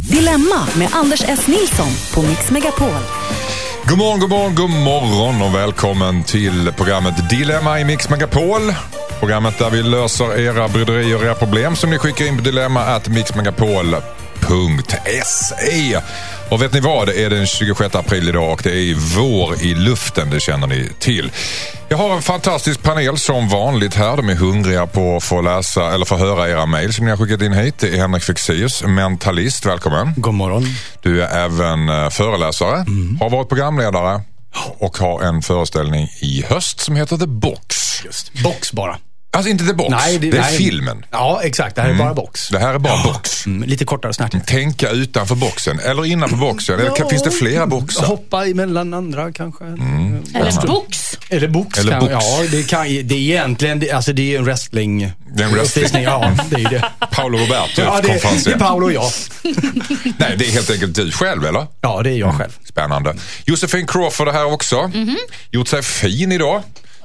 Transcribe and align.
Dilemma 0.00 0.66
med 0.78 0.88
Anders 0.92 1.24
S. 1.28 1.46
Nilsson 1.46 1.88
på 2.14 2.22
Mix 2.28 2.50
Megapol. 2.50 2.88
God 3.88 3.98
morgon, 3.98 4.20
god 4.20 4.30
morgon, 4.30 4.54
god 4.54 4.70
morgon 4.70 5.42
och 5.42 5.54
välkommen 5.54 6.24
till 6.24 6.72
programmet 6.76 7.30
Dilemma 7.30 7.80
i 7.80 7.84
Mix 7.84 8.08
Megapol. 8.10 8.74
Programmet 9.18 9.58
där 9.58 9.70
vi 9.70 9.82
löser 9.82 10.40
era 10.40 10.68
bryderier 10.68 11.16
och 11.16 11.22
era 11.22 11.34
problem 11.34 11.76
som 11.76 11.90
ni 11.90 11.98
skickar 11.98 12.24
in 12.24 12.36
på 12.36 12.42
dilemma 12.42 12.80
at 12.80 13.08
mixmegapol.se 13.08 14.23
dilemma.mixmegapol.se. 14.40 16.00
Och 16.50 16.62
vet 16.62 16.72
ni 16.72 16.80
vad? 16.80 17.06
Det 17.06 17.24
är 17.24 17.30
den 17.30 17.46
26 17.46 17.94
april 17.94 18.28
idag 18.28 18.52
och 18.52 18.60
det 18.62 18.70
är 18.70 18.94
vår 19.16 19.62
i 19.62 19.74
luften, 19.74 20.30
det 20.30 20.40
känner 20.40 20.66
ni 20.66 20.90
till. 20.98 21.32
Jag 21.88 21.96
har 21.96 22.16
en 22.16 22.22
fantastisk 22.22 22.82
panel 22.82 23.18
som 23.18 23.48
vanligt 23.48 23.94
här. 23.94 24.16
De 24.16 24.28
är 24.28 24.34
hungriga 24.34 24.86
på 24.86 25.16
att 25.16 25.24
få 25.24 25.40
läsa 25.40 25.94
eller 25.94 26.04
få 26.04 26.16
höra 26.16 26.48
era 26.48 26.66
mejl 26.66 26.92
som 26.92 27.04
ni 27.04 27.10
har 27.10 27.18
skickat 27.18 27.42
in 27.42 27.52
hit. 27.52 27.78
Det 27.78 27.88
är 27.88 27.96
Henrik 27.96 28.22
Fexeus, 28.22 28.82
mentalist. 28.82 29.66
Välkommen. 29.66 30.14
God 30.16 30.34
morgon. 30.34 30.64
Du 31.02 31.22
är 31.22 31.44
även 31.44 31.88
eh, 31.88 32.10
föreläsare, 32.10 32.86
har 33.20 33.30
varit 33.30 33.48
programledare 33.48 34.22
och 34.78 34.98
har 34.98 35.22
en 35.22 35.42
föreställning 35.42 36.08
i 36.22 36.44
höst 36.48 36.80
som 36.80 36.96
heter 36.96 37.16
The 37.16 37.26
Box. 37.26 37.76
Just. 38.04 38.42
Box 38.42 38.72
bara. 38.72 38.98
Alltså 39.34 39.50
inte 39.50 39.64
The 39.66 39.72
Box, 39.72 39.94
det, 40.20 40.28
är 40.28 40.32
nej. 40.32 40.56
filmen. 40.58 41.04
Ja, 41.10 41.40
exakt. 41.44 41.76
Det 41.76 41.82
här 41.82 41.88
är 41.88 41.94
bara 41.94 42.14
box. 42.14 42.48
Det 42.48 42.58
här 42.58 42.74
är 42.74 42.78
bara 42.78 43.02
box. 43.02 43.46
Mm, 43.46 43.68
lite 43.68 43.84
kortare 43.84 44.08
och 44.08 44.14
snärtigt. 44.14 44.46
Tänka 44.46 44.90
utanför 44.90 45.34
boxen 45.34 45.78
eller 45.80 46.04
innanför 46.04 46.36
boxen. 46.36 46.80
Eller 46.80 46.92
Ja. 46.98 47.08
finns 47.08 47.22
det 47.22 47.30
flera 47.30 47.66
boxar? 47.66 48.06
Hoppa 48.06 48.46
emellan 48.46 48.94
andra 48.94 49.32
kanske. 49.32 49.64
Eller 49.64 50.66
box. 50.66 51.18
Eller 51.28 51.48
box. 51.48 51.78
Eller 51.78 51.90
kan, 51.92 52.00
box. 52.00 52.12
Ja, 52.12 52.42
det, 52.50 52.62
kan, 52.62 52.84
det 52.84 53.14
är 53.14 53.18
egentligen 53.18 53.80
det, 53.80 53.90
alltså 53.92 54.12
det 54.12 54.34
är 54.34 54.38
en 54.38 54.44
wrestling... 54.44 55.12
Det 55.36 55.42
är 55.42 55.46
en 55.48 55.54
wrestling. 55.54 56.02
Ja, 56.02 56.30
det 56.50 56.56
är 56.62 56.70
det. 56.70 56.84
Paolo 57.12 57.38
Roberto, 57.38 57.82
Ja, 57.82 58.00
det, 58.02 58.08
det 58.44 58.50
är. 58.52 58.58
Paolo 58.58 58.86
och 58.86 58.92
jag. 58.92 59.10
Nej, 60.18 60.34
det 60.38 60.46
är 60.46 60.50
helt 60.50 60.70
enkelt 60.70 60.94
du 60.94 61.10
själv 61.10 61.44
eller? 61.46 61.66
Ja, 61.80 62.02
det 62.02 62.10
är 62.10 62.16
jag 62.18 62.34
själv. 62.38 62.50
Spännande. 62.68 63.14
Josefin 63.46 63.86
Crawford 63.86 64.28
är 64.28 64.32
här 64.32 64.52
också. 64.52 64.90
Gjort 65.50 65.68
sig 65.68 65.82
fin 65.82 66.32
idag. 66.32 66.62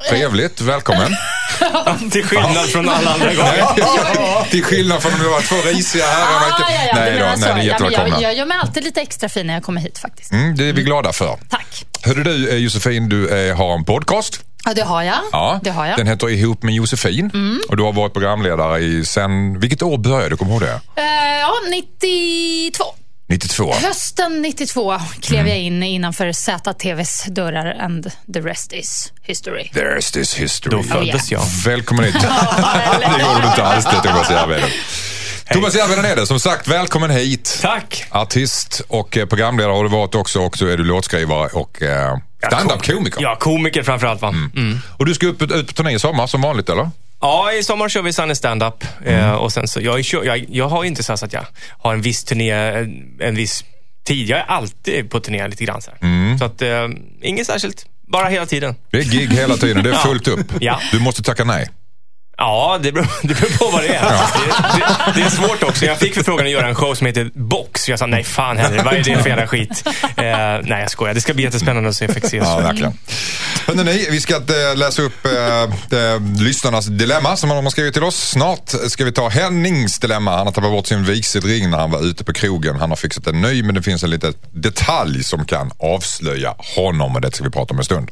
Trevligt, 0.09 0.61
välkommen. 0.61 1.11
Till 2.11 2.23
skillnad 2.25 2.69
från 2.69 2.89
alla 2.89 3.11
andra 3.14 3.33
gånger. 3.33 4.44
Till 4.52 4.64
skillnad 4.64 5.02
från 5.02 5.14
om 5.14 5.19
det 5.19 5.30
var 5.30 5.42
två 5.42 5.55
risiga 5.69 6.05
herrar. 6.05 6.52
Ah, 6.52 6.55
ja, 6.59 6.66
ja, 6.88 6.95
nej 6.95 7.19
då, 7.19 7.25
nej, 7.38 7.53
ni 7.55 7.61
är 7.61 7.66
jättevälkomna. 7.66 8.09
jag, 8.09 8.22
jag 8.22 8.38
gör 8.38 8.45
mig 8.45 8.58
alltid 8.61 8.83
lite 8.83 9.02
extra 9.02 9.30
fin 9.30 9.47
när 9.47 9.53
jag 9.53 9.64
kommer 9.64 9.81
hit 9.81 9.97
faktiskt. 9.97 10.31
Mm, 10.31 10.55
det 10.58 10.66
är 10.70 10.73
vi 10.73 10.83
glada 10.83 11.14
för. 11.14 11.38
Tack. 11.50 11.86
Hörru 12.03 12.23
du 12.23 12.50
eh, 12.50 12.55
Josefin, 12.55 13.09
du 13.09 13.50
eh, 13.50 13.58
har 13.58 13.75
en 13.75 13.86
podcast. 13.86 14.42
Ja, 14.66 14.73
det 14.73 14.83
har 14.83 15.03
jag. 15.03 15.17
Ja, 15.31 15.59
Det 15.64 15.70
har 15.70 15.86
jag. 15.86 15.97
Den 15.97 16.08
heter 16.08 16.30
Ihop 16.30 16.64
med 16.64 16.73
Josefin. 16.75 17.31
Och 17.70 17.77
du 17.77 17.83
har 17.83 17.94
varit 17.94 18.14
programledare 18.14 18.80
i 18.80 19.05
sen, 19.05 19.59
vilket 19.59 19.81
år 19.81 19.97
började 19.97 20.30
du? 20.30 20.38
Kommer 20.38 20.59
du 20.59 20.66
ihåg 20.66 20.80
det? 20.95 21.02
Eh, 21.02 21.39
ja, 21.39 21.52
92. 21.72 22.83
92. 23.30 23.73
Hösten 23.73 24.41
92 24.41 24.99
klev 25.22 25.39
Mm. 25.39 25.49
jag 25.52 25.59
in 25.59 25.83
innanför 25.83 26.31
ZTVs 26.31 27.23
dörrar 27.27 27.77
and 27.81 28.11
the 28.33 28.41
rest 28.41 28.73
is 28.73 29.13
history. 29.21 29.69
There's 29.73 30.13
this 30.13 30.33
history. 30.33 30.77
Då 30.77 30.83
föddes 30.83 31.31
jag. 31.31 31.41
Välkommen 31.66 32.05
hit. 32.05 32.13
det 32.99 33.21
gjorde 33.21 33.41
du 33.41 33.47
inte 33.47 33.63
alls 33.63 33.86
det, 33.86 34.02
Thomas 34.09 34.30
Järvheden. 34.30 34.69
Thomas 35.53 35.75
Järvheden 35.75 36.05
är 36.05 36.16
det. 36.16 36.27
Som 36.27 36.39
sagt, 36.39 36.67
välkommen 36.67 37.09
hit. 37.09 37.59
Tack. 37.61 38.05
Artist 38.09 38.81
och 38.88 39.17
eh, 39.17 39.25
programledare 39.25 39.71
har 39.71 39.83
du 39.83 39.89
varit 39.89 40.16
också. 40.16 40.39
Och 40.41 40.58
så 40.58 40.67
är 40.67 40.77
du 40.77 40.83
låtskrivare 40.83 41.47
och 41.47 41.81
eh, 41.81 42.17
stand-up-komiker. 42.47 43.21
Ja, 43.21 43.36
komiker 43.39 43.83
framförallt 43.83 44.21
va? 44.21 44.30
Mm. 44.30 44.80
Och 44.97 45.05
du 45.05 45.14
ska 45.14 45.27
upp, 45.27 45.41
ut 45.41 45.67
på 45.67 45.73
turné 45.73 45.91
i 45.91 45.99
sommar 45.99 46.27
som 46.27 46.41
vanligt, 46.41 46.69
eller? 46.69 46.89
Ja, 47.22 47.53
i 47.53 47.64
sommar 47.64 47.89
kör 47.89 48.02
vi 48.02 48.14
Sunny 48.14 48.36
stand-up. 48.36 48.84
Eh, 49.06 49.31
och 49.31 49.53
sen 49.53 49.67
så, 49.67 49.81
jag, 49.81 50.00
jag, 50.00 50.45
jag 50.50 50.67
har 50.70 50.84
inte 50.84 51.03
så, 51.03 51.14
att 51.14 51.34
jag 51.34 51.45
har 51.80 51.94
en 51.94 52.02
viss 52.02 52.23
turné, 52.23 52.52
en, 52.52 53.17
en 53.20 53.36
viss 53.36 53.64
tid. 54.06 54.30
Jag 54.30 54.39
är 54.39 54.44
alltid 54.45 55.09
på 55.09 55.20
turné 55.20 55.48
lite 55.48 55.66
grann 55.66 55.81
så 55.81 55.92
här. 55.92 56.38
Så 56.38 56.45
att, 56.45 56.61
eh, 56.61 56.88
inget 57.22 57.48
särskilt. 57.48 57.86
Bara 58.11 58.28
hela 58.28 58.45
tiden. 58.45 58.76
Det 58.92 58.98
är 58.98 59.03
gig 59.03 59.28
hela 59.28 59.58
tiden. 59.58 59.84
Det 59.84 59.89
är 59.89 59.94
fullt 60.08 60.28
upp. 60.28 60.54
Ja. 60.61 60.80
Du 60.92 60.99
måste 60.99 61.23
tacka 61.23 61.43
nej. 61.43 61.70
Ja, 62.39 62.80
det 62.83 62.92
beror, 62.92 63.08
det 63.27 63.33
beror 63.33 63.58
på 63.58 63.70
vad 63.72 63.82
det 63.82 63.95
är. 63.95 64.02
Det, 64.02 64.16
det, 64.76 65.11
det 65.16 65.22
är 65.22 65.30
svårt 65.30 65.64
också. 65.64 65.86
Jag 65.86 65.98
fick 65.98 66.14
förfrågan 66.14 66.45
att 66.45 66.52
göra 66.52 66.67
en 66.67 66.76
show 66.76 66.95
som 66.95 67.08
heter 67.08 67.32
Box. 67.33 67.89
Jag 67.89 68.00
sa 68.00 68.05
nej, 68.05 68.23
fan 68.23 68.58
heller. 68.58 68.83
Vad 68.83 68.94
är 68.94 69.04
det 69.04 69.17
för 69.17 69.30
jävla 69.30 69.48
skit? 69.48 69.83
Eh, 69.88 69.94
nej, 70.16 70.82
jag 70.82 70.92
skojar. 70.92 71.14
Det 71.14 71.22
ska 71.22 71.33
bli 71.33 71.44
jättespännande 71.44 71.89
att 71.89 71.95
se 71.95 72.08
Fexeus. 72.08 72.44
Ja, 72.48 72.60
verkligen. 72.60 72.94
Hörrni, 73.67 73.83
ni, 73.83 74.08
vi 74.11 74.22
ska 74.22 74.36
eh, 74.36 74.76
läsa 74.76 75.02
upp 75.02 75.26
eh, 75.26 75.32
lyssnarnas 76.39 76.86
dilemma 76.86 77.38
som 77.38 77.49
de 77.49 77.64
har 77.64 77.72
skrivit 77.72 77.94
till 77.94 78.04
oss. 78.04 78.30
Snart 78.30 78.73
ska 78.88 79.05
vi 79.05 79.11
ta 79.11 79.30
Hennings 79.30 79.99
dilemma. 79.99 80.38
Han 80.38 80.48
har 80.48 80.54
tappat 80.54 80.72
bort 80.72 80.88
sin 80.88 81.04
vigselring 81.04 81.70
när 81.70 81.78
han 81.78 81.92
var 81.92 82.05
ute 82.05 82.23
på 82.23 82.33
krogen. 82.33 82.76
Han 82.80 82.89
har 82.89 82.98
fixat 82.98 83.28
en 83.28 83.42
ny 83.42 83.64
men 83.64 83.76
det 83.76 83.82
finns 83.82 84.04
en 84.04 84.10
liten 84.10 84.33
detalj 84.52 85.23
som 85.23 85.45
kan 85.45 85.72
avslöja 85.80 86.55
honom 86.58 87.16
och 87.16 87.22
det 87.22 87.32
ska 87.32 87.44
vi 87.44 87.49
prata 87.49 87.73
om 87.73 87.80
en 87.80 87.86
stund. 87.86 88.11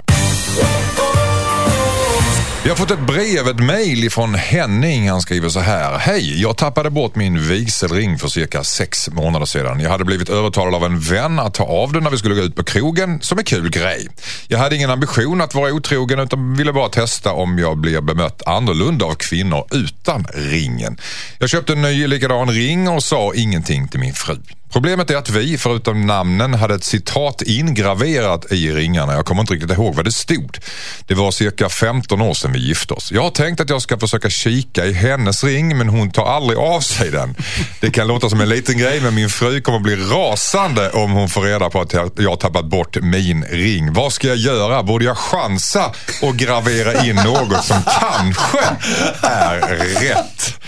Vi 2.68 2.72
har 2.72 2.78
fått 2.78 2.92
ett 2.92 3.08
brev, 3.08 3.48
ett 3.48 3.60
mejl 3.60 4.04
ifrån 4.04 4.36
Henning. 4.36 5.10
Han 5.10 5.22
skriver 5.22 5.50
så 5.50 5.60
här. 5.60 5.98
Hej, 5.98 6.42
jag 6.42 6.58
tappade 6.58 6.90
bort 6.90 7.16
min 7.16 7.48
vigselring 7.48 8.18
för 8.18 8.28
cirka 8.28 8.64
sex 8.64 9.10
månader 9.10 9.46
sedan. 9.46 9.80
Jag 9.80 9.90
hade 9.90 10.06
blivit 10.06 10.30
övertalad 10.30 10.76
av 10.76 10.86
en 10.86 11.00
vän 11.00 11.40
att 11.40 11.54
ta 11.54 11.64
av 11.64 11.92
den 11.92 12.04
när 12.04 12.12
vi 12.12 12.18
skulle 12.18 12.36
gå 12.36 12.42
ut 12.42 12.56
på 12.56 12.64
krogen 12.64 13.22
som 13.22 13.38
en 13.38 13.44
kul 13.44 13.70
grej. 13.70 14.08
Jag 14.48 14.60
hade 14.60 14.76
ingen 14.76 14.90
ambition 14.90 15.42
att 15.42 15.56
vara 15.56 15.74
otrogen 15.74 16.20
utan 16.20 16.56
ville 16.56 16.74
bara 16.74 16.90
testa 16.90 17.34
om 17.34 17.60
jag 17.60 17.78
blir 17.78 18.02
bemött 18.02 18.42
annorlunda 18.46 19.06
av 19.06 19.16
kvinnor 19.16 19.68
utan 19.72 20.26
ringen. 20.34 20.98
Jag 21.40 21.50
köpte 21.50 21.74
en 21.74 21.82
ny 21.82 22.08
likadan 22.08 22.50
ring 22.50 22.90
och 22.90 23.04
sa 23.04 23.34
ingenting 23.36 23.88
till 23.88 24.00
min 24.00 24.14
fru. 24.14 24.38
Problemet 24.72 25.12
är 25.12 25.16
att 25.16 25.30
vi, 25.30 25.58
förutom 25.58 26.08
namnen, 26.08 26.54
hade 26.54 26.76
ett 26.76 26.84
citat 26.84 27.42
ingraverat 27.42 28.52
i 28.52 28.72
ringarna. 28.72 29.14
Jag 29.14 29.26
kommer 29.26 29.42
inte 29.42 29.54
riktigt 29.54 29.72
ihåg 29.72 29.96
vad 29.96 30.06
det 30.06 30.12
stod. 30.12 30.58
Det 31.06 31.14
var 31.14 31.32
cirka 31.32 31.70
15 31.70 32.22
år 32.22 32.34
sedan 32.34 32.52
vi 32.54 32.60
gifte 32.60 32.94
oss. 32.94 33.12
Jag 33.12 33.22
har 33.22 33.30
tänkt 33.30 33.62
att 33.62 33.70
jag 33.70 33.82
ska 33.82 33.98
försöka 33.98 34.30
kika 34.30 34.86
i 34.86 34.94
hennes 34.94 35.44
ring 35.44 35.78
men 35.78 35.90
hon 35.90 36.12
tar 36.12 36.26
aldrig 36.26 36.60
av 36.60 36.82
sig 36.82 37.12
den. 37.12 37.36
Det 37.80 37.92
kan 37.92 38.08
låta 38.08 38.30
som 38.30 38.42
en 38.42 38.50
liten 38.50 38.78
grej 38.78 39.02
men 39.02 39.16
min 39.16 39.30
fru 39.30 39.62
kommer 39.62 39.80
bli 39.80 39.96
rasande 39.96 40.90
om 40.90 41.12
hon 41.12 41.30
får 41.30 41.42
reda 41.42 41.70
på 41.70 41.82
att 41.82 41.94
jag 41.94 42.30
har 42.30 42.36
tappat 42.36 42.66
bort 42.66 42.98
min 43.02 43.44
ring. 43.44 43.94
Vad 43.94 44.14
ska 44.14 44.28
jag 44.28 44.38
göra? 44.38 44.84
Borde 44.84 45.06
jag 45.06 45.18
chansa 45.18 45.92
och 46.22 46.36
gravera 46.36 47.06
in 47.06 47.16
något 47.16 47.66
som 47.66 47.82
kanske 48.00 48.60
är 49.22 49.60
rätt? 50.02 50.60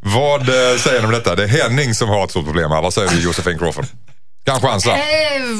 Vad 0.00 0.40
eh, 0.40 0.76
säger 0.78 1.00
ni 1.00 1.06
om 1.06 1.12
detta? 1.12 1.34
Det 1.36 1.42
är 1.44 1.48
Henning 1.48 1.94
som 1.94 2.08
har 2.08 2.24
ett 2.24 2.30
stort 2.30 2.44
problem 2.44 2.70
här. 2.70 2.82
Vad 2.82 2.94
säger 2.94 3.08
du 3.10 3.20
Josefin 3.22 3.58
Crawford? 3.58 3.84
Kan 4.46 4.60
chansa. 4.60 4.90
Eh, 4.92 5.00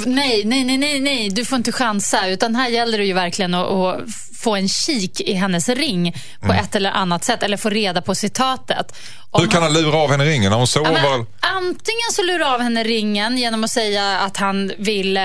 nej, 0.07 0.45
nej, 0.45 0.65
nej, 0.65 0.79
nej, 0.79 1.01
nej, 1.01 1.29
du 1.31 1.45
får 1.45 1.57
inte 1.57 1.73
chansa. 1.73 2.29
Utan 2.29 2.55
här 2.55 2.69
gäller 2.69 2.99
det 2.99 3.05
ju 3.05 3.13
verkligen 3.13 3.55
att, 3.55 3.67
att 3.71 4.01
få 4.43 4.57
en 4.57 4.69
kik 4.69 5.21
i 5.21 5.33
hennes 5.35 5.69
ring 5.69 6.15
på 6.41 6.53
ett 6.53 6.75
eller 6.75 6.91
annat 6.91 7.25
sätt. 7.25 7.43
Eller 7.43 7.57
få 7.57 7.71
reda 7.71 8.03
på 8.03 8.15
citatet. 8.15 8.95
Om 9.31 9.41
Hur 9.41 9.49
kan 9.49 9.63
han 9.63 9.73
lura 9.73 9.97
av 9.97 10.11
henne 10.11 10.25
ringen 10.25 10.51
när 10.51 10.57
hon 10.57 10.61
Ja, 10.61 10.67
sover? 10.67 10.93
men, 10.93 11.27
antingen 11.41 12.11
så 12.13 12.23
lurar 12.23 12.55
av 12.55 12.61
henne 12.61 12.85
ringen 12.85 13.39
genom 13.39 13.65
att 13.65 13.71
säga 13.71 14.19
att 14.19 14.37
han 14.37 14.73
vill 14.79 15.19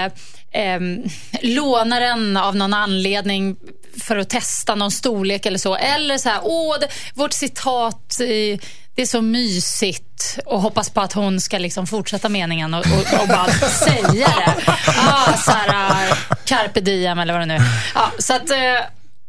eh, 0.59 0.73
em, 0.73 1.03
låna 1.41 1.99
den 1.99 2.37
av 2.37 2.55
någon 2.55 2.73
anledning 2.73 3.55
för 4.03 4.17
att 4.17 4.29
testa 4.29 4.75
någon 4.75 4.91
storlek 4.91 5.45
eller 5.45 5.57
så. 5.57 5.75
Eller 5.75 6.17
så 6.17 6.29
här, 6.29 6.39
åh, 6.43 6.75
det, 6.79 6.87
vårt 7.13 7.33
citat, 7.33 8.19
eh, 8.19 8.59
det 8.95 9.01
är 9.01 9.05
så 9.05 9.21
mysigt 9.21 10.39
och 10.45 10.61
hoppas 10.61 10.89
på 10.89 11.01
att 11.01 11.13
hon 11.13 11.41
ska 11.41 11.57
liksom 11.57 11.87
fortsätta 11.87 12.29
meningen 12.29 12.73
och, 12.73 12.79
och, 12.79 13.21
och 13.21 13.27
bara 13.27 13.47
säga 13.69 14.27
det. 14.27 14.63
Ah, 14.87 15.37
så 15.37 15.51
här, 15.51 15.69
ah, 15.73 16.15
carpe 16.45 16.81
diem 16.81 17.19
eller 17.19 17.33
vad 17.33 17.41
det 17.41 17.45
nu 17.45 17.55
är. 17.55 17.91
ja, 17.95 18.11
Så 18.19 18.33
att, 18.33 18.49
eh, 18.49 18.57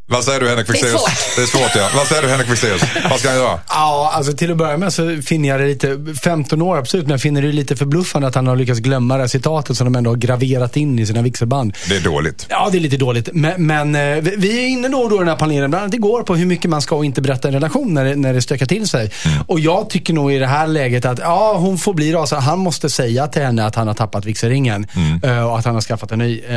Vad 0.07 0.25
säger 0.25 0.41
du 0.41 0.49
Henrik 0.49 0.67
Det 0.67 0.73
är 0.73 0.75
Fexeus? 0.75 0.93
svårt. 1.01 1.37
Det 1.37 1.43
är 1.43 1.47
svårt 1.47 1.71
ja. 1.77 1.89
Vad 1.97 2.07
säger 2.07 2.23
du 2.23 2.29
Henrik 2.29 2.49
Fexeus? 2.49 2.83
Vad 3.11 3.19
ska 3.21 3.29
han 3.29 3.39
göra? 3.39 3.59
Ja, 3.69 4.11
alltså 4.15 4.33
till 4.33 4.51
att 4.51 4.57
börja 4.57 4.77
med 4.77 4.93
så 4.93 5.23
finner 5.23 5.49
jag 5.49 5.61
det 5.61 5.67
lite, 5.67 5.99
15 6.23 6.63
år 6.63 6.77
absolut, 6.79 7.07
men 7.07 7.11
jag 7.11 7.21
finner 7.21 7.43
det 7.43 7.53
lite 7.53 7.77
förbluffande 7.77 8.29
att 8.29 8.35
han 8.35 8.47
har 8.47 8.57
lyckats 8.57 8.81
glömma 8.81 9.15
det 9.17 9.21
här 9.23 9.29
citatet 9.29 9.77
som 9.77 9.85
de 9.93 9.99
ändå 9.99 10.11
har 10.11 10.17
graverat 10.17 10.77
in 10.77 10.99
i 10.99 11.07
sina 11.07 11.23
vigselband. 11.23 11.77
Det 11.89 11.97
är 11.97 12.01
dåligt. 12.01 12.47
Ja, 12.51 12.69
det 12.73 12.79
är 12.79 12.81
lite 12.81 12.97
dåligt. 12.97 13.29
Men, 13.33 13.67
men 13.67 13.95
eh, 13.95 14.23
vi- 14.37 14.65
är 14.65 14.69
inne 14.69 14.89
då 14.89 14.99
och 14.99 15.11
då 15.11 15.17
i 15.17 15.19
den 15.19 15.29
här 15.29 15.37
panelen, 15.37 15.71
bland 15.71 15.83
annat 15.83 15.95
igår, 15.95 16.23
på 16.23 16.37
hur 16.37 16.47
mycket 16.47 16.71
man 16.71 16.83
ska 16.83 16.97
och 16.97 17.05
inte 17.05 17.23
berätta 17.23 17.49
en 17.49 17.55
relation 17.55 17.95
när 17.95 18.05
det, 18.05 18.17
när 18.17 18.35
det 18.35 18.43
stökar 18.43 18.67
till 18.67 18.89
sig. 18.89 19.11
Och 19.47 19.61
jag 19.61 19.91
tycker 19.91 20.15
nog 20.15 20.33
i 20.33 20.39
det 20.39 20.47
här 20.47 20.67
läget 20.67 21.05
att 21.05 21.19
ja, 21.19 21.57
hon 21.57 21.79
får 21.79 21.95
bli 21.95 22.13
rasande. 22.13 22.45
Han 22.45 22.59
måste 22.59 22.91
säga 22.91 23.27
till 23.27 23.43
henne 23.43 23.67
att 23.67 23.75
han 23.75 23.87
har 23.87 23.95
tappat 23.95 24.25
vigselringen 24.25 24.87
eh, 25.23 25.47
och 25.51 25.59
att 25.59 25.65
han 25.65 25.75
har 25.75 25.83
skaffat 25.83 26.13
en 26.13 26.19
ny. 26.19 26.39
Eh, 26.41 26.55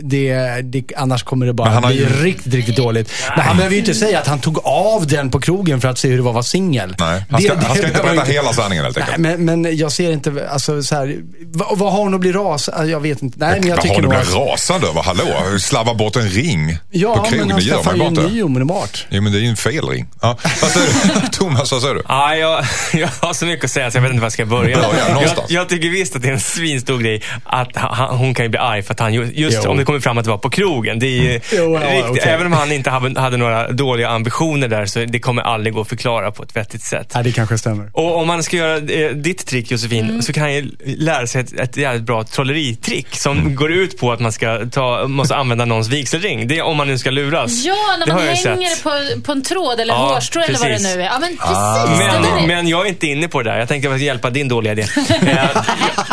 Det, 0.00 0.34
det, 0.62 0.84
annars 0.96 1.22
kommer 1.22 1.46
det 1.46 1.52
bara 1.52 1.80
bli 1.80 1.96
ju- 1.98 2.06
riktigt, 2.24 2.54
riktigt 2.54 2.78
Ja, 2.78 2.85
dåligt. 2.86 3.12
Men 3.36 3.44
han 3.44 3.56
behöver 3.56 3.74
ju 3.74 3.80
inte 3.80 3.94
säga 3.94 4.18
att 4.18 4.26
han 4.26 4.40
tog 4.40 4.58
av 4.66 5.06
den 5.06 5.30
på 5.30 5.40
krogen 5.40 5.80
för 5.80 5.88
att 5.88 5.98
se 5.98 6.08
hur 6.08 6.16
det 6.16 6.22
var 6.22 6.30
att 6.30 6.34
vara 6.34 6.42
singel. 6.42 6.96
Nej, 6.98 7.24
han 7.30 7.40
ska, 7.40 7.54
Det- 7.54 7.60
det 7.60 7.66
han 7.66 7.76
ska 7.76 7.86
inte 7.86 8.02
berätta 8.02 8.20
inte- 8.20 8.32
hela 8.32 8.52
sanningen 8.52 8.84
helt 8.84 8.96
enkelt. 8.98 9.18
Nej, 9.18 9.38
men, 9.38 9.62
men 9.62 9.76
jag 9.76 9.92
ser 9.92 10.12
inte, 10.12 10.48
alltså 10.52 10.82
så 10.82 10.94
här, 10.94 11.16
vad, 11.52 11.78
vad 11.78 11.92
har 11.92 11.98
hon 11.98 12.14
att 12.14 12.20
bli 12.20 12.32
ras? 12.32 12.68
Alltså, 12.68 12.90
Jag 12.90 13.00
vet 13.00 13.22
inte. 13.22 13.38
Nej, 13.38 13.58
men 13.60 13.68
jag 13.68 13.76
Vad 13.76 13.82
tycker 13.82 13.94
har 13.94 14.02
du 14.02 14.08
nog 14.08 14.16
blivit 14.18 14.34
att... 14.42 14.48
rasande 14.52 14.86
över? 14.88 15.02
Hallå? 15.02 15.58
Slarva 15.60 15.94
bort 15.94 16.16
en 16.16 16.28
ring 16.28 16.78
Ja, 16.90 17.16
på 17.16 17.22
krogen, 17.22 17.38
men 17.38 17.50
han 17.50 17.60
det 17.60 17.66
gör 17.66 17.82
man 17.84 17.94
ju 17.94 17.98
bara 18.00 18.08
en 18.08 18.14
inte. 18.18 18.28
ny 18.34 18.42
omedelbart. 18.42 19.06
Jo, 19.10 19.22
men 19.22 19.32
det 19.32 19.38
är 19.38 19.42
ju 19.42 19.48
en 19.48 19.56
fel 19.56 19.88
ring. 19.88 20.06
Ja. 20.22 20.38
Vad 20.62 20.70
säger 20.70 20.86
du? 21.20 21.28
Thomas, 21.32 21.72
vad 21.72 21.80
säger 21.82 21.94
du? 21.94 22.02
Ja, 22.08 22.34
jag, 22.36 22.64
jag 23.00 23.08
har 23.20 23.34
så 23.34 23.46
mycket 23.46 23.64
att 23.64 23.70
säga 23.70 23.90
så 23.90 23.96
jag 23.96 24.02
vet 24.02 24.10
inte 24.10 24.20
var 24.20 24.26
jag 24.26 24.32
ska 24.32 24.46
börja. 24.46 24.76
Börja 24.76 24.98
jag, 25.06 25.14
någonstans. 25.14 25.50
jag 25.50 25.68
tycker 25.68 25.88
visst 25.88 26.16
att 26.16 26.22
det 26.22 26.28
är 26.28 26.32
en 26.32 26.40
svinstor 26.40 26.98
grej 26.98 27.22
att 27.44 27.68
han, 27.74 28.16
hon 28.18 28.34
kan 28.34 28.44
ju 28.44 28.48
bli 28.48 28.58
arg 28.58 28.82
för 28.82 28.92
att 28.94 29.00
han, 29.00 29.14
ju- 29.14 29.32
just 29.34 29.58
Jo. 29.64 29.70
om 29.70 29.76
det 29.76 29.84
kommer 29.84 30.00
fram 30.00 30.18
att 30.18 30.24
det 30.24 30.30
var 30.30 30.38
på 30.38 30.50
krogen. 30.50 30.98
Det 30.98 31.06
är 31.06 31.22
ju 31.22 31.40
Jo, 31.52 31.78
ja, 31.82 31.90
riktigt, 31.90 32.10
okej. 32.10 32.22
Även 32.32 32.46
om 32.46 32.52
han 32.52 32.72
inte 32.76 32.90
hade, 32.90 33.20
hade 33.20 33.36
några 33.36 33.72
dåliga 33.72 34.08
ambitioner 34.08 34.68
där 34.68 34.86
så 34.86 34.98
det 35.04 35.18
kommer 35.18 35.42
aldrig 35.42 35.74
gå 35.74 35.80
att 35.80 35.88
förklara 35.88 36.30
på 36.30 36.42
ett 36.42 36.56
vettigt 36.56 36.82
sätt. 36.82 37.10
Nej, 37.14 37.24
det 37.24 37.32
kanske 37.32 37.58
stämmer. 37.58 37.90
Och 37.92 38.16
om 38.16 38.26
man 38.26 38.42
ska 38.42 38.56
göra 38.56 38.76
eh, 38.76 39.10
ditt 39.10 39.46
trick 39.46 39.70
Josefin, 39.70 40.04
Mm. 40.04 40.22
så 40.22 40.32
kan 40.32 40.42
han 40.42 40.70
lära 40.84 41.26
sig 41.26 41.40
ett, 41.40 41.52
ett 41.52 41.76
jävligt 41.76 42.02
bra 42.02 42.24
trolleritrick 42.24 43.16
som 43.16 43.54
går 43.54 43.72
ut 43.72 43.98
på 43.98 44.12
att 44.12 44.20
man 44.20 44.32
ska 44.32 44.58
ta, 44.72 45.08
måste 45.08 45.36
använda 45.36 45.64
någons 45.64 45.88
vigselring. 45.88 46.48
Det 46.48 46.58
är 46.58 46.62
om 46.62 46.76
man 46.76 46.86
nu 46.86 46.98
ska 46.98 47.10
luras. 47.10 47.64
Ja, 47.64 47.74
när 47.98 48.06
Det 48.06 48.12
man 48.14 48.22
hänger 48.22 48.82
på, 48.82 49.20
på 49.22 49.32
en 49.32 49.42
tråd 49.42 49.80
eller 49.80 49.94
Ja, 49.94 50.14
hårstrå 50.14 50.42
eller 50.42 50.58
vad 50.58 50.68
det 50.70 50.82
nu 50.82 51.02
är. 51.02 51.06
Ja, 51.06 51.18
men 51.20 51.36
precis. 51.36 51.56
är- 51.56 52.20
Men, 52.38 52.46
men 52.46 52.68
jag 52.68 52.84
är 52.84 52.88
inte 52.88 53.06
inne 53.06 53.28
på 53.28 53.42
det 53.42 53.50
där. 53.50 53.58
Jag 53.58 53.68
tänkte 53.68 53.90
att 53.94 54.00
hjälpa 54.00 54.30
din 54.30 54.48
dåliga 54.48 54.72
idé. 54.72 54.86
Eh, 55.26 55.48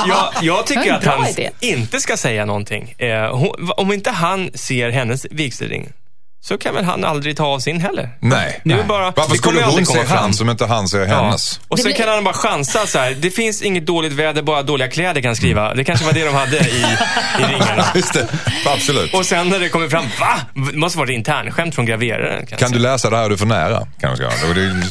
jag, 0.08 0.30
jag 0.42 0.68
tycker 0.68 0.94
att 0.94 1.06
han 1.06 1.28
idé. 1.28 1.50
inte 1.60 2.00
ska 2.00 2.18
säga 2.18 2.46
någonting. 2.46 2.96
Eh, 2.98 3.36
hon, 3.38 3.72
om 3.78 3.94
inte 3.94 4.10
han 4.12 4.50
ser 4.54 4.90
hennes 4.90 5.26
vigselring 5.32 5.90
så 6.44 6.58
kan 6.58 6.76
väl 6.76 6.84
han 6.84 7.04
aldrig 7.04 7.38
ta 7.38 7.46
av 7.46 7.60
sin 7.60 7.82
heller. 7.82 8.10
Nej. 8.20 8.62
Det 8.64 8.74
är 8.74 8.78
väl 8.78 8.88
bara, 8.88 9.12
Varför 9.16 9.32
det 9.32 9.38
skulle 9.38 9.60
hon 9.60 9.70
aldrig 9.70 9.88
se 9.88 9.94
komma 9.94 10.06
fram. 10.06 10.18
hans 10.18 10.42
om 10.42 10.50
inte 10.50 10.66
han 10.66 10.88
ser 10.88 11.06
hennes? 11.06 11.60
Och 11.68 11.78
Det 11.78 11.84
sen 11.84 11.90
blir- 11.92 12.04
kan 12.04 12.14
han 12.14 12.24
bara 12.24 12.34
chansa 12.34 12.88
så 12.88 13.00
här. 13.00 13.12
Det 13.20 13.30
finns 13.32 13.62
inget 13.62 13.86
dåligt 13.86 14.14
väder, 14.14 14.42
bara 14.42 14.64
dåliga 14.64 14.88
kläder 14.88 15.22
kan 15.22 15.36
skriva. 15.36 15.74
Det 15.74 15.84
kanske 15.84 16.06
var 16.06 16.14
det 16.14 16.24
de 16.26 16.34
hade 16.36 16.58
i, 16.58 16.62
i 17.40 17.44
ringarna. 17.54 17.86
Just 17.96 18.14
det, 18.14 18.28
absolut. 18.66 19.14
Och 19.14 19.26
sen 19.26 19.50
när 19.50 19.60
det 19.60 19.70
kommer 19.70 19.90
fram, 19.90 20.06
va? 20.20 20.40
Det 20.72 20.78
måste 20.78 20.98
vara 20.98 21.10
ett 21.10 21.16
internskämt 21.16 21.76
från 21.76 21.86
graveraren. 21.86 22.46
Kan 22.46 22.72
du 22.72 22.80
läsa 22.80 23.10
det 23.10 23.18
här 23.18 23.24
är 23.26 23.30
du 23.30 23.38
för 23.38 23.46
nära? 23.46 23.88
Kan 24.02 24.18
säga. 24.18 24.30
Och 24.50 24.56
det 24.56 24.62
är 24.62 24.66
en 24.70 24.84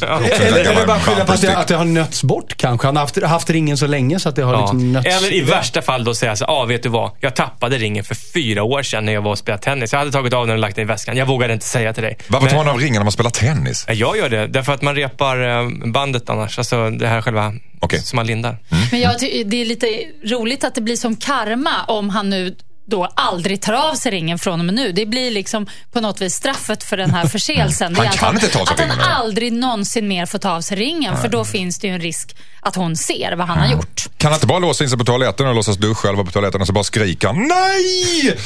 Eller, 0.47 0.65
gammal 0.65 0.77
eller 0.77 0.87
bara 0.87 1.01
skylla 1.01 1.25
på 1.25 1.33
att 1.33 1.41
det, 1.41 1.57
att 1.57 1.69
det 1.69 1.77
har 1.77 1.85
nötts 1.85 2.23
bort 2.25 2.57
kanske. 2.57 2.87
Han 2.89 2.97
har 2.97 3.01
haft, 3.03 3.23
haft 3.23 3.51
ringen 3.51 3.77
så 3.77 3.87
länge 3.87 4.21
så 4.21 4.29
att 4.29 4.37
det 4.37 4.43
har 4.43 4.53
Ja. 4.55 4.61
liksom 4.61 4.93
nötts. 4.93 5.07
Eller 5.17 5.33
i 5.33 5.41
värsta 5.41 5.83
fall 5.83 6.05
då 6.05 6.15
säga 6.15 6.37
så 6.37 6.45
ja 6.49 6.53
ah, 6.53 6.65
vet 6.65 6.83
du 6.83 6.89
vad? 6.89 7.11
Jag 7.21 7.37
tappade 7.37 7.79
ringen 7.79 8.05
för 8.05 8.15
fyra 8.35 8.63
år 8.63 8.83
sedan 8.83 9.05
när 9.05 9.13
jag 9.13 9.23
var 9.23 9.31
och 9.31 9.39
spelade 9.39 9.63
tennis. 9.63 9.93
Jag 9.93 9.99
hade 9.99 10.13
tagit 10.13 10.33
av 10.33 10.47
den 10.47 10.55
och 10.55 10.61
lagt 10.61 10.77
den 10.77 10.83
i 10.85 10.87
väskan. 10.89 11.17
Jag 11.17 11.27
vågade 11.27 11.42
inte 11.51 11.67
säga 11.67 11.93
till 11.93 12.03
dig. 12.03 12.19
Varför 12.29 12.49
tar 12.49 12.57
man 12.57 12.69
av 12.69 12.79
ringen 12.79 12.95
när 12.95 13.05
man 13.05 13.13
spelar 13.13 13.31
tennis? 13.31 13.85
Ja, 13.89 13.95
Jag 13.95 14.17
gör 14.17 14.29
det, 14.29 14.47
därför 14.47 14.73
att 14.73 14.83
man 14.83 14.95
repar 14.95 15.61
eh, 15.61 15.69
bandet 15.93 16.31
annars. 16.31 16.59
Alltså 16.59 16.91
det 16.91 17.09
här 17.09 17.23
själva 17.23 17.53
Okej. 17.81 18.01
som 18.03 18.17
man 18.17 18.27
lindar. 18.27 18.59
Men 18.91 19.01
jag 19.01 19.21
det 19.21 19.57
är 19.61 19.65
lite 19.65 19.87
roligt 20.25 20.65
att 20.65 20.75
det 20.75 20.81
blir 20.81 20.97
som 20.97 21.17
karma 21.17 21.85
om 21.89 22.11
han 22.11 22.31
nu 22.31 22.57
då 22.87 23.05
aldrig 23.15 23.61
tar 23.61 23.73
av 23.73 23.95
sig 23.95 24.13
ringen 24.13 24.39
från 24.39 24.61
och 24.61 24.67
med 24.67 24.75
nu. 24.75 24.93
Det 24.93 25.07
blir 25.07 25.31
liksom 25.31 25.67
på 25.93 26.01
något 26.01 26.21
vis 26.21 26.35
straffet 26.35 26.85
för 26.85 26.97
den 26.97 27.11
här 27.11 27.27
förseelsen. 27.27 27.97
Han 27.97 28.09
kan 28.09 28.35
inte 28.35 28.49
ta 28.49 28.61
av 28.61 28.67
sig 28.67 28.75
Att 28.75 28.81
han 28.81 28.89
ringen, 28.89 29.13
aldrig 29.13 29.53
någonsin 29.53 30.09
mer 30.09 30.27
får 30.27 30.39
ta 30.39 30.51
av 30.51 30.61
sig 30.61 30.77
ringen. 30.77 31.17
För 31.17 31.29
då 31.29 31.45
finns 31.45 31.79
det 31.79 31.87
ju 31.87 31.95
en 31.95 32.01
risk 32.01 32.37
att 32.61 32.77
hon 32.77 32.97
ser 32.97 33.37
vad 33.37 33.47
han 33.47 33.59
har 33.59 33.73
gjort. 33.73 34.09
Kan 34.17 34.31
han 34.31 34.37
inte 34.37 34.47
bara 34.47 34.59
låsa 34.59 34.85
in 34.85 34.91
sig 34.91 34.99
på 34.99 35.05
toaletten 35.05 35.47
och 35.47 35.55
låtsas 35.55 35.77
duscha 35.77 36.09
eller 36.09 36.17
vara 36.17 36.27
på 36.27 36.33
toaletten 36.33 36.61
och 36.61 36.67
så 36.67 36.73
bara 36.73 36.85
skrika 36.85 37.33
nej? 37.33 38.39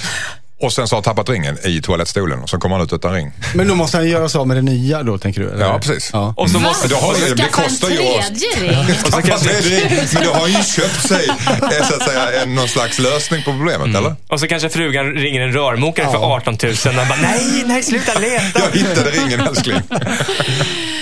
Och 0.60 0.72
sen 0.72 0.88
så 0.88 0.94
har 0.96 0.98
han 0.98 1.04
tappat 1.04 1.28
ringen 1.28 1.58
i 1.64 1.82
toalettstolen 1.82 2.42
och 2.42 2.48
så 2.50 2.58
kommer 2.58 2.76
han 2.76 2.84
ut 2.84 2.92
utan 2.92 3.12
ring. 3.14 3.32
Men 3.54 3.68
då 3.68 3.74
måste 3.74 3.96
han 3.96 4.08
göra 4.08 4.28
så 4.28 4.44
med 4.44 4.56
det 4.56 4.62
nya 4.62 5.02
då, 5.02 5.18
tänker 5.18 5.40
du? 5.40 5.50
eller? 5.50 5.64
Ja, 5.66 5.78
precis. 5.78 6.10
Ja. 6.12 6.34
Och 6.36 6.50
så 6.50 6.58
Va? 6.58 6.64
måste... 6.68 6.88
det 6.88 6.94
har- 6.94 7.14
det 7.14 7.36
Skaffa 7.42 7.62
kostar 7.62 7.88
en 7.88 7.94
ju 7.94 8.00
oss. 8.00 9.02
Tappat 9.04 9.24
kanske, 9.26 9.48
tredje 9.48 9.80
ring, 9.80 10.08
men 10.14 10.24
då 10.24 10.30
har 10.32 10.40
han 10.40 10.50
ju 10.52 10.62
köpt 10.62 11.08
sig 11.08 11.28
eh, 11.28 11.86
så 11.88 11.94
att 11.94 12.02
säga, 12.02 12.42
en, 12.42 12.54
någon 12.54 12.68
slags 12.68 12.98
lösning 12.98 13.42
på 13.42 13.50
problemet, 13.52 13.96
eller? 13.96 14.14
och 14.28 14.40
så 14.40 14.46
kanske 14.48 14.68
frugan 14.68 15.12
ringer 15.12 15.40
en 15.40 15.52
rörmokare 15.52 16.06
för 16.10 16.18
18 16.34 16.56
000 16.62 16.72
och 16.72 16.94
bara, 17.08 17.18
nej, 17.22 17.62
nej, 17.66 17.82
sluta 17.82 18.18
leta. 18.18 18.60
Jag 18.60 18.70
hittade 18.80 19.10
ringen 19.10 19.40
älskling. 19.40 19.80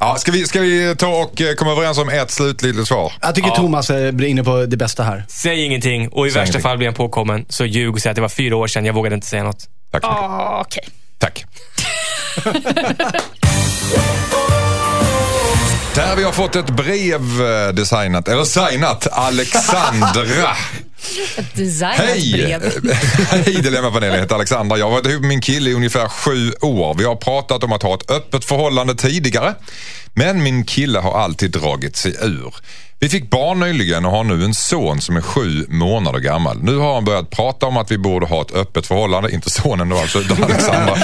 Ja, 0.00 0.16
ska, 0.18 0.32
vi, 0.32 0.46
ska 0.46 0.60
vi 0.60 0.94
ta 0.98 1.06
och 1.08 1.40
eh, 1.40 1.54
komma 1.54 1.72
överens 1.72 1.98
om 1.98 2.08
ett 2.08 2.30
slutligt 2.30 2.88
svar? 2.88 3.12
Jag 3.20 3.34
tycker 3.34 3.50
Thomas 3.50 3.90
är 3.90 4.24
inne 4.24 4.44
på 4.44 4.66
det 4.66 4.76
bästa 4.76 5.02
här. 5.02 5.24
Säg 5.28 5.64
ingenting 5.64 6.08
och 6.08 6.26
i 6.26 6.30
Säg 6.30 6.40
värsta 6.40 6.42
ingenting. 6.52 6.62
fall 6.62 6.76
blir 6.78 6.88
han 6.88 6.94
påkommen. 6.94 7.46
Så 7.48 7.64
ljug 7.64 7.94
och 7.94 8.00
säg 8.00 8.10
att 8.10 8.16
det 8.16 8.22
var 8.22 8.28
fyra 8.28 8.56
år 8.56 8.66
sedan, 8.66 8.84
jag 8.84 8.92
vågade 8.92 9.14
inte 9.14 9.26
säga 9.26 9.42
något. 9.42 9.64
Tack 9.92 10.02
så 10.02 10.08
mycket. 10.08 10.22
Ah, 10.22 10.60
Okej. 10.60 10.84
Tack. 11.18 11.44
Där 15.94 16.16
vi 16.16 16.22
har 16.24 16.32
fått 16.32 16.56
ett 16.56 16.70
brev 16.70 17.20
eh, 17.42 17.72
designat, 17.72 18.28
eller 18.28 18.44
signat, 18.44 19.06
Alexandra. 19.12 20.56
Designat 21.54 21.96
Hej! 21.96 22.58
Hej 23.30 23.54
Dilemmapanelen, 23.62 24.14
jag 24.14 24.22
heter 24.22 24.34
Alexandra. 24.34 24.78
Jag 24.78 24.86
har 24.86 24.92
varit 24.92 25.06
ihop 25.06 25.20
med 25.20 25.28
min 25.28 25.40
kille 25.40 25.70
i 25.70 25.74
ungefär 25.74 26.08
sju 26.08 26.52
år. 26.60 26.94
Vi 26.94 27.04
har 27.04 27.16
pratat 27.16 27.64
om 27.64 27.72
att 27.72 27.82
ha 27.82 27.94
ett 27.94 28.10
öppet 28.10 28.44
förhållande 28.44 28.94
tidigare. 28.94 29.54
Men 30.14 30.42
min 30.42 30.64
kille 30.64 30.98
har 30.98 31.20
alltid 31.20 31.50
dragit 31.50 31.96
sig 31.96 32.16
ur. 32.22 32.54
Vi 33.02 33.08
fick 33.08 33.30
barn 33.30 33.60
nyligen 33.60 34.04
och 34.04 34.12
har 34.12 34.24
nu 34.24 34.44
en 34.44 34.54
son 34.54 35.00
som 35.00 35.16
är 35.16 35.20
sju 35.20 35.66
månader 35.68 36.18
gammal. 36.18 36.62
Nu 36.62 36.76
har 36.76 36.94
han 36.94 37.04
börjat 37.04 37.30
prata 37.30 37.66
om 37.66 37.76
att 37.76 37.90
vi 37.90 37.98
borde 37.98 38.26
ha 38.26 38.42
ett 38.42 38.54
öppet 38.54 38.86
förhållande. 38.86 39.32
Inte 39.32 39.50
sonen 39.50 39.88
då 39.88 39.96
alltså, 39.98 40.18
utan 40.18 40.42
Alexandra. 40.44 40.96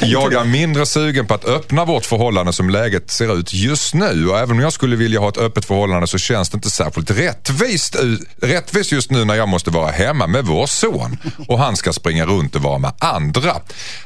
Jag 0.00 0.32
är 0.32 0.44
mindre 0.44 0.86
sugen 0.86 1.26
på 1.26 1.34
att 1.34 1.44
öppna 1.44 1.84
vårt 1.84 2.04
förhållande 2.04 2.52
som 2.52 2.70
läget 2.70 3.10
ser 3.10 3.38
ut 3.38 3.54
just 3.54 3.94
nu. 3.94 4.28
Och 4.28 4.38
även 4.38 4.50
om 4.50 4.60
jag 4.60 4.72
skulle 4.72 4.96
vilja 4.96 5.20
ha 5.20 5.28
ett 5.28 5.38
öppet 5.38 5.64
förhållande 5.64 6.06
så 6.06 6.18
känns 6.18 6.50
det 6.50 6.56
inte 6.56 6.70
särskilt 6.70 7.10
rättvist, 7.10 7.96
rättvist 8.42 8.92
just 8.92 9.10
nu 9.10 9.24
när 9.24 9.34
jag 9.34 9.48
måste 9.48 9.70
vara 9.70 9.90
hemma 9.90 10.26
med 10.26 10.44
vår 10.44 10.66
son. 10.66 11.18
Och 11.48 11.58
han 11.58 11.76
ska 11.76 11.92
springa 11.92 12.26
runt 12.26 12.54
och 12.54 12.62
vara 12.62 12.78
med 12.78 12.92
andra. 12.98 13.56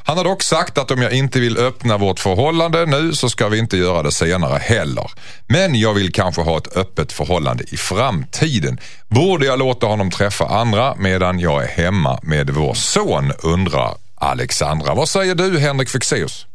Han 0.05 0.17
har 0.17 0.25
dock 0.25 0.43
sagt 0.43 0.79
att 0.79 0.91
om 0.91 1.03
jag 1.03 1.13
inte 1.13 1.41
vill 1.41 1.59
öppna 1.59 1.99
vårt 1.99 2.21
förhållande 2.21 2.87
nu 2.87 3.13
så 3.13 3.29
ska 3.29 3.49
vi 3.49 3.59
inte 3.59 3.77
göra 3.77 4.03
det 4.03 4.13
senare 4.13 4.59
heller. 4.59 5.11
Men 5.47 5.75
jag 5.75 5.95
vill 5.95 6.13
kanske 6.13 6.43
ha 6.43 6.59
ett 6.59 6.77
öppet 6.77 7.13
förhållande 7.13 7.36
i 7.73 7.77
framtiden. 7.77 8.79
Borde 9.09 9.47
jag 9.47 9.59
låta 9.59 9.87
honom 9.87 10.11
träffa 10.11 10.47
andra 10.47 10.95
medan 10.95 11.41
jag 11.41 11.65
är 11.65 11.69
hemma 11.69 12.19
med 12.23 12.51
vår 12.51 12.75
son, 12.75 13.33
undrar 13.43 13.95
Alexandra. 14.15 14.95
Vad 14.95 15.09
säger 15.09 15.35
du 15.35 15.59
Henrik 15.59 15.89
Fexeus? 15.89 16.47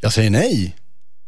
Jag 0.00 0.12
säger 0.12 0.30
nej. 0.30 0.76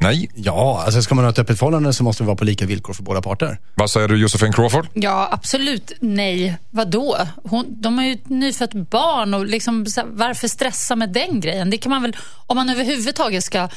Nej. 0.02 0.30
Ja, 0.34 0.82
alltså 0.84 1.02
ska 1.02 1.14
man 1.14 1.24
ha 1.24 1.30
ett 1.32 1.38
öppet 1.38 1.58
förhållande 1.58 1.92
så 1.92 2.04
måste 2.04 2.22
det 2.22 2.26
vara 2.26 2.36
på 2.36 2.44
lika 2.44 2.66
villkor 2.66 2.92
för 2.94 3.02
båda 3.02 3.22
parter. 3.22 3.58
Vad 3.74 3.90
säger 3.90 4.08
du 4.08 4.16
Josefin 4.16 4.52
Crawford? 4.52 4.86
Ja, 4.94 5.28
absolut 5.32 5.92
nej. 6.00 6.56
Vadå? 6.70 7.18
Hon, 7.44 7.66
de 7.68 7.98
har 7.98 8.04
ju 8.04 8.12
ett 8.12 8.28
nyfött 8.28 8.72
barn 8.72 9.34
och 9.34 9.46
liksom, 9.46 9.86
varför 10.06 10.48
stressa 10.48 10.96
med 10.96 11.12
den 11.12 11.40
grejen? 11.40 11.70
Det 11.70 11.78
kan 11.78 11.90
man 11.90 12.02
väl, 12.02 12.16
om 12.46 12.56
man 12.56 12.70
överhuvudtaget 12.70 13.44
ska... 13.44 13.68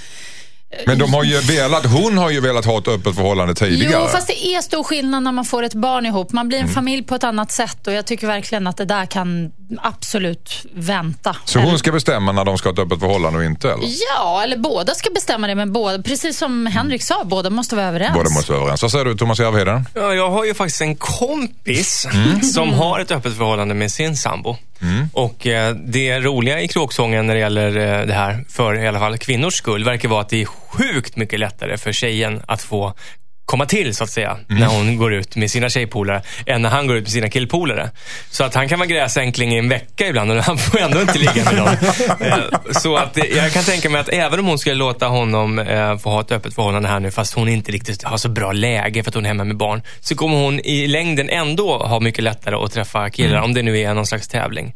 Men 0.86 1.00
de 1.00 1.13
har 1.13 1.24
ju 1.24 1.39
velat, 1.39 1.86
hon 1.86 2.18
har 2.18 2.30
ju 2.30 2.42
velat 2.42 2.66
ha 2.66 2.77
ett 2.77 2.88
öppet 2.88 3.16
förhållande 3.16 3.56
tidigare. 3.56 4.01
Jo, 4.01 4.07
fast 4.07 4.27
det 4.27 4.45
är 4.45 4.62
stor 4.62 4.83
skillnad 4.83 5.24
när 5.24 5.31
man 5.31 5.45
får 5.45 5.63
ett 5.63 5.74
barn 5.74 6.06
ihop. 6.06 6.31
Man 6.31 6.48
blir 6.48 6.60
en 6.60 6.68
familj 6.68 7.04
på 7.04 7.16
ett 7.16 7.24
annat 7.24 7.51
sätt 7.51 7.88
och 7.88 7.94
jag 7.94 8.06
tycker 8.06 8.27
verkligen 8.27 8.68
att 8.68 8.77
det 8.77 8.86
där 8.86 9.06
kan 9.06 9.51
absolut 9.81 10.65
vänta. 10.74 11.36
Så 11.45 11.60
hon 11.60 11.79
ska 11.79 11.91
bestämma 11.91 12.31
när 12.31 12.45
de 12.45 12.57
ska 12.57 12.69
ha 12.69 12.74
ett 12.74 12.79
öppet 12.79 13.00
förhållande 13.00 13.39
och 13.39 13.45
inte 13.45 13.72
eller? 13.72 13.88
Ja, 14.10 14.43
eller 14.43 14.57
båda 14.57 14.95
ska 14.95 15.10
bestämma 15.10 15.48
det, 15.48 15.55
men 15.55 15.74
båda, 15.74 16.03
precis 16.03 16.38
som 16.38 16.65
Henrik 16.65 17.03
sa, 17.03 17.24
båda 17.25 17.50
måste 17.50 17.75
vara 17.75 17.86
överens. 17.86 18.13
Båda 18.13 18.29
måste 18.29 18.51
vara 18.51 18.62
överens. 18.62 18.81
Vad 18.81 18.91
säger 18.91 19.05
du 19.05 19.15
Thomas 19.17 19.39
Järvheden? 19.39 19.86
Ja, 19.93 20.13
jag 20.13 20.29
har 20.29 20.45
ju 20.45 20.53
faktiskt 20.53 20.81
en 20.81 20.95
kompis 20.95 22.07
Mm. 22.13 22.41
som 22.53 22.74
har 22.74 23.00
ett 23.00 23.12
öppet 23.12 23.38
förhållande 23.38 23.74
med 23.75 23.91
sin 23.91 24.17
sambo. 24.17 24.57
Och 25.13 25.48
eh, 25.48 25.75
det 25.75 26.19
roliga 26.19 26.62
i 26.62 26.67
kråksången 26.67 27.27
när 27.27 27.34
det 27.34 27.39
gäller 27.39 27.77
eh, 27.77 28.05
det 28.05 28.13
här, 28.13 28.45
för 28.50 28.84
i 28.84 28.88
alla 28.88 29.00
fall 29.00 29.17
kvinnors 29.17 29.53
skull, 29.53 29.84
verkar 29.84 30.10
vara 30.10 30.22
att 30.22 30.29
det 30.29 30.41
är 30.41 30.45
sjukt 30.45 31.15
mycket 31.15 31.39
lättare 31.39 31.77
för 31.77 31.91
tjejen 31.91 32.41
att 32.48 32.62
få 32.62 32.93
komma 33.46 33.66
till 33.66 33.96
så 33.96 34.04
att 34.04 34.10
säga, 34.10 34.38
Mm. 34.50 34.60
när 34.62 34.68
hon 34.68 34.98
går 34.98 35.14
ut 35.14 35.36
med 35.36 35.52
sina 35.52 35.70
tjejpolare, 35.70 36.22
än 36.46 36.62
när 36.62 36.70
han 36.70 36.88
går 36.88 36.98
ut 36.98 37.04
med 37.04 37.12
sina 37.12 37.30
killpolare. 37.30 37.90
Så 38.32 38.44
att 38.44 38.56
han 38.56 38.70
kan 38.70 38.80
vara 38.80 38.88
gräsänkling 38.88 39.54
i 39.54 39.58
en 39.58 39.70
vecka 39.70 40.08
ibland 40.08 40.32
och 40.32 40.38
han 40.44 40.58
får 40.58 40.80
ändå 40.80 41.02
inte 41.02 41.20
ligga 41.20 41.44
med 41.46 41.56
någon. 41.56 41.68
Eh, 42.28 42.38
Så 42.72 42.96
att 42.96 43.18
eh, 43.18 43.24
jag 43.25 43.52
kan 43.52 43.64
tänka 43.64 43.90
mig 43.90 44.02
att 44.02 44.10
även 44.10 44.40
om 44.40 44.46
hon 44.46 44.60
skulle 44.60 44.75
låta 44.75 45.08
honom 45.08 45.60
eh, 45.60 45.98
få 45.98 46.10
ha 46.10 46.22
ett 46.22 46.32
öppet 46.32 46.56
förhållande 46.56 46.90
här 46.90 47.00
nu, 47.00 47.12
fast 47.12 47.34
hon 47.34 47.50
inte 47.50 47.72
riktigt 47.72 48.04
har 48.04 48.18
så 48.18 48.30
bra 48.30 48.52
läge 48.52 49.04
för 49.04 49.12
att 49.12 49.16
hon 49.16 49.25
är 49.25 49.28
hemma 49.30 49.44
med 49.44 49.58
barn, 49.58 49.82
så 50.00 50.16
kommer 50.16 50.38
hon 50.38 50.60
i 50.60 50.88
längden 50.88 51.30
ändå 51.30 51.78
ha 51.78 52.00
mycket 52.00 52.24
lättare 52.24 52.56
att 52.56 52.72
träffa 52.72 53.10
killar, 53.10 53.42
om 53.42 53.54
det 53.54 53.62
nu 53.62 53.80
är 53.80 53.94
någon 53.94 54.06
slags 54.06 54.28
tävling. 54.28 54.75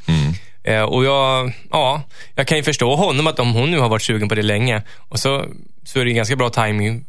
Eh, 0.64 0.82
och 0.82 1.06
jag, 1.06 1.52
ja, 1.72 2.02
jag 2.36 2.48
kan 2.48 2.58
ju 2.58 2.64
förstå 2.64 2.96
honom 2.96 3.28
att 3.28 3.40
om 3.40 3.54
hon 3.54 3.72
nu 3.72 3.80
har 3.80 3.90
varit 3.90 4.02
sugen 4.02 4.30
på 4.30 4.36
det 4.36 4.42
länge, 4.42 4.82
och 4.98 5.20
så, 5.20 5.46
så 5.84 6.00
är 6.00 6.06
det 6.06 6.12
ganska 6.14 6.36
bra 6.36 6.50
timing 6.50 7.06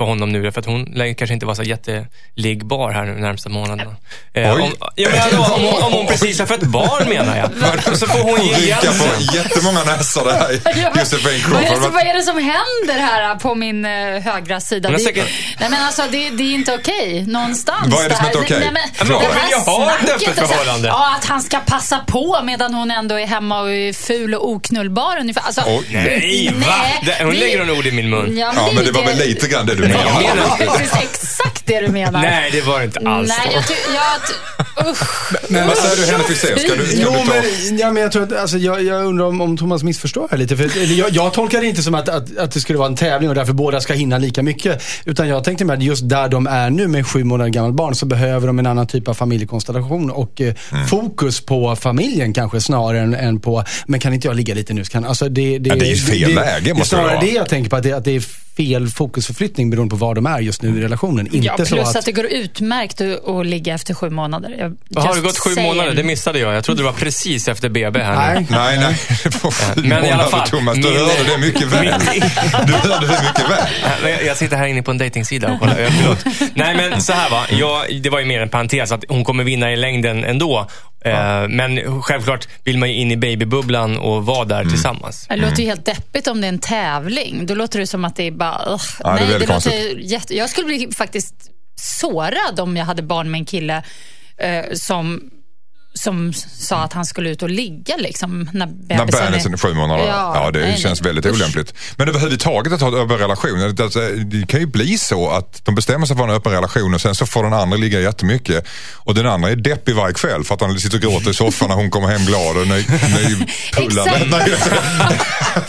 för 0.00 0.04
honom 0.04 0.32
nu. 0.32 0.52
För 0.52 0.60
att 0.60 0.66
hon 0.66 0.84
lär 0.84 1.12
kanske 1.14 1.34
inte 1.34 1.46
vara 1.46 1.56
så 1.56 1.62
jätteliggbar 1.62 2.90
här 2.92 3.04
nu 3.04 3.14
de 3.14 3.20
närmsta 3.20 3.48
månaderna. 3.48 3.96
Eh, 4.34 4.54
Oj. 4.54 4.62
om, 4.62 4.70
ja, 4.96 5.08
men 5.12 5.20
alltså, 5.20 5.36
om, 5.54 5.62
hon- 5.62 5.82
om 5.82 5.92
hon 5.92 6.06
precis 6.06 6.38
har 6.38 6.46
fött 6.46 6.60
barn 6.62 7.08
menar 7.08 7.36
jag. 7.36 7.50
Så 7.98 8.06
får 8.06 8.18
hon 8.18 8.46
ge 8.46 8.56
igen 8.56 8.78
på 8.82 9.34
jättemånga 9.36 9.84
näsor 9.84 10.24
det 10.24 10.32
här. 10.32 10.60
Men- 10.94 10.98
Josefin 11.00 11.40
vad, 11.52 11.62
är 11.62 11.64
det, 11.64 11.66
som- 11.68 11.74
Crawford. 11.76 11.92
vad 11.92 12.06
är 12.06 12.14
det 12.14 12.22
som 12.22 12.36
händer 12.36 13.06
här 13.06 13.34
på 13.34 13.54
min 13.54 13.84
eh, 13.84 13.90
högra 14.32 14.60
sida? 14.60 14.90
Det, 14.90 14.98
säkert- 14.98 15.28
nej 15.60 15.70
men 15.70 15.82
alltså 15.86 16.02
det, 16.10 16.30
det 16.30 16.42
är 16.42 16.54
inte 16.54 16.74
okej 16.74 17.24
någonstans. 17.26 17.86
Vad 17.94 18.04
är 18.04 18.08
det 18.08 18.14
som 18.14 18.26
inte 18.26 18.38
okej? 18.38 18.58
Nej, 18.60 18.70
men, 18.72 18.82
Ja, 18.98 19.04
men 19.04 19.12
hon 19.14 19.22
det 19.22 19.28
vill 19.28 19.38
här 19.38 19.48
ju 19.50 19.56
ha 19.56 19.92
ett 20.02 20.08
öppet 20.10 20.38
är 20.38 20.46
förhållande. 20.46 20.88
Ja, 20.88 21.14
att 21.18 21.24
han 21.24 21.42
ska 21.42 21.58
passa 21.66 21.98
på 22.06 22.40
medan 22.44 22.74
hon 22.74 22.90
ändå 22.90 23.14
är 23.20 23.26
hemma 23.26 23.60
och 23.60 23.70
är 23.72 23.92
ful 23.92 24.34
och 24.34 24.48
oknullbar 24.48 25.16
ungefär. 25.20 25.42
Alltså, 25.42 25.62
Oj. 25.66 25.86
Nej, 25.92 26.52
va? 26.66 26.74
Det- 27.02 27.24
Hon 27.24 27.34
det- 27.34 27.40
lägger 27.40 27.58
hon 27.58 27.70
ord 27.70 27.86
i 27.86 27.92
min 27.92 28.10
mun. 28.10 28.36
Ja, 28.38 28.52
Ja, 28.56 28.68
men 28.74 28.84
det 28.84 28.92
var 28.92 29.02
är 29.02 29.06
väl 29.06 29.18
lite 29.18 29.46
grann 29.48 29.66
det 29.66 29.74
du 29.74 29.88
Ja, 29.92 30.18
menade. 30.18 30.54
det 30.58 30.64
är 30.64 30.68
precis 30.68 30.96
exakt 31.02 31.59
det 31.70 31.80
du 31.86 31.92
menar. 31.92 32.22
Nej, 32.22 32.50
det 32.52 32.60
var 32.60 32.78
det 32.78 32.84
inte 32.84 33.00
alls. 33.08 33.28
Nej, 33.28 33.54
jag 33.54 33.66
tycker... 33.66 33.82
Jag, 33.94 34.90
usch. 34.90 35.32
Vad 35.66 35.76
säger 35.76 35.96
du 35.96 36.12
Henrik 36.12 36.26
Fexeus? 36.26 36.62
Ska 36.62 36.74
du, 36.76 36.86
ska 36.86 36.96
Jo, 37.02 37.10
du 37.10 37.16
ta... 37.18 37.34
men, 37.68 37.78
ja, 37.78 37.90
men 37.92 38.02
jag, 38.02 38.12
tror 38.12 38.22
att, 38.22 38.32
alltså, 38.32 38.58
jag, 38.58 38.82
jag 38.84 39.04
undrar 39.04 39.24
om, 39.26 39.40
om 39.40 39.56
Thomas 39.56 39.82
missförstår 39.82 40.28
här 40.30 40.38
lite. 40.38 40.56
För, 40.56 40.64
eller 40.64 40.94
jag, 40.94 41.10
jag 41.10 41.32
tolkar 41.32 41.60
det 41.60 41.66
inte 41.66 41.82
som 41.82 41.94
att, 41.94 42.08
att, 42.08 42.36
att 42.38 42.50
det 42.52 42.60
skulle 42.60 42.78
vara 42.78 42.88
en 42.88 42.96
tävling 42.96 43.28
och 43.28 43.34
därför 43.34 43.52
båda 43.52 43.80
ska 43.80 43.92
hinna 43.94 44.18
lika 44.18 44.42
mycket. 44.42 44.82
Utan 45.04 45.28
jag 45.28 45.44
tänkte 45.44 45.64
med 45.64 45.76
att 45.78 45.82
just 45.84 46.08
där 46.08 46.28
de 46.28 46.46
är 46.46 46.70
nu 46.70 46.88
med 46.88 47.06
sju 47.06 47.24
månader 47.24 47.50
gammalt 47.50 47.74
barn 47.74 47.94
så 47.94 48.06
behöver 48.06 48.46
de 48.46 48.58
en 48.58 48.66
annan 48.66 48.86
typ 48.86 49.08
av 49.08 49.14
familjekonstellation 49.14 50.10
och 50.10 50.40
eh, 50.40 50.54
Mm. 50.72 50.86
fokus 50.88 51.40
på 51.40 51.76
familjen 51.76 52.32
kanske 52.32 52.60
snarare 52.60 53.00
än, 53.00 53.14
än 53.14 53.40
på, 53.40 53.64
men 53.86 54.00
kan 54.00 54.14
inte 54.14 54.26
jag 54.28 54.36
ligga 54.36 54.54
lite 54.54 54.74
nu? 54.74 54.84
Kan, 54.84 55.04
alltså 55.04 55.28
det, 55.28 55.58
det, 55.58 55.68
Ja, 55.68 55.76
det 55.76 55.86
är 55.86 55.90
ju 55.90 55.96
fel 55.96 56.34
läge, 56.34 56.74
måste 56.74 56.96
det 56.96 57.00
snarare 57.00 57.14
vara. 57.14 57.20
det 57.26 57.30
jag 57.30 57.48
tänker 57.48 57.70
på, 57.70 57.76
att 57.76 57.82
det, 57.82 57.92
att 57.92 58.04
det 58.04 58.16
är 58.16 58.20
fel 58.56 58.88
fokusförflyttning 58.88 59.70
beroende 59.70 59.90
på 59.90 59.96
var 59.96 60.14
de 60.14 60.26
är 60.26 60.40
just 60.40 60.62
nu 60.62 60.78
i 60.78 60.82
relationen. 60.82 61.26
Inte 61.34 61.46
Ja, 61.58 61.59
plus 61.68 61.82
så 61.84 61.90
att... 61.90 61.96
att, 61.96 62.04
det 62.04 62.12
går 62.12 62.26
utmärkt 62.26 63.00
att, 63.00 63.28
att 63.28 63.46
ligga 63.46 63.74
efter 63.74 63.94
sju 63.94 64.10
månader. 64.10 64.54
Jag, 64.88 65.00
Har 65.02 65.14
det 65.14 65.20
gått 65.20 65.38
sju 65.38 65.50
saying. 65.54 65.68
månader? 65.68 65.94
Det 65.94 66.02
missade 66.02 66.38
jag. 66.38 66.54
Jag 66.54 66.64
trodde 66.64 66.80
det 66.80 66.84
var 66.86 66.92
precis 66.92 67.48
efter 67.48 67.68
BB 67.68 68.02
här 68.02 68.34
nu. 68.34 68.46
nej, 68.50 68.78
Nej, 68.78 68.78
nej. 68.78 69.00
Det 69.24 69.44
var 69.44 69.50
sju 69.50 69.82
Men 69.82 70.04
i 70.04 70.10
alla 70.10 70.24
fall, 70.26 70.48
Thomas. 70.48 70.76
Du 70.76 70.82
min- 70.82 70.96
hörde 70.98 71.24
det 71.30 71.38
mycket 71.38 71.62
väl. 71.66 71.84
Du 72.66 72.72
hörde 72.72 73.06
det 73.06 73.22
mycket 73.22 73.50
väl. 73.50 73.68
Nej, 74.02 74.22
Jag 74.26 74.36
sitter 74.36 74.56
här 74.56 74.66
inne 74.66 74.82
på 74.82 74.90
en 74.90 74.98
dejtingsida 74.98 75.52
och 75.52 75.60
kollar. 75.60 75.74
Förlåt. 75.90 76.24
Nej, 76.54 76.76
men 76.76 77.02
så 77.02 77.12
här 77.12 77.30
va. 77.30 77.44
Jag, 77.50 78.02
det 78.02 78.10
var 78.10 78.20
ju 78.20 78.26
mer 78.26 78.40
en 78.40 78.48
parentes 78.48 78.92
att 78.92 79.04
hon 79.08 79.24
kommer 79.24 79.44
vinna 79.44 79.72
i 79.72 79.76
längden 79.76 80.24
ändå. 80.24 80.66
Eh, 81.04 81.48
Men 81.48 82.02
självklart 82.02 82.48
vill 82.64 82.78
man 82.78 82.88
ju 82.88 82.94
in 82.94 83.10
i 83.12 83.16
babybubblan 83.16 83.98
och 83.98 84.26
vara 84.26 84.44
där 84.44 84.60
Mm. 84.60 84.70
tillsammans. 84.72 85.26
Det 85.28 85.36
låter 85.36 85.56
ju 85.62 85.66
helt 85.68 85.84
deppigt 85.84 86.26
om 86.26 86.40
det 86.40 86.46
är 86.46 86.48
en 86.48 86.58
tävling. 86.58 87.46
Då 87.46 87.54
låter 87.54 87.78
det 87.78 87.86
som 87.86 88.04
att 88.04 88.16
det 88.16 88.26
är 88.26 88.30
bara... 88.30 88.62
ugh. 88.66 88.84
Ja, 89.04 89.10
det 89.12 89.22
är 89.24 89.26
väldigt 89.26 89.48
låter 89.48 89.98
jätte... 89.98 90.36
Jag 90.36 90.50
skulle 90.50 90.66
bli 90.66 90.88
faktiskt 90.96 91.34
sårad 91.80 92.60
om 92.60 92.76
jag 92.76 92.84
hade 92.84 93.02
barn 93.02 93.30
med 93.30 93.38
en 93.38 93.44
kille 93.46 93.82
eh, 94.38 94.64
som, 94.74 95.20
som 95.94 96.32
sa 96.58 96.76
att 96.76 96.92
han 96.92 97.04
skulle 97.04 97.30
ut 97.30 97.42
och 97.42 97.50
ligga 97.50 97.96
liksom, 97.96 98.50
när 98.52 98.66
När 98.66 98.66
bebisen 98.66 99.26
bebisen 99.30 99.52
är 99.52 99.56
sju 99.58 99.74
månader. 99.74 100.06
Ja, 100.06 100.32
Ja, 100.44 100.50
det 100.50 100.60
nej, 100.60 100.78
känns 100.78 101.00
nej. 101.02 101.08
väldigt 101.08 101.26
Usch. 101.26 101.32
olämpligt. 101.34 101.74
Men 101.96 102.08
överhuvudtaget 102.08 102.72
att 102.72 102.80
ha 102.80 102.88
en 102.88 102.94
öppen 102.94 103.18
relation. 103.18 103.74
Alltså, 103.80 104.00
Det 104.00 104.46
kan 104.46 104.60
ju 104.60 104.66
bli 104.66 104.98
så 104.98 105.30
att 105.30 105.64
de 105.64 105.74
bestämmer 105.74 106.06
sig 106.06 106.16
för 106.16 106.24
en 106.24 106.30
öppen 106.30 106.52
relation 106.52 106.94
och 106.94 107.00
sen 107.00 107.14
så 107.14 107.26
får 107.26 107.44
den 107.44 107.52
andra 107.52 107.76
ligga 107.76 108.00
jättemycket. 108.00 108.66
Och 108.94 109.14
den 109.14 109.26
andra 109.26 109.50
är 109.50 109.56
deppig 109.56 109.94
varje 109.94 110.14
kväll 110.14 110.44
för 110.44 110.54
att 110.54 110.60
han 110.60 110.80
sitter 110.80 110.96
och 110.96 111.02
gråter 111.02 111.30
i 111.30 111.34
soffan 111.34 111.68
när 111.68 111.76
hon 111.76 111.90
kommer 111.90 112.08
hem 112.08 112.24
glad 112.26 112.56
och 112.56 112.66
ny, 112.68 112.84
nypullad. 113.76 114.08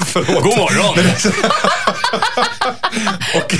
Förlåt. 0.05 0.43
God 0.43 0.57
morgon! 0.57 1.05
Och, 3.35 3.55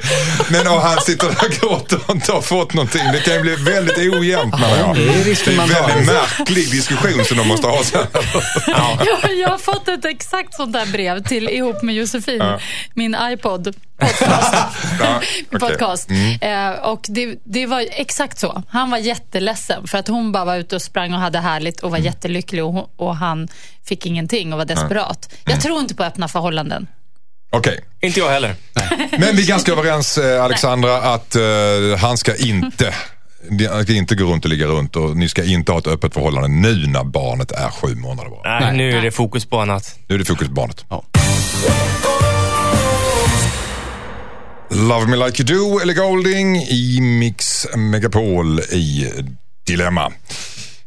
sorry. 0.00 0.48
Men 0.50 0.72
och 0.72 0.80
han 0.80 1.00
sitter 1.00 1.26
där 1.28 1.44
och 1.44 1.50
gråter 1.52 2.00
och 2.06 2.14
inte 2.14 2.32
har 2.32 2.40
fått 2.40 2.74
någonting. 2.74 3.02
Det 3.12 3.20
kan 3.20 3.34
ju 3.34 3.40
bli 3.40 3.54
väldigt 3.54 3.98
ojämnt 3.98 4.60
menar 4.60 4.76
jag. 4.76 4.96
det 4.96 5.46
är 5.46 5.60
en 5.60 5.68
väldigt 5.68 6.06
märklig 6.06 6.70
diskussion 6.70 7.24
som 7.24 7.36
de 7.36 7.48
måste 7.48 7.66
ha 7.66 7.84
sen. 7.84 8.06
Jag, 8.66 9.34
jag 9.38 9.48
har 9.48 9.58
fått 9.58 9.88
ett 9.88 10.04
exakt 10.04 10.54
sånt 10.54 10.72
där 10.72 10.86
brev 10.86 11.22
till 11.22 11.48
ihop 11.48 11.82
med 11.82 11.94
Josefin, 11.94 12.42
min 12.94 13.16
iPod. 13.20 13.74
Podcast. 13.98 14.54
Ja, 15.00 15.20
okej. 15.46 15.60
podcast. 15.60 16.10
Eh, 16.40 16.70
och 16.70 17.06
det, 17.08 17.38
det 17.44 17.66
var 17.66 17.84
exakt 17.90 18.38
så. 18.38 18.62
Han 18.68 18.90
var 18.90 18.98
jätteledsen 18.98 19.86
för 19.86 19.98
att 19.98 20.08
hon 20.08 20.32
bara 20.32 20.44
var 20.44 20.56
ute 20.56 20.76
och 20.76 20.82
sprang 20.82 21.14
och 21.14 21.20
hade 21.20 21.38
härligt 21.38 21.80
och 21.80 21.90
var 21.90 21.98
jättelycklig 21.98 22.64
och, 22.64 22.72
hon, 22.72 22.86
och 22.96 23.16
han 23.16 23.48
fick 23.84 24.06
ingenting 24.06 24.52
och 24.52 24.58
var 24.58 24.64
desperat. 24.64 25.34
Jag 25.44 25.60
tror 25.60 25.80
inte 25.80 25.94
på 25.94 26.04
öppna 26.04 26.28
förhållanden. 26.28 26.86
Okej. 27.52 27.80
Inte 28.00 28.20
jag 28.20 28.30
heller. 28.30 28.54
Men 29.18 29.36
vi 29.36 29.42
är 29.42 29.46
ganska 29.46 29.72
överens 29.72 30.18
eh, 30.18 30.44
Alexandra 30.44 30.96
att 30.96 31.34
eh, 31.36 31.42
han 31.98 32.18
ska 32.18 32.36
inte 32.36 32.94
han 33.70 33.82
ska 33.84 33.92
inte 33.92 34.14
gå 34.14 34.24
runt 34.24 34.44
och 34.44 34.50
ligga 34.50 34.66
runt 34.66 34.96
och 34.96 35.16
ni 35.16 35.28
ska 35.28 35.44
inte 35.44 35.72
ha 35.72 35.78
ett 35.78 35.86
öppet 35.86 36.14
förhållande 36.14 36.48
nu 36.48 36.86
när 36.86 37.04
barnet 37.04 37.52
är 37.52 37.70
sju 37.70 37.94
månader 37.94 38.30
bara. 38.30 38.60
Nej, 38.60 38.76
nu 38.76 38.90
är 38.98 39.02
det 39.02 39.10
fokus 39.10 39.46
på 39.46 39.60
annat. 39.60 39.98
Nu 40.06 40.14
är 40.14 40.18
det 40.18 40.24
fokus 40.24 40.48
på 40.48 40.54
barnet. 40.54 40.84
Ja. 40.88 41.04
Love 44.70 45.06
Me 45.06 45.16
Like 45.26 45.42
You 45.42 45.58
Do, 45.58 45.80
Ellie 45.80 45.94
Golding 45.94 46.56
i 46.56 47.00
Mix 47.00 47.66
Megapol 47.76 48.60
i 48.60 49.12
Dilemma. 49.66 50.12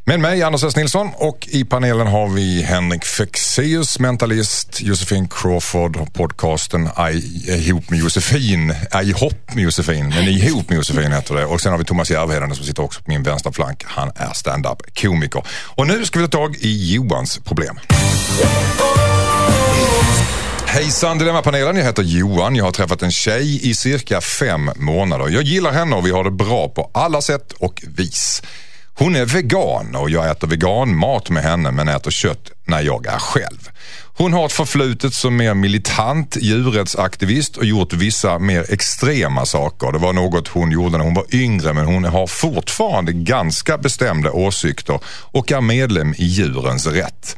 Med 0.08 0.20
mig 0.20 0.44
Anders 0.44 0.64
S. 0.64 0.76
Nilsson 0.76 1.10
och 1.16 1.48
i 1.52 1.64
panelen 1.64 2.08
har 2.08 2.28
vi 2.28 2.62
Henrik 2.62 3.06
Fexeus, 3.06 4.00
mentalist, 4.00 4.82
Josefin 4.82 5.28
Crawford, 5.28 5.98
har 5.98 6.06
podcasten 6.06 6.90
I, 7.14 7.52
ihop 7.52 7.90
med 7.90 8.00
Josefin, 8.00 8.74
I 9.04 9.12
hopp 9.12 9.54
med 9.54 9.64
Josefin, 9.64 10.10
men 10.10 10.24
ihop 10.28 10.70
med 10.70 10.76
Josefin 10.76 11.12
heter 11.12 11.36
det. 11.36 11.46
Och 11.46 11.62
sen 11.62 11.72
har 11.72 11.80
vi 11.80 11.86
Thomas 11.86 12.12
Järvheden 12.12 12.56
som 12.56 12.66
sitter 12.66 12.84
också 12.84 13.02
på 13.02 13.12
min 13.12 13.24
vänstra 13.24 13.52
flank. 13.52 13.84
Han 13.86 14.12
är 14.16 14.34
stand-up 14.34 15.02
komiker. 15.02 15.44
Och 15.76 15.88
nu 15.88 16.06
ska 16.06 16.20
vi 16.20 16.28
ta 16.28 16.38
tag 16.38 16.56
i 16.56 16.94
Johans 16.94 17.40
problem. 17.44 17.80
Hejsan 20.66 21.18
Dilemmapanelen, 21.18 21.76
jag 21.76 21.84
heter 21.84 22.04
Johan. 22.04 22.56
Jag 22.56 22.66
har 22.66 22.72
träffat 22.72 23.02
en 23.02 23.12
tjej 23.12 23.70
i 23.70 23.76
cirka 23.76 24.22
fem 24.22 24.72
månader. 24.76 25.30
Jag 25.30 25.44
gillar 25.44 25.72
henne 25.72 25.96
och 25.96 26.06
vi 26.06 26.12
har 26.12 26.24
det 26.24 26.32
bra 26.32 26.70
på 26.70 26.92
alla 26.94 27.22
sätt 27.22 27.54
och 27.54 27.84
vis. 27.98 28.42
Hon 28.98 29.16
är 29.16 29.26
vegan 29.26 29.96
och 29.96 30.10
jag 30.10 30.30
äter 30.30 30.48
veganmat 30.48 31.30
med 31.30 31.44
henne 31.44 31.72
men 31.72 31.88
äter 31.88 32.12
kött 32.12 32.52
när 32.66 32.82
jag 32.82 33.06
är 33.06 33.20
själv. 33.20 33.70
Hon 34.18 34.34
har 34.34 34.46
ett 34.46 34.52
förflutet 34.52 35.14
som 35.14 35.38
mer 35.38 35.54
militant 35.54 36.38
djurrättsaktivist 36.42 37.58
och 37.58 37.66
gjort 37.66 37.94
vissa 37.94 38.40
mer 38.40 38.74
extrema 38.74 39.46
saker. 39.46 39.92
Det 39.92 39.98
var 39.98 40.14
något 40.14 40.48
hon 40.48 40.72
gjorde 40.72 40.98
när 40.98 41.06
hon 41.06 41.14
var 41.14 41.36
yngre 41.36 41.74
men 41.74 41.86
hon 41.86 42.04
har 42.04 42.28
fortfarande 42.28 43.14
ganska 43.14 43.78
bestämda 43.78 44.32
åsikter 44.32 45.00
och 45.06 45.52
är 45.52 45.62
medlem 45.62 46.14
i 46.18 46.26
Djurens 46.26 46.88
Rätt. 46.88 47.38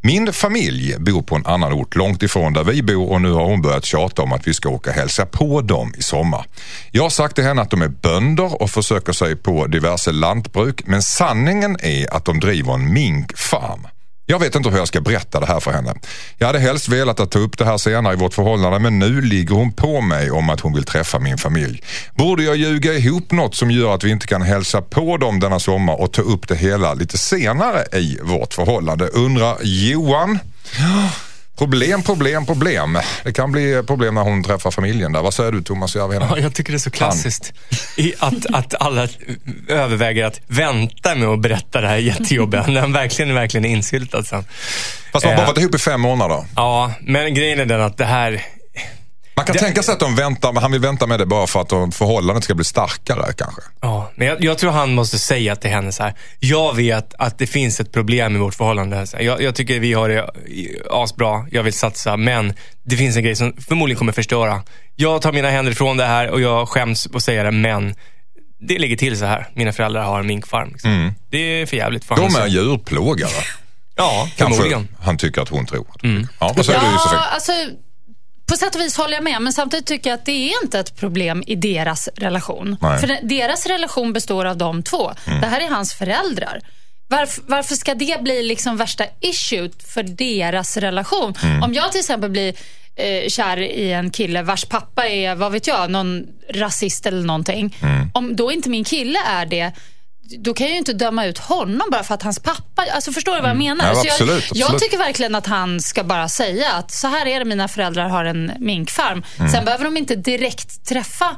Min 0.00 0.32
familj 0.32 0.96
bor 0.98 1.22
på 1.22 1.34
en 1.34 1.46
annan 1.46 1.72
ort 1.72 1.96
långt 1.96 2.22
ifrån 2.22 2.52
där 2.52 2.64
vi 2.64 2.82
bor 2.82 3.10
och 3.10 3.20
nu 3.20 3.32
har 3.32 3.44
hon 3.44 3.62
börjat 3.62 3.84
tjata 3.84 4.22
om 4.22 4.32
att 4.32 4.48
vi 4.48 4.54
ska 4.54 4.68
åka 4.68 4.90
och 4.90 4.96
hälsa 4.96 5.26
på 5.26 5.60
dem 5.60 5.94
i 5.98 6.02
sommar. 6.02 6.46
Jag 6.90 7.02
har 7.02 7.10
sagt 7.10 7.34
till 7.34 7.44
henne 7.44 7.62
att 7.62 7.70
de 7.70 7.82
är 7.82 7.88
bönder 7.88 8.62
och 8.62 8.70
försöker 8.70 9.12
sig 9.12 9.36
på 9.36 9.66
diverse 9.66 10.12
lantbruk 10.12 10.82
men 10.86 11.02
sanningen 11.02 11.76
är 11.80 12.14
att 12.14 12.24
de 12.24 12.40
driver 12.40 12.74
en 12.74 12.92
minkfarm. 12.92 13.86
Jag 14.30 14.38
vet 14.38 14.54
inte 14.54 14.70
hur 14.70 14.78
jag 14.78 14.88
ska 14.88 15.00
berätta 15.00 15.40
det 15.40 15.46
här 15.46 15.60
för 15.60 15.70
henne. 15.70 15.94
Jag 16.38 16.46
hade 16.46 16.58
helst 16.58 16.88
velat 16.88 17.20
att 17.20 17.30
ta 17.30 17.38
upp 17.38 17.58
det 17.58 17.64
här 17.64 17.78
senare 17.78 18.14
i 18.14 18.16
vårt 18.16 18.34
förhållande 18.34 18.78
men 18.78 18.98
nu 18.98 19.20
ligger 19.20 19.54
hon 19.54 19.72
på 19.72 20.00
mig 20.00 20.30
om 20.30 20.50
att 20.50 20.60
hon 20.60 20.74
vill 20.74 20.84
träffa 20.84 21.18
min 21.18 21.38
familj. 21.38 21.82
Borde 22.14 22.42
jag 22.42 22.56
ljuga 22.56 22.92
ihop 22.94 23.32
något 23.32 23.54
som 23.54 23.70
gör 23.70 23.94
att 23.94 24.04
vi 24.04 24.10
inte 24.10 24.26
kan 24.26 24.42
hälsa 24.42 24.82
på 24.82 25.16
dem 25.16 25.40
denna 25.40 25.58
sommar 25.58 26.00
och 26.00 26.12
ta 26.12 26.22
upp 26.22 26.48
det 26.48 26.56
hela 26.56 26.94
lite 26.94 27.18
senare 27.18 27.98
i 27.98 28.18
vårt 28.22 28.54
förhållande? 28.54 29.08
Undrar 29.08 29.56
Johan. 29.62 30.38
Problem, 31.58 32.02
problem, 32.02 32.46
problem. 32.46 32.98
Det 33.24 33.32
kan 33.32 33.52
bli 33.52 33.82
problem 33.86 34.14
när 34.14 34.22
hon 34.22 34.42
träffar 34.44 34.70
familjen 34.70 35.12
där. 35.12 35.22
Vad 35.22 35.34
säger 35.34 35.52
du 35.52 35.62
Thomas 35.62 35.96
Järvheden? 35.96 36.28
Ja, 36.30 36.38
jag 36.38 36.54
tycker 36.54 36.72
det 36.72 36.76
är 36.76 36.78
så 36.78 36.90
klassiskt. 36.90 37.52
I 37.96 38.14
att, 38.18 38.46
att 38.54 38.74
alla 38.82 39.08
överväger 39.68 40.24
att 40.24 40.40
vänta 40.46 41.14
med 41.14 41.28
att 41.28 41.40
berätta 41.40 41.80
det 41.80 41.88
här 41.88 41.96
jättejobbiga. 41.96 42.66
När 42.68 42.80
han 42.80 42.92
verkligen, 42.92 43.34
verkligen 43.34 43.64
är 43.64 43.68
insyltad 43.68 44.22
sen. 44.24 44.44
Fast 45.12 45.22
de 45.24 45.28
har 45.28 45.36
bara 45.36 45.42
Eh. 45.42 45.46
varit 45.48 45.58
ihop 45.58 45.74
i 45.74 45.78
fem 45.78 46.00
månader. 46.00 46.44
Ja, 46.56 46.92
men 47.00 47.34
grejen 47.34 47.60
är 47.60 47.64
den 47.64 47.80
att 47.80 47.96
det 47.96 48.04
här... 48.04 48.42
Man 49.38 49.44
kan 49.46 49.52
Det- 49.52 49.58
tänka 49.58 49.82
sig 49.82 49.92
att 49.92 50.00
de 50.00 50.16
väntar, 50.16 50.52
han 50.60 50.72
vill 50.72 50.80
vänta 50.80 51.06
med 51.06 51.18
det 51.20 51.26
bara 51.26 51.46
för 51.46 51.60
att 51.60 51.68
de- 51.68 51.92
förhållandet 51.92 52.44
ska 52.44 52.54
bli 52.54 52.64
starkare 52.64 53.32
kanske. 53.36 53.60
Ja, 53.80 54.10
men 54.14 54.26
jag, 54.26 54.44
jag 54.44 54.58
tror 54.58 54.70
han 54.70 54.94
måste 54.94 55.18
säga 55.18 55.56
till 55.56 55.70
henne 55.70 55.92
så 55.92 56.02
här. 56.02 56.14
Jag 56.38 56.76
vet 56.76 57.14
att 57.18 57.38
det 57.38 57.46
finns 57.46 57.80
ett 57.80 57.92
problem 57.92 58.36
i 58.36 58.38
vårt 58.38 58.54
förhållande. 58.54 59.06
Så 59.06 59.16
här, 59.16 59.24
Jag, 59.24 59.42
jag 59.42 59.54
tycker 59.54 59.80
vi 59.80 59.92
har 59.92 60.08
det 60.08 60.30
asbra. 60.90 61.46
Jag 61.50 61.62
vill 61.62 61.72
satsa. 61.72 62.16
Men 62.16 62.54
det 62.84 62.96
finns 62.96 63.16
en 63.16 63.22
grej 63.22 63.36
som 63.36 63.52
förmodligen 63.68 63.98
kommer 63.98 64.12
förstöra. 64.12 64.62
Jag 64.96 65.22
tar 65.22 65.32
mina 65.32 65.50
händer 65.50 65.72
ifrån 65.72 65.96
det 65.96 66.04
här 66.06 66.30
och 66.30 66.40
jag 66.40 66.68
skäms 66.68 67.06
och 67.06 67.22
säger 67.22 67.44
det. 67.44 67.50
Men 67.50 67.94
det 68.60 68.78
ligger 68.78 68.96
till 68.96 69.18
så 69.18 69.24
här. 69.24 69.48
Mina 69.54 69.72
föräldrar 69.72 70.02
har 70.04 70.20
en 70.20 70.26
minkfarm. 70.26 70.68
Liksom. 70.72 71.14
Det 71.30 71.38
är 71.38 71.66
för 71.66 71.76
jävligt 71.76 72.04
för 72.04 72.16
De 72.16 72.36
är 72.36 72.46
djurplågare. 72.46 73.30
Ja, 73.96 74.28
Kanske 74.36 74.56
förmodligen. 74.56 74.88
han 75.00 75.16
tycker 75.18 75.42
att 75.42 75.48
hon 75.48 75.66
tror. 75.66 75.86
Ja, 76.40 76.52
vad 76.56 76.66
säger 76.66 76.80
du 76.80 76.86
Josefin? 76.86 77.18
Ja, 77.18 77.24
alltså, 77.34 77.52
på 78.48 78.56
sätt 78.56 78.74
och 78.74 78.80
vis 78.80 78.96
håller 78.96 79.14
jag 79.14 79.24
med, 79.24 79.42
men 79.42 79.52
samtidigt 79.52 79.86
tycker 79.86 80.10
jag 80.10 80.18
att 80.18 80.26
det 80.26 80.52
är 80.52 80.62
inte 80.64 80.78
ett 80.78 80.96
problem 80.96 81.44
i 81.46 81.54
deras 81.54 82.08
relation. 82.16 82.76
Nej. 82.80 82.98
För 82.98 83.18
deras 83.22 83.66
relation 83.66 84.12
består 84.12 84.44
av 84.44 84.56
de 84.56 84.82
två. 84.82 85.12
Mm. 85.26 85.40
Det 85.40 85.46
här 85.46 85.60
är 85.60 85.68
hans 85.68 85.94
föräldrar. 85.94 86.60
Varför, 87.08 87.42
varför 87.46 87.74
ska 87.74 87.94
det 87.94 88.22
bli 88.22 88.42
liksom 88.42 88.76
värsta 88.76 89.04
issue 89.20 89.70
för 89.86 90.02
deras 90.02 90.76
relation? 90.76 91.34
Mm. 91.42 91.62
Om 91.62 91.74
jag 91.74 91.92
till 91.92 91.98
exempel 91.98 92.30
blir 92.30 92.54
eh, 92.96 93.28
kär 93.28 93.56
i 93.58 93.92
en 93.92 94.10
kille 94.10 94.42
vars 94.42 94.64
pappa 94.64 95.08
är, 95.08 95.34
vad 95.34 95.52
vet 95.52 95.66
jag, 95.66 95.90
någon 95.90 96.26
rasist 96.54 97.06
eller 97.06 97.22
någonting. 97.22 97.76
Mm. 97.82 98.10
Om 98.14 98.36
då 98.36 98.52
inte 98.52 98.70
min 98.70 98.84
kille 98.84 99.18
är 99.26 99.46
det, 99.46 99.72
då 100.38 100.54
kan 100.54 100.66
jag 100.66 100.72
ju 100.72 100.78
inte 100.78 100.92
döma 100.92 101.26
ut 101.26 101.38
honom 101.38 101.88
bara 101.90 102.02
för 102.02 102.14
att 102.14 102.22
hans 102.22 102.38
pappa... 102.38 102.84
Alltså 102.94 103.12
förstår 103.12 103.34
du 103.34 103.40
vad 103.40 103.50
jag 103.50 103.56
menar? 103.56 103.84
Mm. 103.84 103.96
Ja, 103.96 104.00
Så 104.02 104.06
jag, 104.06 104.12
absolut, 104.12 104.44
jag 104.54 104.62
absolut. 104.62 104.82
tycker 104.82 104.98
verkligen 104.98 105.34
att 105.34 105.46
han 105.46 105.80
ska 105.80 106.04
bara 106.04 106.28
säga 106.28 106.72
att 106.72 106.90
så 106.90 107.08
här 107.08 107.26
är 107.26 107.38
det, 107.38 107.44
mina 107.44 107.68
föräldrar 107.68 108.08
har 108.08 108.24
en 108.24 108.52
minkfarm. 108.58 109.24
Mm. 109.38 109.52
Sen 109.52 109.64
behöver 109.64 109.84
de 109.84 109.96
inte 109.96 110.14
direkt 110.16 110.88
träffa 110.88 111.36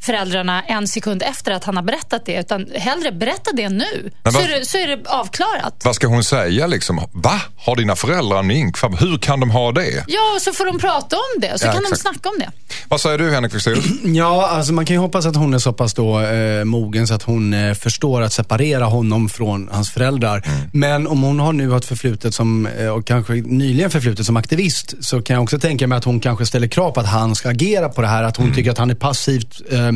föräldrarna 0.00 0.62
en 0.62 0.88
sekund 0.88 1.22
efter 1.22 1.52
att 1.52 1.64
han 1.64 1.76
har 1.76 1.82
berättat 1.82 2.26
det, 2.26 2.40
utan 2.40 2.66
hellre 2.74 3.12
berätta 3.12 3.50
det 3.54 3.68
nu. 3.68 4.10
Men 4.22 4.32
Så 4.32 4.38
vad- 4.38 4.50
är, 4.50 4.58
det, 4.58 4.64
så 4.64 4.78
är 4.78 4.86
det 4.86 4.98
avklarat. 5.06 5.80
Vad 5.84 5.94
ska 5.94 6.06
hon 6.06 6.24
säga 6.24 6.66
liksom? 6.66 7.00
Va? 7.12 7.40
Har 7.56 7.76
dina 7.76 7.96
föräldrar 7.96 8.38
en 8.38 8.46
minkfarm? 8.46 8.96
Hur 8.96 9.18
kan 9.18 9.40
de 9.40 9.50
ha 9.50 9.72
det? 9.72 10.04
Ja, 10.08 10.20
och 10.36 10.42
så 10.42 10.52
får 10.52 10.66
de 10.66 10.78
prata 10.78 11.16
om 11.16 11.40
det, 11.40 11.58
så 11.58 11.66
Ja, 11.66 11.72
kan 11.72 11.82
de 11.82 11.86
exakt. 11.86 12.00
snacka 12.02 12.28
om 12.28 12.34
det. 12.38 12.50
Vad 12.88 13.00
säger 13.00 13.18
du 13.18 13.30
Henrik 13.30 13.52
Fexeus? 13.52 13.84
Ja, 14.04 14.48
alltså 14.48 14.72
man 14.72 14.86
kan 14.86 14.94
ju 14.96 15.00
hoppas 15.00 15.26
att 15.26 15.36
hon 15.36 15.54
är 15.54 15.58
så 15.58 15.72
pass 15.72 15.94
då, 15.94 16.20
eh, 16.20 16.64
mogen 16.64 17.06
så 17.06 17.14
att 17.14 17.22
hon 17.22 17.54
eh, 17.54 17.74
förstår 17.74 18.22
att 18.22 18.32
separera 18.32 18.84
honom 18.84 19.28
från 19.28 19.68
hans 19.72 19.90
föräldrar. 19.90 20.42
Men 20.72 21.06
om 21.06 21.22
hon 21.22 21.40
har 21.40 21.52
nu 21.52 21.76
ett 21.76 21.84
förflutet 21.84 22.34
som, 22.34 22.66
eh, 22.66 22.86
och 22.88 23.06
kanske 23.06 23.32
nyligen 23.32 23.90
förflutet 23.90 24.26
som 24.26 24.36
aktivist, 24.36 24.94
så 25.00 25.22
kan 25.22 25.34
jag 25.34 25.42
också 25.42 25.58
tänka 25.58 25.86
mig 25.86 25.98
att 25.98 26.04
hon 26.04 26.20
kanske 26.20 26.46
ställer 26.46 26.66
krav 26.68 26.90
på 26.90 27.00
att 27.00 27.06
han 27.08 27.34
ska 27.34 27.48
agera 27.48 27.88
på 27.88 28.00
det 28.02 28.08
här. 28.08 28.22
Att 28.22 28.36
hon 28.36 28.54
tycker 28.54 28.70
att 28.70 28.78
han 28.78 28.90
är 28.90 28.94
passivt 28.94 29.60
eh, 29.72 29.87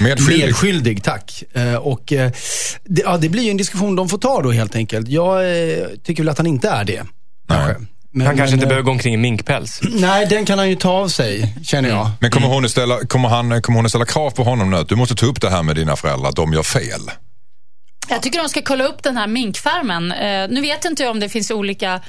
Medskyldig. 0.00 0.46
medskyldig. 0.46 1.02
Tack. 1.04 1.42
Eh, 1.52 1.74
och, 1.74 2.12
eh, 2.12 2.32
det, 2.84 3.02
ja, 3.02 3.16
det 3.16 3.28
blir 3.28 3.42
ju 3.42 3.50
en 3.50 3.56
diskussion 3.56 3.96
de 3.96 4.08
får 4.08 4.18
ta 4.18 4.42
då 4.42 4.50
helt 4.50 4.76
enkelt. 4.76 5.08
Jag 5.08 5.68
eh, 5.70 5.86
tycker 6.04 6.22
väl 6.22 6.28
att 6.28 6.38
han 6.38 6.46
inte 6.46 6.68
är 6.68 6.84
det. 6.84 7.02
Kanske. 7.48 7.86
Men, 8.12 8.26
Han 8.26 8.36
kanske 8.36 8.56
men, 8.56 8.58
inte 8.58 8.64
eh, 8.64 8.68
behöver 8.68 8.84
gå 8.84 8.90
omkring 8.90 9.14
i 9.14 9.16
minkpäls. 9.16 9.80
Nej, 9.82 10.26
den 10.26 10.44
kan 10.44 10.58
han 10.58 10.68
ju 10.68 10.76
ta 10.76 10.90
av 10.90 11.08
sig, 11.08 11.54
känner 11.62 11.88
jag. 11.88 12.10
Men 12.20 12.30
kommer 12.30 12.46
hon, 12.46 12.64
att 12.64 12.70
ställa, 12.70 12.98
kommer, 13.06 13.28
han, 13.28 13.62
kommer 13.62 13.78
hon 13.78 13.84
att 13.84 13.90
ställa 13.90 14.04
krav 14.04 14.30
på 14.30 14.42
honom 14.42 14.70
nu? 14.70 14.76
Att 14.76 14.88
du 14.88 14.96
måste 14.96 15.14
ta 15.14 15.26
upp 15.26 15.40
det 15.40 15.50
här 15.50 15.62
med 15.62 15.76
dina 15.76 15.96
föräldrar, 15.96 16.28
att 16.28 16.36
de 16.36 16.52
gör 16.52 16.62
fel? 16.62 17.00
Jag 18.08 18.22
tycker 18.22 18.38
de 18.38 18.48
ska 18.48 18.62
kolla 18.62 18.84
upp 18.84 19.02
den 19.02 19.16
här 19.16 19.26
minkfarmen. 19.26 20.12
Eh, 20.12 20.48
nu 20.48 20.60
vet 20.60 20.84
inte 20.84 21.02
jag 21.02 21.10
om 21.10 21.20
det 21.20 21.28
finns 21.28 21.50
olika... 21.50 22.00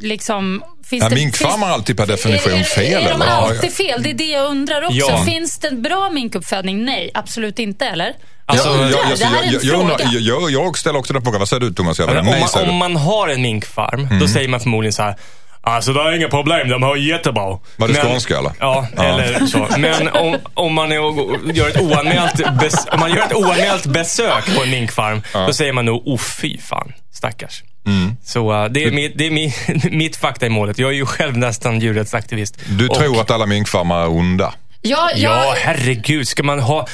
Liksom, 0.00 0.62
finns 0.84 1.02
Ja, 1.02 1.08
det, 1.08 1.14
minkfarmar 1.14 1.68
alltid 1.68 1.96
per 1.96 2.06
definition 2.06 2.52
är, 2.52 2.60
är, 2.60 2.64
fel, 2.64 3.02
Är 3.04 3.08
de 3.08 3.14
eller? 3.14 3.26
Ja, 3.26 3.32
alltid 3.32 3.72
fel? 3.72 4.02
Det 4.02 4.10
är 4.10 4.14
det 4.14 4.24
jag 4.24 4.50
undrar 4.50 4.82
också. 4.82 4.96
Ja. 4.96 5.24
Finns 5.24 5.58
det 5.58 5.68
en 5.68 5.82
bra 5.82 6.10
minkuppfödning? 6.10 6.84
Nej, 6.84 7.10
absolut 7.14 7.58
inte, 7.58 7.86
eller? 7.86 8.12
Alltså, 8.46 8.68
jag 8.68 8.74
undrar, 8.74 8.90
jag, 8.90 9.10
jag, 9.10 9.18
det 9.18 9.24
här 9.24 9.42
är 9.42 10.06
en 10.06 10.24
jag, 10.24 10.50
jag, 10.50 10.78
ställer 10.78 10.98
också 10.98 11.12
den 11.12 11.22
frågan. 11.22 11.38
Vad 11.38 11.48
säger 11.48 11.60
du 11.60 11.72
Thomas? 11.72 11.98
Nej, 11.98 12.18
om, 12.18 12.26
man, 12.26 12.48
säger 12.48 12.68
om 12.68 12.76
man 12.76 12.96
har 12.96 13.28
en 13.28 13.42
minkfarm, 13.42 14.18
då 14.20 14.28
säger 14.28 14.48
man 14.48 14.60
förmodligen 14.60 14.92
så 14.92 15.02
här. 15.02 15.16
Alltså 15.62 15.92
det 15.92 16.00
är 16.00 16.16
inga 16.16 16.28
problem, 16.28 16.68
de 16.68 16.82
har 16.82 16.96
jättebra. 16.96 17.58
Var 17.76 17.88
det 17.88 17.94
Men- 17.94 18.06
skånska, 18.06 18.38
eller? 18.38 18.52
Ja, 18.60 18.86
Ja. 18.96 19.02
eller 19.02 19.46
så. 19.46 19.68
Men 19.78 20.08
om, 20.08 20.36
om, 20.54 20.74
man 20.74 20.90
gör 20.90 21.68
ett 21.68 21.80
oanmält 21.80 22.58
bes, 22.60 22.86
om 22.92 23.00
man 23.00 23.10
gör 23.10 23.22
ett 23.22 23.34
oanmält 23.34 23.86
besök 23.86 24.56
på 24.56 24.62
en 24.62 24.70
minkfarm, 24.70 25.22
då 25.32 25.52
säger 25.52 25.72
man 25.72 25.84
nog, 25.84 26.02
oh 26.06 26.18
fy 26.18 26.58
fan, 26.58 26.92
stackars. 27.12 27.62
Mm. 27.86 28.16
Så 28.24 28.52
uh, 28.64 28.70
det 28.70 28.84
är, 28.84 28.90
mitt, 28.90 29.18
det 29.18 29.26
är 29.26 29.30
mi, 29.30 29.54
mitt 29.96 30.16
fakta 30.16 30.46
i 30.46 30.48
målet. 30.48 30.78
Jag 30.78 30.90
är 30.90 30.94
ju 30.94 31.06
själv 31.06 31.36
nästan 31.38 31.80
djurrättsaktivist. 31.80 32.58
Du 32.78 32.88
Och- 32.88 32.94
tror 32.98 33.20
att 33.20 33.30
alla 33.30 33.46
minkfarmar 33.46 34.02
är 34.02 34.08
onda? 34.10 34.54
Ja, 34.82 35.10
Ja, 35.14 35.44
jag, 35.44 35.52
herregud. 35.54 36.28
Ska 36.28 36.42
man 36.42 36.60
ha... 36.60 36.86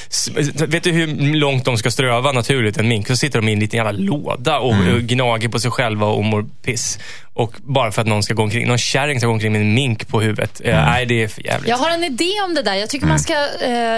Vet 0.66 0.82
du 0.84 0.90
hur 0.92 1.34
långt 1.34 1.64
de 1.64 1.76
ska 1.78 1.90
ströva 1.90 2.32
naturligt, 2.32 2.76
en 2.78 2.88
mink? 2.88 3.06
Så 3.06 3.16
sitter 3.16 3.38
de 3.40 3.48
i 3.48 3.52
en 3.52 3.60
liten 3.60 3.76
jävla 3.76 3.92
låda 3.92 4.58
och 4.58 4.74
Mm. 4.74 5.06
gnager 5.06 5.48
på 5.48 5.58
sig 5.60 5.70
själva 5.70 6.06
och 6.06 6.24
mår 6.24 6.44
piss. 6.64 6.98
Och 7.34 7.54
bara 7.62 7.92
för 7.92 8.02
att 8.02 8.08
någon 8.08 8.22
ska 8.22 8.34
gå 8.34 8.42
omkring, 8.42 8.68
någon 8.68 8.78
kärring 8.78 9.18
ska 9.20 9.26
gå 9.26 9.32
omkring 9.32 9.52
med 9.52 9.60
en 9.60 9.74
mink 9.74 10.08
på 10.08 10.20
huvudet. 10.20 10.60
Eh, 10.64 10.72
Mm. 10.74 10.84
Nej, 10.90 11.06
det 11.06 11.22
är 11.22 11.28
för 11.28 11.46
jävligt. 11.46 11.68
jag 11.68 11.76
har 11.76 11.90
en 11.90 12.04
idé 12.04 12.30
om 12.44 12.54
det 12.54 12.62
där. 12.62 12.74
Jag 12.74 12.90
tycker 12.90 13.06
man 13.06 13.18
ska 13.18 13.34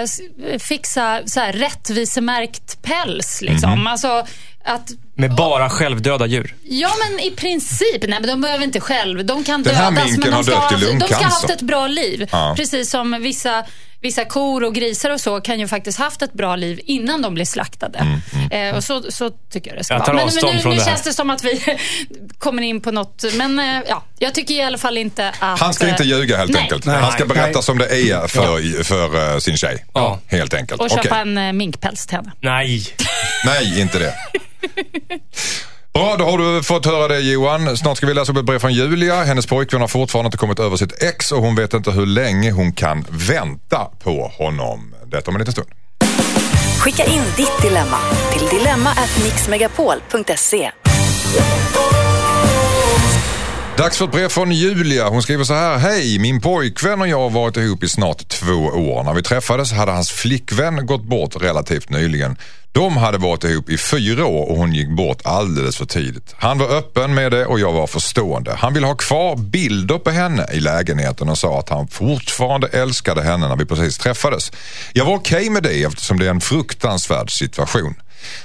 s- 0.03 0.21
fixa 0.59 1.21
så 1.25 1.39
här, 1.39 1.53
rättvisemärkt 1.53 2.81
päls. 2.81 3.41
Liksom. 3.41 3.71
Mhm. 3.71 3.87
Alltså, 3.87 4.25
att 4.65 4.91
Med 5.15 5.35
bara 5.35 5.69
självdöda 5.69 6.25
djur. 6.25 6.55
Ja, 6.63 6.89
men 6.99 7.19
i 7.19 7.31
princip. 7.31 8.01
Nej, 8.07 8.19
men 8.19 8.27
de 8.27 8.41
behöver 8.41 8.63
inte 8.63 8.79
själv. 8.79 9.25
De 9.25 9.43
kan 9.43 9.63
Den 9.63 9.75
här 9.75 9.91
dödas, 9.91 10.05
minken 10.05 10.31
men 10.31 10.39
de 10.39 10.43
ska, 10.43 10.59
dött 10.61 10.81
i 10.81 10.85
ha, 10.85 10.99
de 10.99 11.05
ska 11.05 11.15
ha 11.15 11.23
haft 11.23 11.49
ett 11.49 11.61
bra 11.61 11.87
liv. 11.87 12.29
Ja. 12.31 12.53
Precis 12.57 12.89
som 12.89 13.17
vissa, 13.21 13.63
vissa 14.05 14.25
kor 14.25 14.63
och 14.63 14.75
grisar 14.75 15.09
och 15.09 15.21
så 15.21 15.41
kan 15.41 15.59
ju 15.59 15.67
faktiskt 15.67 15.99
haft 15.99 16.21
ett 16.21 16.33
bra 16.33 16.55
liv 16.55 16.79
innan 16.85 17.21
de 17.21 17.33
blir 17.33 17.45
slaktade. 17.45 18.19
Eh, 18.51 18.75
och 18.75 18.83
så, 18.83 19.11
så 19.11 19.29
tycker 19.29 19.69
jag 19.71 19.79
det 19.79 19.83
ska 19.83 19.93
Jag 19.93 19.99
vara. 19.99 20.05
tar 20.05 20.13
Men, 20.13 20.25
men 20.25 20.27
avstånd 20.27 20.55
nu, 20.63 20.69
nu 20.69 20.75
det 20.75 20.85
känns 20.85 21.03
det 21.03 21.13
som 21.13 21.29
att 21.29 21.43
vi 21.43 21.61
kommer 22.39 22.61
in 22.61 22.81
på 22.81 22.91
något. 22.91 23.23
Men 23.33 23.59
eh, 23.59 23.81
ja, 23.89 24.03
jag 24.19 24.33
tycker 24.33 24.53
i 24.53 24.61
alla 24.61 24.77
fall 24.77 24.97
inte 24.97 25.33
att... 25.39 25.59
Han 25.59 25.73
ska 25.73 25.89
inte 25.89 26.03
eh, 26.03 26.09
ljuga 26.09 26.37
helt 26.37 26.51
nej. 26.51 26.61
enkelt. 26.61 26.85
Nej. 26.85 27.01
Han 27.01 27.11
ska 27.11 27.25
berätta 27.25 27.51
Nej. 27.51 27.63
som 27.63 27.77
det 27.77 28.09
är 28.11 28.27
för, 28.27 28.83
för 28.83 29.33
eh, 29.33 29.39
sin 29.39 29.57
tjej. 29.57 29.85
Ja. 29.93 30.19
Helt 30.27 30.53
enkelt. 30.53 30.81
Och 30.81 30.89
köpa 30.89 31.01
Okej. 31.01 31.21
en 31.21 31.37
eh, 31.37 31.53
minkpäls 31.53 32.07
till 32.07 32.17
henne. 32.17 32.31
Nej. 32.39 32.83
Nej, 33.45 33.81
inte 33.81 33.99
det. 33.99 34.13
Bra, 35.95 36.15
då 36.17 36.25
har 36.25 36.37
du 36.37 36.63
fått 36.63 36.85
höra 36.85 37.07
det 37.07 37.19
Johan. 37.19 37.77
Snart 37.77 37.97
ska 37.97 38.07
vi 38.07 38.13
läsa 38.13 38.31
upp 38.31 38.37
ett 38.37 38.45
brev 38.45 38.59
från 38.59 38.73
Julia. 38.73 39.23
Hennes 39.23 39.45
pojkvän 39.45 39.81
har 39.81 39.87
fortfarande 39.87 40.27
inte 40.27 40.37
kommit 40.37 40.59
över 40.59 40.77
sitt 40.77 41.03
ex 41.03 41.31
och 41.31 41.41
hon 41.41 41.55
vet 41.55 41.73
inte 41.73 41.91
hur 41.91 42.05
länge 42.05 42.51
hon 42.51 42.73
kan 42.73 43.05
vänta 43.09 43.87
på 44.03 44.31
honom. 44.37 44.95
Detta 45.05 45.31
om 45.31 45.35
en 45.35 45.39
liten 45.39 45.51
stund. 45.51 45.67
Skicka 46.79 47.05
in 47.05 47.21
ditt 47.37 47.61
dilemma 47.61 47.97
till 48.31 48.47
dilemma@mixmegapol.se. 48.47 50.71
Dags 53.77 53.97
för 53.97 54.05
ett 54.05 54.11
brev 54.11 54.29
från 54.29 54.51
Julia. 54.51 55.09
Hon 55.09 55.23
skriver 55.23 55.43
så 55.43 55.53
här. 55.53 55.77
Hej, 55.77 56.19
min 56.19 56.41
pojkvän 56.41 57.01
och 57.01 57.07
jag 57.07 57.19
har 57.19 57.29
varit 57.29 57.57
ihop 57.57 57.83
i 57.83 57.89
snart 57.89 58.27
två 58.27 58.53
år. 58.53 59.03
När 59.03 59.13
vi 59.13 59.23
träffades 59.23 59.71
hade 59.71 59.91
hans 59.91 60.11
flickvän 60.11 60.85
gått 60.85 61.03
bort 61.03 61.41
relativt 61.41 61.89
nyligen. 61.89 62.37
De 62.71 62.97
hade 62.97 63.17
varit 63.17 63.43
ihop 63.43 63.69
i 63.69 63.77
fyra 63.77 64.25
år 64.25 64.49
och 64.49 64.57
hon 64.57 64.73
gick 64.73 64.89
bort 64.89 65.21
alldeles 65.23 65.77
för 65.77 65.85
tidigt. 65.85 66.35
Han 66.37 66.57
var 66.57 66.67
öppen 66.67 67.13
med 67.13 67.31
det 67.31 67.45
och 67.45 67.59
jag 67.59 67.71
var 67.71 67.87
förstående. 67.87 68.55
Han 68.55 68.73
ville 68.73 68.87
ha 68.87 68.95
kvar 68.95 69.35
bilder 69.35 69.97
på 69.97 70.09
henne 70.11 70.47
i 70.53 70.59
lägenheten 70.59 71.29
och 71.29 71.37
sa 71.37 71.59
att 71.59 71.69
han 71.69 71.87
fortfarande 71.87 72.67
älskade 72.67 73.23
henne 73.23 73.47
när 73.47 73.55
vi 73.55 73.65
precis 73.65 73.97
träffades. 73.97 74.51
Jag 74.93 75.05
var 75.05 75.15
okej 75.15 75.49
med 75.49 75.63
det 75.63 75.83
eftersom 75.83 76.19
det 76.19 76.25
är 76.25 76.29
en 76.29 76.41
fruktansvärd 76.41 77.31
situation. 77.31 77.95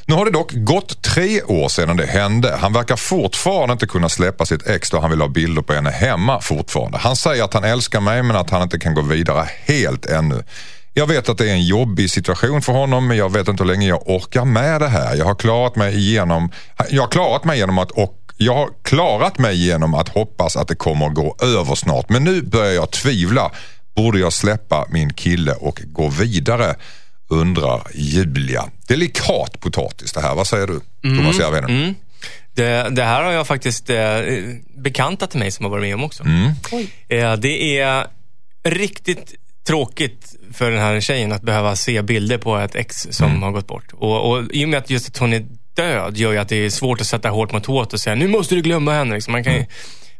Nu 0.06 0.14
har 0.14 0.24
det 0.24 0.30
dock 0.30 0.52
gått 0.52 1.02
tre 1.02 1.42
år 1.42 1.68
sedan 1.68 1.96
det 1.96 2.06
hände. 2.06 2.56
Han 2.60 2.72
verkar 2.72 2.96
fortfarande 2.96 3.72
inte 3.72 3.86
kunna 3.86 4.08
släppa 4.08 4.46
sitt 4.46 4.66
ex 4.66 4.90
då 4.90 5.00
han 5.00 5.10
vill 5.10 5.20
ha 5.20 5.28
bilder 5.28 5.62
på 5.62 5.72
henne 5.72 5.90
hemma 5.90 6.40
fortfarande. 6.40 6.98
Han 6.98 7.16
säger 7.16 7.44
att 7.44 7.54
han 7.54 7.64
älskar 7.64 8.00
mig 8.00 8.22
men 8.22 8.36
att 8.36 8.50
han 8.50 8.62
inte 8.62 8.78
kan 8.78 8.94
gå 8.94 9.02
vidare 9.02 9.48
helt 9.64 10.06
ännu. 10.06 10.44
Jag 10.94 11.06
vet 11.06 11.28
att 11.28 11.38
det 11.38 11.50
är 11.50 11.54
en 11.54 11.66
jobbig 11.66 12.10
situation 12.10 12.62
för 12.62 12.72
honom 12.72 13.06
men 13.06 13.16
jag 13.16 13.32
vet 13.32 13.48
inte 13.48 13.62
hur 13.62 13.70
länge 13.70 13.88
jag 13.88 14.08
orkar 14.08 14.44
med 14.44 14.80
det 14.80 14.88
här. 14.88 15.16
Jag 15.16 15.24
har 15.24 15.34
klarat 15.34 15.76
mig 15.76 15.96
igenom, 15.96 16.50
jag 16.90 17.02
har 17.02 17.08
klarat 17.08 17.44
mig 17.44 17.58
genom 17.58 17.78
att 17.78 17.90
och 17.90 18.16
jag 18.36 18.54
har 18.54 18.70
klarat 18.82 19.38
mig 19.38 19.66
genom 19.66 19.94
att 19.94 20.08
hoppas 20.08 20.56
att 20.56 20.68
det 20.68 20.74
kommer 20.74 21.06
att 21.06 21.14
gå 21.14 21.36
över 21.42 21.74
snart. 21.74 22.08
Men 22.08 22.24
nu 22.24 22.42
börjar 22.42 22.72
jag 22.72 22.90
tvivla. 22.90 23.50
Borde 23.96 24.18
jag 24.18 24.32
släppa 24.32 24.86
min 24.90 25.12
kille 25.12 25.52
och 25.52 25.82
gå 25.84 26.08
vidare? 26.08 26.74
Undrar 27.30 27.82
Julia. 27.94 28.70
Delikat 28.88 29.60
potatis 29.60 30.12
det 30.12 30.20
här. 30.20 30.34
Vad 30.34 30.46
säger 30.46 30.66
du 30.66 30.80
Thomas 31.02 31.38
Järvheden? 31.38 31.70
Mm. 31.70 31.94
Det, 32.54 32.88
det 32.90 33.04
här 33.04 33.22
har 33.22 33.32
jag 33.32 33.46
faktiskt 33.46 33.90
eh, 33.90 33.98
bekanta 34.74 35.26
till 35.26 35.38
mig 35.38 35.50
som 35.50 35.64
har 35.64 35.70
varit 35.70 35.82
med 35.82 35.94
om 35.94 36.04
också. 36.04 36.24
Eh, 37.08 37.32
det 37.36 37.78
är 37.78 38.06
riktigt 38.64 39.34
tråkigt 39.66 40.34
för 40.52 40.70
den 40.70 40.80
här 40.80 41.00
tjejen 41.00 41.32
att 41.32 41.42
behöva 41.42 41.76
se 41.76 42.02
bilder 42.02 42.38
på 42.38 42.56
ett 42.56 42.74
ex 42.74 43.06
som 43.10 43.42
har 43.42 43.50
gått 43.50 43.66
bort. 43.66 43.92
Och, 43.92 44.30
och 44.30 44.44
I 44.52 44.64
och 44.64 44.68
med 44.68 44.78
att 44.78 44.90
just 44.90 45.08
att 45.08 45.18
hhon 45.18 45.32
är 45.32 45.46
död 45.74 46.16
gör 46.16 46.32
ju 46.32 46.38
att 46.38 46.48
det 46.48 46.56
är 46.56 46.70
svårt 46.70 47.00
att 47.00 47.06
sätta 47.06 47.28
hårt 47.28 47.52
mot 47.52 47.66
hårt 47.66 47.92
och 47.92 48.00
säga 48.00 48.16
nu 48.16 48.28
måste 48.28 48.54
du 48.54 48.62
glömma 48.62 48.92
henne. 48.92 49.14
Liksom. 49.14 49.32
Man 49.32 49.44
kan 49.44 49.54
ju, 49.54 49.66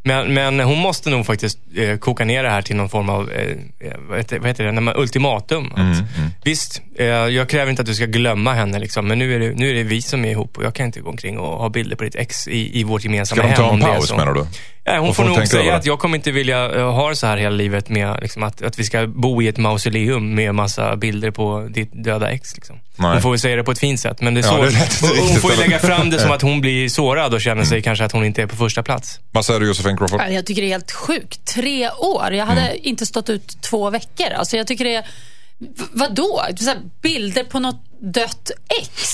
men, 0.02 0.34
men 0.34 0.60
hon 0.60 0.78
måste 0.78 1.10
nog 1.10 1.26
faktiskt 1.26 1.58
eh, 1.76 1.96
koka 1.96 2.24
ner 2.24 2.42
det 2.42 2.50
här 2.50 2.62
till 2.62 2.76
någon 2.76 2.88
form 2.88 3.08
av, 3.08 3.30
eh, 3.30 3.50
eh, 3.80 3.92
vad, 4.08 4.18
heter, 4.18 4.38
vad 4.38 4.48
heter 4.48 4.64
det, 4.64 4.72
När 4.72 4.80
man, 4.80 4.96
ultimatum. 4.96 5.72
Att, 5.72 6.04
Visst, 6.44 6.82
eh, 6.98 7.06
jag 7.06 7.48
kräver 7.48 7.70
inte 7.70 7.82
att 7.82 7.86
du 7.86 7.94
ska 7.94 8.06
glömma 8.06 8.52
henne, 8.54 8.78
liksom, 8.78 9.08
men 9.08 9.18
nu 9.18 9.34
är, 9.34 9.40
det, 9.40 9.54
nu 9.54 9.70
är 9.70 9.74
det 9.74 9.82
vi 9.82 10.02
som 10.02 10.24
är 10.24 10.30
ihop 10.30 10.56
och 10.58 10.64
jag 10.64 10.74
kan 10.74 10.86
inte 10.86 11.00
gå 11.00 11.10
omkring 11.10 11.38
och 11.38 11.58
ha 11.58 11.68
bilder 11.68 11.96
på 11.96 12.04
ditt 12.04 12.14
ex 12.14 12.48
i, 12.48 12.80
i 12.80 12.84
vårt 12.84 13.04
gemensamma 13.04 13.42
Ska 13.42 13.62
de 13.62 13.62
hem. 13.70 13.80
ta 13.80 13.88
en 13.88 13.94
paus 13.94 14.12
menar 14.12 14.34
du? 14.34 14.46
Ja, 14.84 14.98
hon 14.98 15.08
Och 15.08 15.16
får 15.16 15.24
får 15.24 15.36
nog 15.36 15.48
säga 15.48 15.76
att 15.76 15.86
jag 15.86 15.98
kommer 15.98 16.16
inte 16.16 16.30
vilja 16.30 16.74
eh, 16.74 16.92
ha 16.92 17.08
det 17.08 17.16
så 17.16 17.26
här 17.26 17.36
hela 17.36 17.56
livet 17.56 17.88
med 17.88 18.18
liksom, 18.22 18.42
att, 18.42 18.62
att 18.62 18.78
vi 18.78 18.84
ska 18.84 19.06
bo 19.06 19.42
i 19.42 19.48
ett 19.48 19.58
mausoleum 19.58 20.34
med 20.34 20.54
massa 20.54 20.96
bilder 20.96 21.30
på 21.30 21.68
ditt 21.70 22.04
döda 22.04 22.30
ex. 22.30 22.54
Liksom. 22.56 22.76
Nej. 23.00 23.12
Hon 23.12 23.22
får 23.22 23.30
väl 23.30 23.38
säga 23.38 23.56
det 23.56 23.64
på 23.64 23.70
ett 23.70 23.78
fint 23.78 24.00
sätt, 24.00 24.20
men 24.20 24.34
det 24.34 24.40
är 24.40 24.44
Ja, 24.44 24.50
så. 24.50 24.56
det 24.62 24.70
lät 24.70 25.02
inte 25.02 25.20
hon, 25.20 25.28
hon 25.28 25.40
får 25.40 25.50
ju 25.52 25.56
lägga 25.56 25.78
fram 25.78 26.10
det 26.10 26.18
som 26.18 26.30
att 26.30 26.42
hon 26.42 26.60
blir 26.60 26.88
sårad 26.88 27.34
och 27.34 27.40
känner 27.40 27.64
sig 27.64 27.82
kanske 27.82 28.04
att 28.04 28.12
hon 28.12 28.24
inte 28.24 28.42
är 28.42 28.46
på 28.46 28.56
första 28.56 28.82
plats. 28.82 29.20
Vad 29.32 29.44
säger 29.44 29.60
du 29.60 29.66
Josefin? 29.66 29.96
Crawford? 29.96 30.20
Ja, 30.20 30.28
Jag 30.28 30.46
tycker 30.46 30.62
det 30.62 30.68
är 30.68 30.72
helt 30.72 30.92
sjukt. 30.92 31.44
Tre 31.54 31.90
år. 31.90 32.32
Jag 32.32 32.46
hade 32.46 32.88
inte 32.88 33.06
stått 33.06 33.30
ut 33.30 33.62
två 33.62 33.90
veckor. 33.90 34.26
Alltså 34.36 34.56
jag 34.56 34.66
tycker 34.66 34.84
det 34.84 34.94
är... 34.94 35.04
v- 35.60 35.84
Vadå? 35.92 36.42
Så 36.58 36.74
bilder 37.02 37.44
på 37.44 37.58
något 37.60 37.84
dött 38.02 38.50
ex 38.80 39.12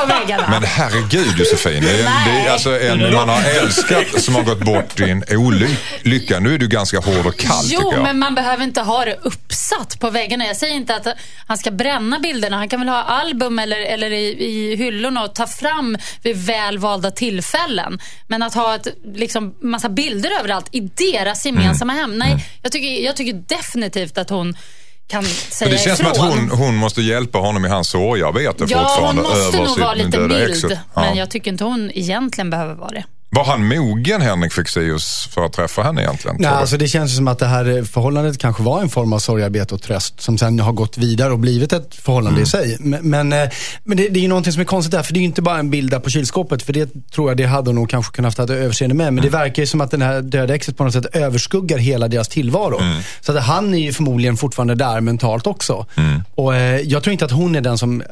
på 0.00 0.06
väggarna. 0.20 0.48
Men 0.50 0.62
herregud 0.64 1.38
Josefin, 1.38 1.82
det 1.82 1.90
är, 1.90 2.24
det 2.24 2.46
är 2.48 2.52
alltså 2.52 2.80
en 2.80 3.12
man 3.14 3.28
har 3.28 3.42
älskat 3.62 4.22
som 4.22 4.34
har 4.34 4.42
gått 4.42 4.60
bort 4.60 5.00
i 5.00 5.10
en 5.10 5.24
olycka. 5.30 6.40
Nu 6.40 6.54
är 6.54 6.58
du 6.58 6.68
ganska 6.68 6.98
hård 6.98 7.26
och 7.26 7.36
kall 7.36 7.64
Jo, 7.64 7.80
tycker 7.80 7.92
jag. 7.96 8.02
men 8.02 8.18
man 8.18 8.34
behöver 8.34 8.64
inte 8.64 8.80
ha 8.80 9.04
det 9.04 9.18
uppsatt 9.22 10.00
på 10.00 10.10
väggarna. 10.10 10.46
Jag 10.46 10.56
säger 10.56 10.74
inte 10.74 10.94
att 10.96 11.06
han 11.46 11.58
ska 11.58 11.70
bränna 11.70 12.18
bilderna. 12.18 12.56
Han 12.56 12.68
kan 12.68 12.80
väl 12.80 12.88
ha 12.88 13.02
album 13.02 13.58
eller, 13.58 13.76
eller 13.80 14.10
i, 14.10 14.44
i 14.44 14.76
hyllorna 14.76 15.24
och 15.24 15.34
ta 15.34 15.46
fram 15.46 15.96
vid 16.22 16.36
välvalda 16.36 17.10
tillfällen. 17.10 17.98
Men 18.28 18.42
att 18.42 18.54
ha 18.54 18.74
ett, 18.74 18.86
liksom, 19.14 19.54
massa 19.62 19.88
bilder 19.88 20.30
överallt 20.40 20.68
i 20.72 20.80
deras 20.80 21.46
gemensamma 21.46 21.92
Mm. 21.92 22.00
hem. 22.10 22.18
Nej, 22.18 22.46
jag, 22.62 22.72
tycker, 22.72 23.04
jag 23.04 23.16
tycker 23.16 23.32
definitivt 23.56 24.18
att 24.18 24.30
hon 24.30 24.56
kan 25.06 25.24
säga 25.24 25.70
det 25.70 25.78
känns 25.78 26.00
ifrån. 26.00 26.14
som 26.14 26.24
att 26.28 26.34
hon, 26.38 26.50
hon 26.50 26.74
måste 26.74 27.02
hjälpa 27.02 27.38
honom 27.38 27.64
i 27.64 27.68
hans 27.68 27.88
sorgearbete 27.90 28.64
Ja, 28.68 28.78
hon 28.78 28.88
fortfarande. 28.88 29.22
måste 29.22 29.38
över 29.38 29.58
nog 29.58 29.68
sitt 29.68 29.78
vara 29.84 29.94
lite 29.94 30.18
mild. 30.18 30.50
exet. 30.50 30.78
Men 30.94 31.04
Ja. 31.04 31.14
jag 31.14 31.30
tycker 31.30 31.50
inte 31.50 31.64
hon 31.64 31.90
egentligen 31.94 32.50
behöver 32.50 32.74
vara 32.74 32.90
det. 32.90 33.04
Var 33.34 33.44
han 33.44 33.68
mogen 33.68 34.20
Henrik 34.20 34.52
Fexeus 34.52 35.28
för 35.30 35.44
att 35.44 35.52
träffa 35.52 35.82
henne 35.82 36.02
egentligen? 36.02 36.36
Nej, 36.40 36.50
alltså 36.50 36.76
det 36.76 36.88
känns 36.88 37.16
som 37.16 37.28
att 37.28 37.38
det 37.38 37.46
här 37.46 37.84
förhållandet 37.84 38.38
kanske 38.38 38.62
var 38.62 38.80
en 38.80 38.88
form 38.88 39.12
av 39.12 39.18
sorgarbete 39.18 39.74
och 39.74 39.82
tröst 39.82 40.20
som 40.20 40.38
sen 40.38 40.60
har 40.60 40.72
gått 40.72 40.98
vidare 40.98 41.32
och 41.32 41.38
blivit 41.38 41.72
ett 41.72 41.94
förhållande 41.94 42.40
i 42.40 42.46
sig. 42.46 42.76
Men, 42.80 43.10
men, 43.10 43.32
eh, 43.32 43.48
men 43.84 43.96
det, 43.96 44.08
det 44.08 44.18
är 44.18 44.22
ju 44.22 44.28
någonting 44.28 44.52
som 44.52 44.60
är 44.60 44.64
konstigt 44.64 44.92
där, 44.92 45.02
för 45.02 45.12
det 45.12 45.18
är 45.18 45.20
ju 45.20 45.26
inte 45.26 45.42
bara 45.42 45.58
en 45.58 45.70
bild 45.70 45.90
där 45.90 45.98
på 45.98 46.10
kylskåpet, 46.10 46.62
för 46.62 46.72
det 46.72 47.10
tror 47.14 47.30
jag 47.30 47.36
det 47.36 47.44
hade 47.44 47.68
hon 47.68 47.74
nog 47.74 47.90
kanske 47.90 48.16
kunnat 48.16 48.38
ett 48.38 48.50
överseende 48.50 48.94
med. 48.94 49.12
Men 49.14 49.24
det 49.24 49.30
verkar 49.30 49.62
ju 49.62 49.66
som 49.66 49.80
att 49.80 49.90
den 49.90 50.02
här 50.02 50.22
döda 50.22 50.54
exet 50.54 50.76
på 50.76 50.84
något 50.84 50.92
sätt 50.92 51.06
överskuggar 51.12 51.78
hela 51.78 52.08
deras 52.08 52.28
tillvaro. 52.28 52.80
Så 53.20 53.38
att 53.38 53.44
han 53.44 53.74
är 53.74 53.78
ju 53.78 53.92
förmodligen 53.92 54.36
fortfarande 54.36 54.74
där 54.74 55.00
mentalt 55.00 55.46
också. 55.46 55.86
Och 56.34 56.56
eh, 56.56 56.80
jag 56.80 57.02
tror 57.02 57.12
inte 57.12 57.24
att 57.24 57.30
hon 57.30 57.56
är 57.56 57.60
den 57.60 57.78
som 57.78 58.02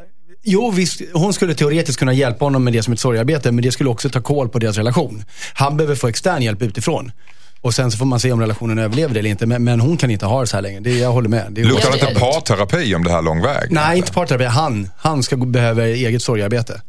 Jo, 0.43 0.71
visst, 0.71 1.01
hon 1.13 1.33
skulle 1.33 1.55
teoretiskt 1.55 1.99
kunna 1.99 2.13
hjälpa 2.13 2.45
honom 2.45 2.65
med 2.65 2.73
det 2.73 2.83
som 2.83 2.93
ett 2.93 3.01
sorgarbete, 3.01 3.53
men 3.53 3.65
det 3.65 3.73
skulle 3.73 3.91
också 3.91 4.11
ta 4.11 4.21
koll 4.21 4.49
på 4.49 4.59
deras 4.59 4.77
relation. 4.77 5.25
Han 5.55 5.77
behöver 5.77 5.95
få 5.95 6.09
extern 6.09 6.43
hjälp 6.43 6.63
utifrån. 6.63 7.13
Och 7.61 7.75
sen 7.75 7.91
så 7.91 7.99
får 7.99 8.07
man 8.07 8.21
se 8.21 8.33
om 8.33 8.41
relationen 8.41 8.79
överlever 8.79 9.15
det 9.15 9.21
eller 9.21 9.31
inte. 9.31 9.47
Men, 9.47 9.65
men 9.65 9.81
hon 9.81 9.97
kan 9.97 10.11
inte 10.11 10.27
ha 10.27 10.41
det 10.41 10.47
så 10.47 10.57
här 10.57 10.63
länge. 10.63 10.81
Det, 10.81 10.99
jag 10.99 11.13
håller 11.13 11.29
med. 11.29 11.47
Det 11.51 11.65
Luktar 11.65 11.91
det 11.91 12.09
inte 12.09 12.21
parterapi 12.21 12.95
om 12.95 13.05
det 13.05 13.11
här 13.11 13.23
lång 13.23 13.43
väg? 13.43 13.73
Nej, 13.73 13.99
inte 13.99 14.13
parterapi. 14.13 14.45
Han, 14.45 14.91
han 14.97 15.23
ska 15.23 15.37
behöva 15.37 15.87
eget 15.87 16.23
sorgarbete. 16.23 16.81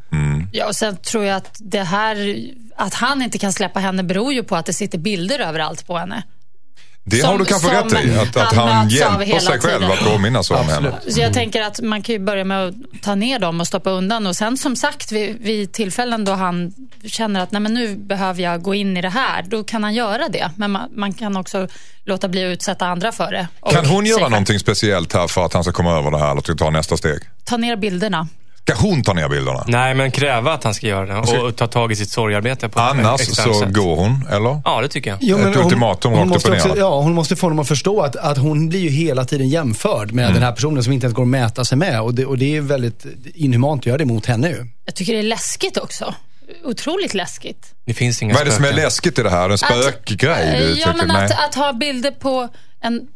Ja, 0.52 0.68
och 0.68 0.76
sen 0.76 0.98
tror 0.98 1.26
jag 1.26 1.38
att 1.38 1.58
det 1.60 1.84
här, 1.84 2.38
att 2.76 2.94
han 2.94 3.22
inte 3.22 3.38
kan 3.38 3.54
släppa 3.54 3.80
henne 3.80 4.04
beror 4.04 4.34
ju 4.34 4.44
på 4.44 4.56
att 4.56 4.66
det 4.66 4.74
sitter 4.74 4.98
bilder 4.98 5.40
överallt 5.40 5.88
på 5.88 5.98
henne. 5.98 6.24
Det 7.06 7.18
Som- 7.18 7.30
har 7.30 7.38
du 7.38 7.46
kanske 7.46 7.68
rätt 7.68 8.06
i. 8.06 8.18
Att, 8.18 8.38
att 8.38 8.54
han 8.54 8.90
hjälper 8.90 9.40
sig 9.40 9.60
själv 9.60 9.80
tiden. 9.80 9.92
att 9.92 10.14
påminna 10.14 10.44
sig 10.44 10.58
om 10.58 10.70
henne. 10.70 10.94
Så 11.08 11.20
jag 11.22 11.34
tänker 11.34 11.62
att 11.62 11.82
man 11.82 12.02
kan 12.02 12.14
ju 12.14 12.20
börja 12.20 12.44
med 12.44 12.68
att 12.68 12.74
ta 13.02 13.16
ner 13.16 13.40
dem 13.40 13.62
och 13.62 13.68
stoppa 13.68 13.90
undan. 13.90 14.28
Och 14.28 14.36
sen 14.36 14.58
som 14.58 14.76
sagt, 14.76 15.12
vid, 15.12 15.38
vid 15.42 15.74
tillfällen 15.74 16.26
då 16.26 16.32
han 16.32 16.74
känner 17.06 17.40
att 17.40 17.52
Nej, 17.52 17.62
men 17.62 17.74
nu 17.74 17.96
behöver 17.96 18.42
jag 18.44 18.62
gå 18.62 18.76
in 18.76 18.98
i 18.98 19.02
det 19.02 19.10
här, 19.10 19.44
då 19.48 19.64
kan 19.64 19.84
han 19.84 19.94
göra 19.94 20.30
det. 20.30 20.52
Men 20.58 20.72
man, 20.72 20.90
man 20.96 21.14
kan 21.14 21.38
också 21.38 21.68
låta 22.06 22.28
bli 22.28 22.46
att 22.46 22.54
utsätta 22.54 22.86
andra 22.88 23.12
för 23.12 23.32
det. 23.32 23.48
Kan 23.72 23.86
hon 23.86 24.06
göra 24.06 24.30
någonting 24.30 24.60
speciellt 24.60 25.14
här 25.14 25.28
för 25.28 25.46
att 25.46 25.54
han 25.54 25.64
ska 25.64 25.74
komma 25.74 25.98
över 25.98 26.12
det 26.12 26.20
här 26.20 26.32
eller 26.32 26.56
ta 26.56 26.70
nästa 26.70 26.98
steg? 26.98 27.20
Ta 27.44 27.58
ner 27.58 27.76
bilderna. 27.76 28.28
Ska 28.66 28.74
hon 28.76 29.04
ta 29.04 29.14
ner 29.14 29.30
bilderna? 29.30 29.64
Nej, 29.68 29.94
men 29.94 30.12
kräva 30.12 30.54
att 30.54 30.64
han 30.64 30.74
ska 30.74 30.88
göra 30.88 31.06
det 31.06 31.16
och, 31.18 31.28
ska- 31.28 31.52
ta 31.52 31.68
tag 31.68 31.92
i 31.92 31.96
sitt 31.96 32.10
sorgarbete 32.10 32.70
på 32.70 32.80
Annars 32.80 33.22
så 33.22 33.54
sätt. 33.54 33.74
går 33.74 33.96
hon, 33.96 34.28
eller? 34.32 34.62
Ja, 34.66 34.82
det 34.82 34.88
tycker 34.88 35.10
jag. 35.10 35.20
Jo, 35.22 35.38
Ett 35.38 35.56
ultimatum 35.58 36.12
hon, 36.12 36.20
rakt 36.20 36.30
måste 36.30 36.50
upp 36.50 36.54
och 36.54 36.60
ner. 36.66 36.70
också, 36.72 36.80
Ja, 36.80 37.02
hon 37.02 37.14
måste 37.14 37.36
få 37.36 37.46
honom 37.46 37.60
att 37.60 37.68
förstå 37.68 38.02
att, 38.02 38.16
att 38.16 38.38
hon 38.38 38.70
blir 38.70 38.80
ju 38.80 38.90
hela 38.90 39.26
tiden 39.26 39.50
jämförd 39.50 40.12
med 40.12 40.24
Mm. 40.24 40.34
den 40.34 40.44
här 40.44 40.52
personen 40.52 40.84
som 40.84 40.94
inte 40.94 41.06
ens 41.06 41.16
går 41.16 41.24
att 41.24 41.30
mäta 41.30 41.66
sig 41.66 41.78
med. 41.78 42.02
Och 42.02 42.14
det, 42.14 42.26
och 42.26 42.38
det 42.38 42.56
är 42.58 42.62
väldigt 42.62 43.06
inhumant 43.36 43.82
att 43.82 43.86
göra 43.86 43.98
det 43.98 44.06
mot 44.06 44.26
henne 44.26 44.50
ju. 44.50 44.68
Jag 44.86 44.96
tycker 44.96 45.14
det 45.14 45.20
är 45.20 45.24
läskigt 45.24 45.78
också. 45.78 46.14
Otroligt 46.64 47.14
läskigt. 47.14 47.74
Det 47.86 47.94
finns 47.94 48.22
inga 48.22 48.34
Vad 48.34 48.42
är 48.42 48.46
det 48.46 48.52
som 48.52 48.64
är 48.64 48.68
spöken. 48.68 48.84
läskigt 48.86 49.20
i 49.20 49.24
det 49.24 49.30
här? 49.30 49.50
En 49.50 49.58
spökgrej? 49.58 50.60
Du 50.60 50.80
ja, 50.80 50.94
men 50.98 51.12
att, 51.12 51.32
att 51.32 51.56
ha 51.56 51.74
bilder 51.74 52.12
på 52.12 52.50
en, 52.82 53.08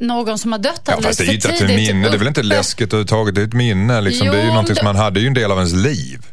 någon 0.00 0.38
som 0.38 0.52
har 0.52 0.58
dött 0.58 0.80
Ja, 0.86 0.92
alldeles 0.94 1.06
fast 1.06 1.18
det 1.18 1.32
är 1.32 1.34
ju 1.34 1.40
för 1.40 1.48
inte 1.52 1.64
ett 1.64 1.70
tidigt. 1.70 1.94
minne. 1.94 2.08
Det 2.08 2.14
är 2.14 2.18
väl 2.18 2.28
inte 2.28 2.42
läskigt 2.42 2.88
överhuvudtaget. 2.92 3.34
Det 3.34 3.40
är 3.40 3.44
ett 3.44 3.52
minne. 3.52 4.00
Liksom. 4.00 4.26
det 4.26 4.32
är 4.32 4.36
ju 4.40 4.46
Jo, 4.46 4.48
någonting 4.52 4.76
som 4.76 4.84
man 4.84 4.96
hade. 4.96 5.20
Ju 5.20 5.26
en 5.26 5.34
del 5.34 5.52
av 5.52 5.58
ens 5.58 5.72
liv. 5.72 6.26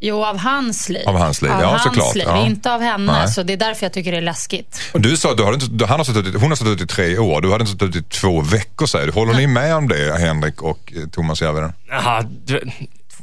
Jo, 0.00 0.24
av 0.24 0.38
hans 0.38 0.88
liv. 0.88 1.02
Av 1.08 1.16
hans 1.18 1.42
liv, 1.42 1.52
av 1.52 1.60
ja, 1.60 1.68
hans 1.68 1.82
såklart, 1.82 2.14
Liv, 2.14 2.24
ja. 2.26 2.46
Inte 2.46 2.72
av 2.72 2.80
henne. 2.80 3.12
Nej. 3.12 3.28
Så 3.28 3.42
det 3.42 3.52
är 3.52 3.56
därför 3.56 3.84
jag 3.86 3.92
tycker 3.92 4.12
det 4.12 4.18
är 4.18 4.22
läskigt. 4.22 4.80
Och 4.92 5.00
Du 5.00 5.16
sa 5.16 5.30
att 5.30 5.36
du 5.36 5.44
hade 5.44 5.64
inte, 5.64 5.86
han 5.86 6.00
har 6.00 6.04
suttit, 6.04 6.34
hon 6.40 6.50
har 6.50 6.56
suttit 6.56 6.80
i 6.80 6.86
tre 6.86 7.18
år. 7.18 7.40
Du 7.40 7.52
hade 7.52 7.62
inte 7.62 7.72
suttit 7.84 7.96
i 7.96 8.02
två 8.02 8.40
veckor 8.40 8.86
säger 8.86 9.06
du. 9.06 9.12
Håller 9.12 9.34
ni 9.34 9.46
med 9.46 9.74
om 9.76 9.88
det, 9.88 10.18
Henrik 10.18 10.62
och 10.62 10.92
eh, 10.96 11.08
Thomas 11.08 11.42
Järvheden? 11.42 11.72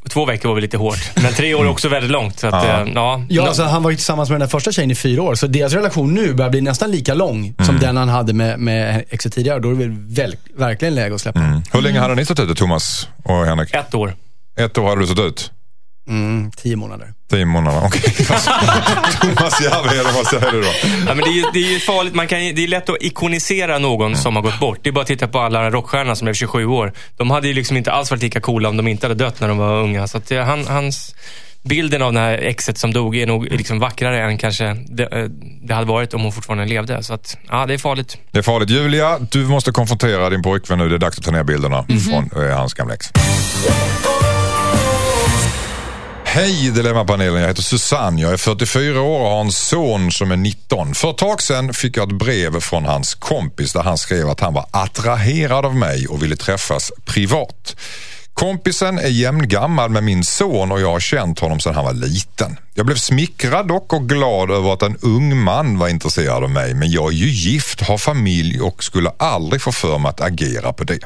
Två 0.09 0.25
veckor 0.25 0.49
var 0.49 0.55
väl 0.55 0.61
lite 0.61 0.77
hårt. 0.77 0.97
Men 1.15 1.33
tre 1.33 1.53
år 1.53 1.65
är 1.65 1.69
också 1.69 1.89
väldigt 1.89 2.11
långt. 2.11 2.39
Så 2.39 2.47
att, 2.47 2.53
Ja. 2.53 2.65
ja. 2.67 2.85
Ja, 2.93 3.21
Ja, 3.29 3.47
alltså, 3.47 3.63
han 3.63 3.83
var 3.83 3.89
ju 3.91 3.95
tillsammans 3.97 4.29
med 4.29 4.35
den 4.35 4.47
där 4.47 4.51
första 4.51 4.71
tjejen 4.71 4.91
i 4.91 4.95
fyra 4.95 5.21
år, 5.21 5.35
så 5.35 5.47
deras 5.47 5.73
relation 5.73 6.13
nu 6.13 6.33
börjar 6.33 6.49
bli 6.51 6.61
nästan 6.61 6.91
lika 6.91 7.13
lång 7.13 7.37
Mm. 7.45 7.65
som 7.65 7.79
den 7.79 7.97
han 7.97 8.09
hade 8.09 8.33
med, 8.33 8.59
med 8.59 9.03
exet 9.09 9.33
tidigare. 9.33 9.59
Då 9.59 9.69
är 9.69 9.73
det 9.73 9.87
väl 10.21 10.35
verkligen 10.57 10.95
läge 10.95 11.15
att 11.15 11.21
släppa. 11.21 11.39
Mm. 11.39 11.61
Hur 11.71 11.81
länge 11.81 11.99
hade 11.99 12.15
ni 12.15 12.25
suttit 12.25 12.45
ute, 12.45 12.55
Thomas 12.55 13.07
och 13.23 13.45
Henrik? 13.45 13.73
Ett 13.73 13.93
år. 13.93 14.15
Ett 14.59 14.77
år 14.77 14.89
hade 14.89 15.01
du 15.01 15.07
suttit 15.07 15.23
ut? 15.25 15.51
Mm, 16.07 16.51
tio 16.51 16.75
månader. 16.75 17.13
Tio 17.31 17.45
månader, 17.45 17.81
okej. 17.85 18.01
Thomas 19.21 19.61
Järvheden, 19.61 20.13
vad 20.15 20.27
säger 20.27 20.51
du 20.51 20.61
då? 20.61 20.67
Ja, 21.07 21.13
men 21.13 21.17
det, 21.17 21.23
är 21.29 21.33
ju, 21.33 21.43
det 21.53 21.59
är 21.59 21.73
ju 21.73 21.79
farligt. 21.79 22.15
Man 22.15 22.27
kan, 22.27 22.45
ju- 22.45 22.53
det 22.53 22.63
är 22.63 22.67
lätt 22.67 22.89
att 22.89 22.97
ikonisera 23.01 23.79
någon 23.79 24.17
som 24.17 24.35
har 24.35 24.43
gått 24.43 24.59
bort. 24.59 24.79
Det 24.83 24.89
är 24.89 24.91
bara 24.91 25.01
att 25.01 25.07
titta 25.07 25.27
på 25.27 25.39
alla 25.39 25.69
rockstjärnor 25.71 26.15
som 26.15 26.25
blev 26.25 26.33
27 26.33 26.65
år. 26.65 26.93
De 27.17 27.31
hade 27.31 27.47
ju 27.47 27.53
liksom 27.53 27.77
inte 27.77 27.91
alls 27.91 28.11
varit 28.11 28.23
lika 28.23 28.41
coola 28.41 28.69
om 28.69 28.77
de 28.77 28.87
inte 28.87 29.05
hade 29.07 29.23
dött 29.23 29.39
när 29.39 29.47
de 29.47 29.57
var 29.57 29.81
unga. 29.81 30.07
Så 30.07 30.17
att, 30.17 30.31
han, 30.31 30.67
hans, 30.67 31.15
bilden 31.61 32.01
av 32.01 32.13
det 32.13 32.19
här 32.19 32.33
exet 32.37 32.77
som 32.77 32.93
dog 32.93 33.15
är 33.17 33.27
nog 33.27 33.45
liksom 33.51 33.79
vackrare 33.79 34.23
än 34.23 34.37
kanske 34.37 34.77
det, 34.87 35.03
eh, 35.03 35.23
det 35.63 35.73
hade 35.73 35.87
varit 35.87 36.13
om 36.13 36.21
hon 36.21 36.31
fortfarande 36.31 36.65
levde. 36.65 37.03
Så 37.03 37.13
att, 37.13 37.37
ja, 37.49 37.65
det 37.65 37.73
är 37.73 37.77
farligt. 37.77 38.17
Det 38.31 38.39
är 38.39 38.43
farligt. 38.43 38.69
Julia, 38.69 39.19
du 39.19 39.43
måste 39.47 39.71
konfrontera 39.71 40.29
din 40.29 40.41
pojkvän 40.41 40.77
nu. 40.77 40.89
Det 40.89 40.95
är 40.95 40.99
dags 40.99 41.17
att 41.17 41.23
ta 41.25 41.31
ner 41.31 41.43
bilderna 41.43 41.85
från 42.09 42.43
eh, 42.49 42.57
hans 42.57 42.73
gamla 42.73 42.93
ex. 42.93 43.05
Hej 46.35 46.71
Dilemmapanelen, 46.71 47.41
jag 47.41 47.47
heter 47.47 47.61
Susanne. 47.61 48.21
Jag 48.21 48.33
är 48.33 48.37
44 48.37 49.01
år 49.01 49.19
och 49.19 49.29
har 49.29 49.41
en 49.41 49.51
son 49.51 50.11
som 50.11 50.31
är 50.31 50.37
19. 50.37 50.95
För 50.95 51.09
ett 51.09 51.17
tag 51.17 51.41
sedan 51.41 51.73
fick 51.73 51.97
jag 51.97 52.11
ett 52.11 52.17
brev 52.17 52.59
från 52.59 52.85
hans 52.85 53.15
kompis 53.15 53.73
där 53.73 53.81
han 53.83 53.97
skrev 53.97 54.29
att 54.29 54.39
han 54.39 54.53
var 54.53 54.65
attraherad 54.71 55.65
av 55.65 55.75
mig 55.75 56.07
och 56.07 56.23
ville 56.23 56.35
träffas 56.35 56.91
privat. 57.05 57.75
Kompisen 58.33 58.99
är 58.99 59.07
jämngammal 59.07 59.89
med 59.89 60.03
min 60.03 60.23
son 60.23 60.71
och 60.71 60.81
jag 60.81 60.91
har 60.91 60.99
känt 60.99 61.39
honom 61.39 61.59
sedan 61.59 61.75
han 61.75 61.85
var 61.85 61.93
liten. 61.93 62.57
Jag 62.73 62.85
blev 62.85 62.95
smickrad 62.95 63.67
dock 63.67 63.93
och 63.93 64.09
glad 64.09 64.51
över 64.51 64.73
att 64.73 64.81
en 64.81 64.97
ung 65.01 65.37
man 65.37 65.77
var 65.77 65.87
intresserad 65.87 66.43
av 66.43 66.49
mig 66.49 66.73
men 66.73 66.91
jag 66.91 67.07
är 67.07 67.15
ju 67.15 67.27
gift, 67.27 67.81
har 67.81 67.97
familj 67.97 68.61
och 68.61 68.83
skulle 68.83 69.11
aldrig 69.17 69.61
få 69.61 69.71
för 69.71 69.97
mig 69.97 70.09
att 70.09 70.21
agera 70.21 70.73
på 70.73 70.83
det. 70.83 70.99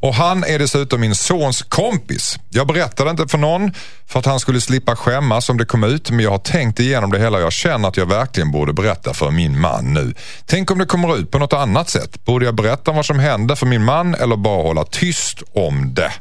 Och 0.00 0.14
han 0.14 0.44
är 0.44 0.58
dessutom 0.58 1.00
min 1.00 1.14
sons 1.14 1.62
kompis. 1.62 2.38
Jag 2.50 2.66
berättade 2.66 3.10
inte 3.10 3.28
för 3.28 3.38
någon 3.38 3.72
för 4.06 4.18
att 4.18 4.26
han 4.26 4.40
skulle 4.40 4.60
slippa 4.60 4.96
skämmas 4.96 5.48
om 5.48 5.56
det 5.56 5.64
kom 5.64 5.84
ut 5.84 6.10
men 6.10 6.20
jag 6.20 6.30
har 6.30 6.38
tänkt 6.38 6.80
igenom 6.80 7.12
det 7.12 7.18
hela 7.18 7.36
och 7.38 7.44
jag 7.44 7.52
känner 7.52 7.88
att 7.88 7.96
jag 7.96 8.06
verkligen 8.06 8.50
borde 8.50 8.72
berätta 8.72 9.14
för 9.14 9.30
min 9.30 9.60
man 9.60 9.94
nu. 9.94 10.14
Tänk 10.46 10.70
om 10.70 10.78
det 10.78 10.86
kommer 10.86 11.18
ut 11.18 11.30
på 11.30 11.38
något 11.38 11.52
annat 11.52 11.88
sätt. 11.88 12.24
Borde 12.24 12.44
jag 12.44 12.54
berätta 12.54 12.92
vad 12.92 13.06
som 13.06 13.18
hände 13.18 13.56
för 13.56 13.66
min 13.66 13.84
man 13.84 14.14
eller 14.14 14.36
bara 14.36 14.62
hålla 14.62 14.84
tyst 14.84 15.42
om 15.54 15.94
det? 15.94 16.12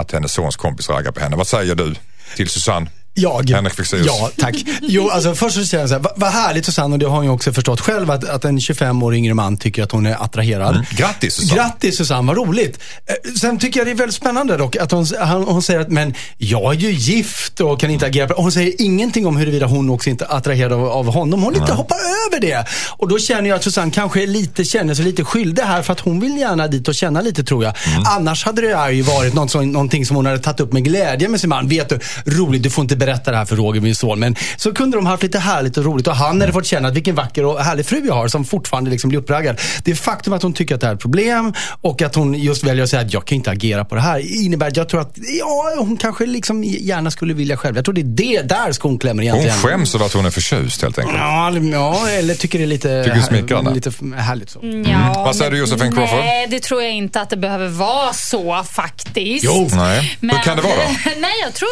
Att 0.00 0.12
hennes 0.12 0.32
sons 0.32 0.56
kompis 0.56 0.88
raggar 0.88 1.12
på 1.12 1.20
henne. 1.20 1.36
Vad 1.36 1.46
säger 1.46 1.74
du 1.74 1.94
till 2.36 2.48
Susanne? 2.48 2.90
Jag? 3.14 3.50
Henrik 3.50 3.74
Fexeus. 3.74 4.06
Ja, 4.06 4.30
tack. 4.38 4.54
Jo, 4.82 5.10
alltså 5.10 5.34
först 5.34 5.56
så 5.56 5.64
säger 5.64 5.82
jag 5.82 5.88
så 5.88 5.94
här, 5.94 6.06
vad, 6.16 6.30
härligt 6.32 6.64
Susanne, 6.64 6.92
och 6.94 6.98
det 6.98 7.06
har 7.06 7.16
hon 7.16 7.24
ju 7.24 7.30
också 7.30 7.52
förstått 7.52 7.80
själv, 7.80 8.10
att, 8.10 8.28
att 8.28 8.44
en 8.44 8.60
25 8.60 9.02
år 9.02 9.14
yngre 9.14 9.34
man 9.34 9.56
tycker 9.56 9.82
att 9.82 9.92
hon 9.92 10.06
är 10.06 10.24
attraherad. 10.24 10.74
Mm. 10.74 10.86
Grattis 10.90 11.34
Susanne. 11.34 11.62
Grattis 11.62 11.96
Susanne, 11.96 12.26
vad 12.26 12.36
roligt. 12.36 12.78
Eh, 13.06 13.32
Sen 13.40 13.58
tycker 13.58 13.80
jag 13.80 13.86
det 13.86 13.90
är 13.90 13.94
väldigt 13.94 14.14
spännande 14.14 14.56
dock 14.56 14.76
att 14.76 14.90
hon, 14.90 15.06
han, 15.20 15.42
hon 15.42 15.62
säger 15.62 15.80
att 15.80 15.88
men 15.88 16.14
jag 16.38 16.74
är 16.74 16.78
ju 16.78 16.90
gift 16.90 17.60
och 17.60 17.80
kan 17.80 17.90
inte 17.90 18.06
agera 18.06 18.26
på 18.26 18.42
Hon 18.42 18.52
säger 18.52 18.82
ingenting 18.82 19.26
om 19.26 19.36
huruvida 19.36 19.66
hon 19.66 19.90
också 19.90 20.10
inte 20.10 20.24
är 20.24 20.36
attraherad 20.36 20.72
av, 20.72 20.88
av 20.88 21.06
honom. 21.06 21.42
Hon 21.42 21.52
lite 21.52 21.72
hoppar 21.72 21.96
över 21.96 22.40
det. 22.40 22.64
Och 22.96 23.08
då 23.08 23.18
känner 23.18 23.48
jag 23.48 23.56
att 23.56 23.64
Susanne 23.64 23.90
kanske 23.90 24.26
lite, 24.26 24.64
känner 24.64 24.94
sig 24.94 25.04
lite 25.04 25.24
skyldig 25.24 25.62
här 25.62 25.82
för 25.82 25.92
att 25.92 26.00
hon 26.00 26.20
vill 26.20 26.36
gärna 26.38 26.68
dit 26.68 26.88
och 26.88 26.94
känna 26.94 27.20
lite 27.20 27.44
tror 27.44 27.64
jag. 27.64 27.74
Mm. 27.86 28.02
Annars 28.06 28.44
hade 28.44 28.62
det 28.62 28.92
ju 28.92 29.02
varit 29.02 29.34
något 29.34 29.50
som, 29.50 29.72
någonting 29.72 30.06
som 30.06 30.16
hon 30.16 30.26
hade 30.26 30.38
tagit 30.38 30.60
upp 30.60 30.72
med 30.72 30.84
glädje 30.84 31.28
med 31.28 31.40
sin 31.40 31.50
man. 31.50 31.68
Vet 31.68 31.88
du, 31.88 31.98
roligt, 32.24 32.62
du 32.62 32.70
får 32.70 32.82
inte 32.82 32.96
berätta 33.00 33.30
det 33.30 33.36
här 33.36 33.44
för 33.44 33.56
Roger, 33.56 33.80
min 33.80 33.94
son. 33.94 34.20
Men 34.20 34.36
så 34.56 34.72
kunde 34.72 34.96
de 34.96 35.06
haft 35.06 35.22
lite 35.22 35.38
härligt 35.38 35.76
och 35.76 35.84
roligt 35.84 36.06
och 36.06 36.16
han 36.16 36.40
hade 36.40 36.52
fått 36.52 36.66
känna 36.66 36.88
att 36.88 36.94
vilken 36.94 37.14
vacker 37.14 37.44
och 37.44 37.60
härlig 37.60 37.86
fru 37.86 38.02
jag 38.06 38.14
har 38.14 38.28
som 38.28 38.44
fortfarande 38.44 38.90
liksom 38.90 39.08
blir 39.08 39.18
uppraggad. 39.20 39.60
Det 39.84 39.94
faktum 39.94 40.32
att 40.32 40.42
hon 40.42 40.52
tycker 40.52 40.74
att 40.74 40.80
det 40.80 40.86
här 40.86 40.92
är 40.92 40.96
ett 40.96 41.02
problem 41.02 41.52
och 41.80 42.02
att 42.02 42.14
hon 42.14 42.34
just 42.34 42.64
väljer 42.64 42.84
att 42.84 42.90
säga 42.90 43.02
att 43.02 43.12
jag 43.12 43.24
kan 43.26 43.36
inte 43.36 43.50
agera 43.50 43.84
på 43.84 43.94
det 43.94 44.00
här 44.00 44.44
innebär 44.44 44.68
att 44.68 44.76
jag 44.76 44.88
tror 44.88 45.00
att 45.00 45.12
ja, 45.38 45.74
hon 45.78 45.96
kanske 45.96 46.26
liksom 46.26 46.64
gärna 46.64 47.10
skulle 47.10 47.34
vilja 47.34 47.56
själv. 47.56 47.76
Jag 47.76 47.84
tror 47.84 47.94
det 47.94 48.00
är 48.00 48.04
det 48.42 48.42
där 48.48 48.72
skon 48.72 48.98
klämmer 48.98 49.22
egentligen. 49.22 49.50
Hon 49.62 49.70
skäms 49.70 49.94
över 49.94 50.06
att 50.06 50.12
hon 50.12 50.26
är 50.26 50.30
förtjust 50.30 50.82
helt 50.82 50.98
enkelt. 50.98 51.18
Ja, 51.18 51.52
ja, 51.72 52.08
eller 52.08 52.34
tycker 52.34 52.58
det 52.58 52.64
är 52.64 52.66
lite, 52.66 53.04
Tycker 53.04 53.20
smickrande. 53.20 53.70
lite 53.74 53.90
härligt 54.16 54.50
så. 54.50 54.58
Ja, 54.62 55.12
Vad 55.24 55.36
säger 55.36 55.50
men- 55.50 55.58
du, 55.58 55.58
Josefin 55.66 55.92
Crawford? 55.92 56.18
Nej, 56.18 56.46
det 56.50 56.60
tror 56.62 56.82
jag 56.82 56.92
inte 56.92 57.20
att 57.20 57.30
det 57.30 57.36
behöver 57.36 57.68
vara 57.68 58.12
så 58.12 58.64
faktiskt. 58.72 59.44
Jo. 59.44 59.68
Nej. 59.72 60.18
Hur 60.20 60.42
kan 60.44 60.56
det 60.56 60.62
vara 60.62 60.74
då? 60.74 61.10
nej, 61.20 61.30
jag 61.44 61.54
tror, 61.54 61.70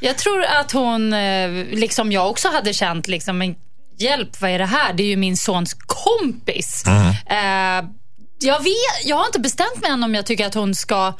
jag 0.00 0.16
tror 0.18 0.44
att 0.44 0.65
hon, 0.72 1.12
eh, 1.12 1.50
liksom 1.70 2.12
jag 2.12 2.30
också 2.30 2.48
hade 2.48 2.72
känt, 2.72 3.08
liksom, 3.08 3.38
men 3.38 3.54
hjälp, 3.98 4.40
vad 4.40 4.50
är 4.50 4.58
det 4.58 4.66
här? 4.66 4.92
Det 4.92 5.02
är 5.02 5.06
ju 5.06 5.16
min 5.16 5.36
sons 5.36 5.74
kompis. 5.86 6.84
Mm. 6.86 7.08
Eh, 7.08 7.90
jag, 8.38 8.58
vet, 8.58 9.04
jag 9.04 9.16
har 9.16 9.26
inte 9.26 9.40
bestämt 9.40 9.82
mig 9.82 9.90
än 9.90 10.04
om 10.04 10.14
jag 10.14 10.26
tycker 10.26 10.46
att 10.46 10.54
hon 10.54 10.74
ska 10.74 11.12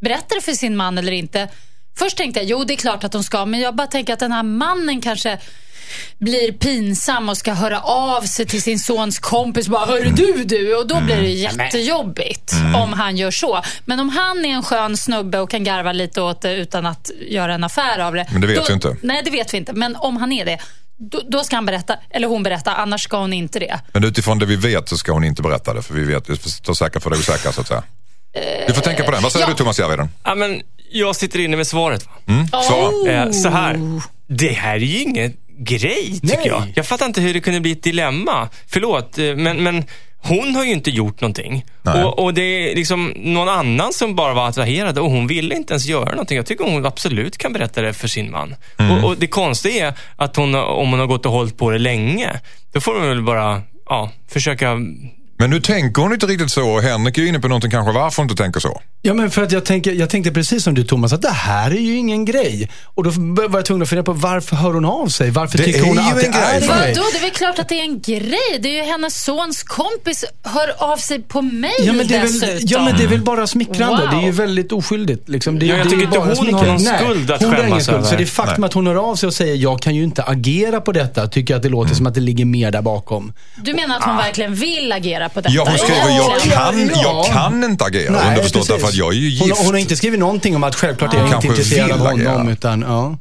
berätta 0.00 0.34
det 0.34 0.40
för 0.40 0.52
sin 0.52 0.76
man 0.76 0.98
eller 0.98 1.12
inte. 1.12 1.48
Först 1.98 2.16
tänkte 2.16 2.40
jag, 2.40 2.48
jo 2.48 2.64
det 2.64 2.74
är 2.74 2.76
klart 2.76 3.04
att 3.04 3.12
hon 3.12 3.24
ska, 3.24 3.44
men 3.46 3.60
jag 3.60 3.74
bara 3.74 3.86
tänker 3.86 4.12
att 4.12 4.18
den 4.18 4.32
här 4.32 4.42
mannen 4.42 5.00
kanske 5.00 5.38
blir 6.18 6.52
pinsam 6.52 7.28
och 7.28 7.36
ska 7.36 7.52
höra 7.52 7.80
av 7.80 8.22
sig 8.22 8.46
till 8.46 8.62
sin 8.62 8.78
sons 8.78 9.18
kompis. 9.18 9.68
Bara, 9.68 9.86
Hörru 9.86 10.10
du 10.10 10.44
du! 10.44 10.76
Och 10.76 10.86
då 10.86 11.00
blir 11.00 11.16
det 11.16 11.28
jättejobbigt 11.28 12.52
om 12.76 12.92
han 12.92 13.16
gör 13.16 13.30
så. 13.30 13.62
Men 13.84 14.00
om 14.00 14.08
han 14.08 14.44
är 14.44 14.48
en 14.48 14.62
skön 14.62 14.96
snubbe 14.96 15.38
och 15.38 15.50
kan 15.50 15.64
garva 15.64 15.92
lite 15.92 16.20
åt 16.20 16.42
det 16.42 16.54
utan 16.54 16.86
att 16.86 17.10
göra 17.28 17.54
en 17.54 17.64
affär 17.64 17.98
av 17.98 18.14
det. 18.14 18.26
Men 18.32 18.40
det 18.40 18.46
vet 18.46 18.56
då, 18.56 18.64
vi 18.68 18.74
inte. 18.74 18.96
Nej, 19.02 19.22
det 19.24 19.30
vet 19.30 19.54
vi 19.54 19.58
inte. 19.58 19.72
Men 19.72 19.96
om 19.96 20.16
han 20.16 20.32
är 20.32 20.44
det, 20.44 20.58
då, 20.96 21.20
då 21.28 21.44
ska 21.44 21.56
han 21.56 21.66
berätta. 21.66 21.96
Eller 22.10 22.28
hon 22.28 22.42
berätta, 22.42 22.74
annars 22.74 23.02
ska 23.02 23.16
hon 23.16 23.32
inte 23.32 23.58
det. 23.58 23.80
Men 23.92 24.04
utifrån 24.04 24.38
det 24.38 24.46
vi 24.46 24.56
vet 24.56 24.88
så 24.88 24.96
ska 24.96 25.12
hon 25.12 25.24
inte 25.24 25.42
berätta 25.42 25.74
det. 25.74 25.82
För 25.82 25.94
vi 25.94 26.04
vet, 26.04 26.28
vi 26.28 26.36
står 26.36 26.74
säkra 26.74 27.00
för 27.00 27.10
det 27.10 27.16
osäkra 27.16 27.52
så 27.52 27.60
att 27.60 27.68
säga. 27.68 27.82
Du 28.66 28.74
får 28.74 28.82
tänka 28.82 29.04
på 29.04 29.10
den. 29.10 29.22
Vad 29.22 29.32
säger 29.32 29.46
ja. 29.46 29.50
du 29.50 29.56
Thomas 29.56 29.78
Järvheden? 29.78 30.08
Ja, 30.24 30.34
men 30.34 30.62
jag 30.90 31.16
sitter 31.16 31.38
inne 31.38 31.56
med 31.56 31.66
svaret. 31.66 32.06
Va? 32.06 32.12
Mm? 32.26 32.46
Svara. 32.48 33.12
Eh, 33.12 33.30
så 33.30 33.48
här. 33.48 34.00
Det 34.26 34.52
här 34.52 34.74
är 34.74 34.78
ju 34.78 35.02
ingen 35.02 35.32
grej, 35.58 36.20
tycker 36.20 36.36
Nej. 36.36 36.46
jag. 36.46 36.72
Jag 36.74 36.86
fattar 36.86 37.06
inte 37.06 37.20
hur 37.20 37.34
det 37.34 37.40
kunde 37.40 37.60
bli 37.60 37.72
ett 37.72 37.82
dilemma. 37.82 38.48
Förlåt, 38.66 39.18
eh, 39.18 39.34
men, 39.36 39.62
men 39.62 39.84
hon 40.18 40.56
har 40.56 40.64
ju 40.64 40.72
inte 40.72 40.90
gjort 40.90 41.20
någonting. 41.20 41.64
Och, 41.82 42.18
och 42.18 42.34
det 42.34 42.42
är 42.42 42.76
liksom 42.76 43.12
någon 43.16 43.48
annan 43.48 43.92
som 43.92 44.14
bara 44.14 44.34
var 44.34 44.48
attraherad 44.48 44.98
och 44.98 45.10
hon 45.10 45.26
ville 45.26 45.54
inte 45.54 45.72
ens 45.72 45.86
göra 45.86 46.10
någonting. 46.10 46.36
Jag 46.36 46.46
tycker 46.46 46.64
hon 46.64 46.86
absolut 46.86 47.38
kan 47.38 47.52
berätta 47.52 47.82
det 47.82 47.92
för 47.92 48.08
sin 48.08 48.30
man. 48.30 48.54
Och, 48.76 49.04
och 49.04 49.16
det 49.16 49.26
konstiga 49.26 49.86
är 49.86 49.94
att 50.16 50.36
hon, 50.36 50.54
om 50.54 50.90
hon 50.90 51.00
har 51.00 51.06
gått 51.06 51.26
och 51.26 51.32
hållit 51.32 51.56
på 51.56 51.70
det 51.70 51.78
länge, 51.78 52.40
då 52.72 52.80
får 52.80 52.94
hon 52.94 53.08
väl 53.08 53.22
bara 53.22 53.62
ja, 53.86 54.10
försöka 54.28 54.78
Men 55.44 55.50
nu 55.50 55.60
tänker 55.60 56.02
hon 56.02 56.12
inte 56.12 56.26
riktigt 56.26 56.50
så. 56.50 56.80
Henrik 56.80 57.18
är 57.18 57.22
ju 57.22 57.28
inne 57.28 57.40
på 57.40 57.48
någonting 57.48 57.70
kanske 57.70 57.92
varför 57.92 58.22
hon 58.22 58.30
inte 58.30 58.42
tänker 58.42 58.60
så. 58.60 58.80
Ja, 59.02 59.14
men 59.14 59.30
för 59.30 59.42
att 59.42 59.52
jag, 59.52 59.64
tänker, 59.64 59.92
jag 59.92 60.10
tänkte 60.10 60.32
precis 60.32 60.64
som 60.64 60.74
du 60.74 60.84
Thomas, 60.84 61.12
att 61.12 61.22
det 61.22 61.30
här 61.30 61.70
är 61.70 61.80
ju 61.80 61.96
ingen 61.96 62.24
grej. 62.24 62.70
Och 62.84 63.04
då 63.04 63.10
var 63.48 63.58
jag 63.58 63.64
tvungen 63.64 63.82
att 63.82 63.88
fundera 63.88 64.04
på 64.04 64.12
varför 64.12 64.56
hör 64.56 64.72
hon 64.72 64.84
av 64.84 65.06
sig? 65.08 65.30
Varför 65.30 65.58
Det 65.58 65.64
tycker 65.64 65.80
är 65.80 65.84
hon 65.84 65.98
att 65.98 66.20
det 66.20 66.26
är 66.26 66.54
en 66.54 66.60
grej? 66.60 66.68
Vadå? 66.68 67.02
Det 67.12 67.18
är 67.18 67.20
väl 67.20 67.30
klart 67.30 67.58
att 67.58 67.68
det 67.68 67.74
är 67.80 67.82
en 67.82 68.00
grej. 68.00 68.58
Det 68.60 68.68
är 68.68 68.84
ju 68.84 68.90
hennes 68.90 69.24
sons 69.24 69.62
kompis 69.62 70.24
hör 70.42 70.92
av 70.92 70.96
sig 70.96 71.22
på 71.22 71.42
mail 71.42 71.72
Ja 71.78 71.92
men, 71.92 72.06
det 72.08 72.16
är 72.16 72.22
dessutom. 72.22 72.48
väl, 72.48 72.58
ja 72.66 72.84
men 72.84 72.96
det 72.96 73.02
är 73.04 73.08
väl 73.08 73.22
bara 73.22 73.46
smickrande. 73.46 74.02
Wow. 74.02 74.10
Det 74.10 74.16
är 74.16 74.26
ju 74.26 74.30
väldigt 74.30 74.72
oskyldigt. 74.72 75.28
Liksom. 75.28 75.58
Det, 75.58 75.66
är- 75.66 75.68
Ja, 75.68 75.76
jag 75.76 75.86
det 75.86 75.90
tycker 75.90 76.04
inte 76.04 76.18
bara 76.18 76.26
hon 76.26 76.36
smicker. 76.36 76.54
har 76.56 76.66
någon 76.66 76.80
skuld 76.80 77.30
att 77.30 77.42
hon 77.42 77.50
har 77.50 77.58
ingen 77.58 77.70
skämmas 77.70 77.84
skuld. 77.84 78.04
Så 78.04 78.08
över. 78.08 78.18
det 78.18 78.26
faktum 78.26 78.54
Nej. 78.60 78.66
att 78.66 78.72
hon 78.72 78.86
hör 78.86 78.94
av 79.10 79.14
sig 79.16 79.26
och 79.26 79.34
säger 79.34 79.54
jag 79.54 79.80
kan 79.82 79.94
ju 79.94 80.02
inte 80.04 80.22
agera 80.22 80.80
på 80.80 80.92
detta, 80.92 81.26
tycker 81.28 81.54
jag 81.54 81.58
att 81.58 81.62
det 81.62 81.68
låter 81.68 81.94
som 81.94 82.06
att 82.06 82.14
det 82.14 82.20
ligger 82.20 82.44
mer 82.44 82.70
där 82.70 82.82
bakom. 82.82 83.32
Du 83.64 83.74
menar 83.74 83.96
att 83.96 84.04
hon 84.04 84.16
verkligen 84.16 84.54
vill 84.54 84.92
agera 84.92 85.28
på 85.34 85.40
detta? 85.40 85.54
Ja, 85.54 85.64
hon 85.68 85.78
skriver 85.78 86.08
jag 86.16 86.16
Ja, 86.16 86.54
kan, 86.54 86.88
ja. 86.88 87.02
jag 87.02 87.32
kan 87.32 87.64
inte 87.64 87.84
agera. 87.84 88.08
Underförstått 88.28 88.52
precis. 88.52 88.68
därför 88.68 88.88
att 88.88 88.94
jag 88.94 89.12
är 89.12 89.16
ju 89.16 89.38
hon, 89.38 89.48
gift. 89.48 89.58
hon 89.60 89.66
har 89.74 89.80
inte 89.80 89.96
skrivit 89.96 90.20
någonting 90.20 90.56
om 90.56 90.64
att 90.64 90.74
självklart 90.74 91.14
är 91.14 91.18
jag 91.18 91.30
Kanske 91.30 91.48
inte 91.48 91.60
intresserad 91.60 91.90
av 91.92 91.98
honom. 91.98 92.20
agera. 92.20 92.52
Utan, 92.52 92.80
ja. 92.82 93.16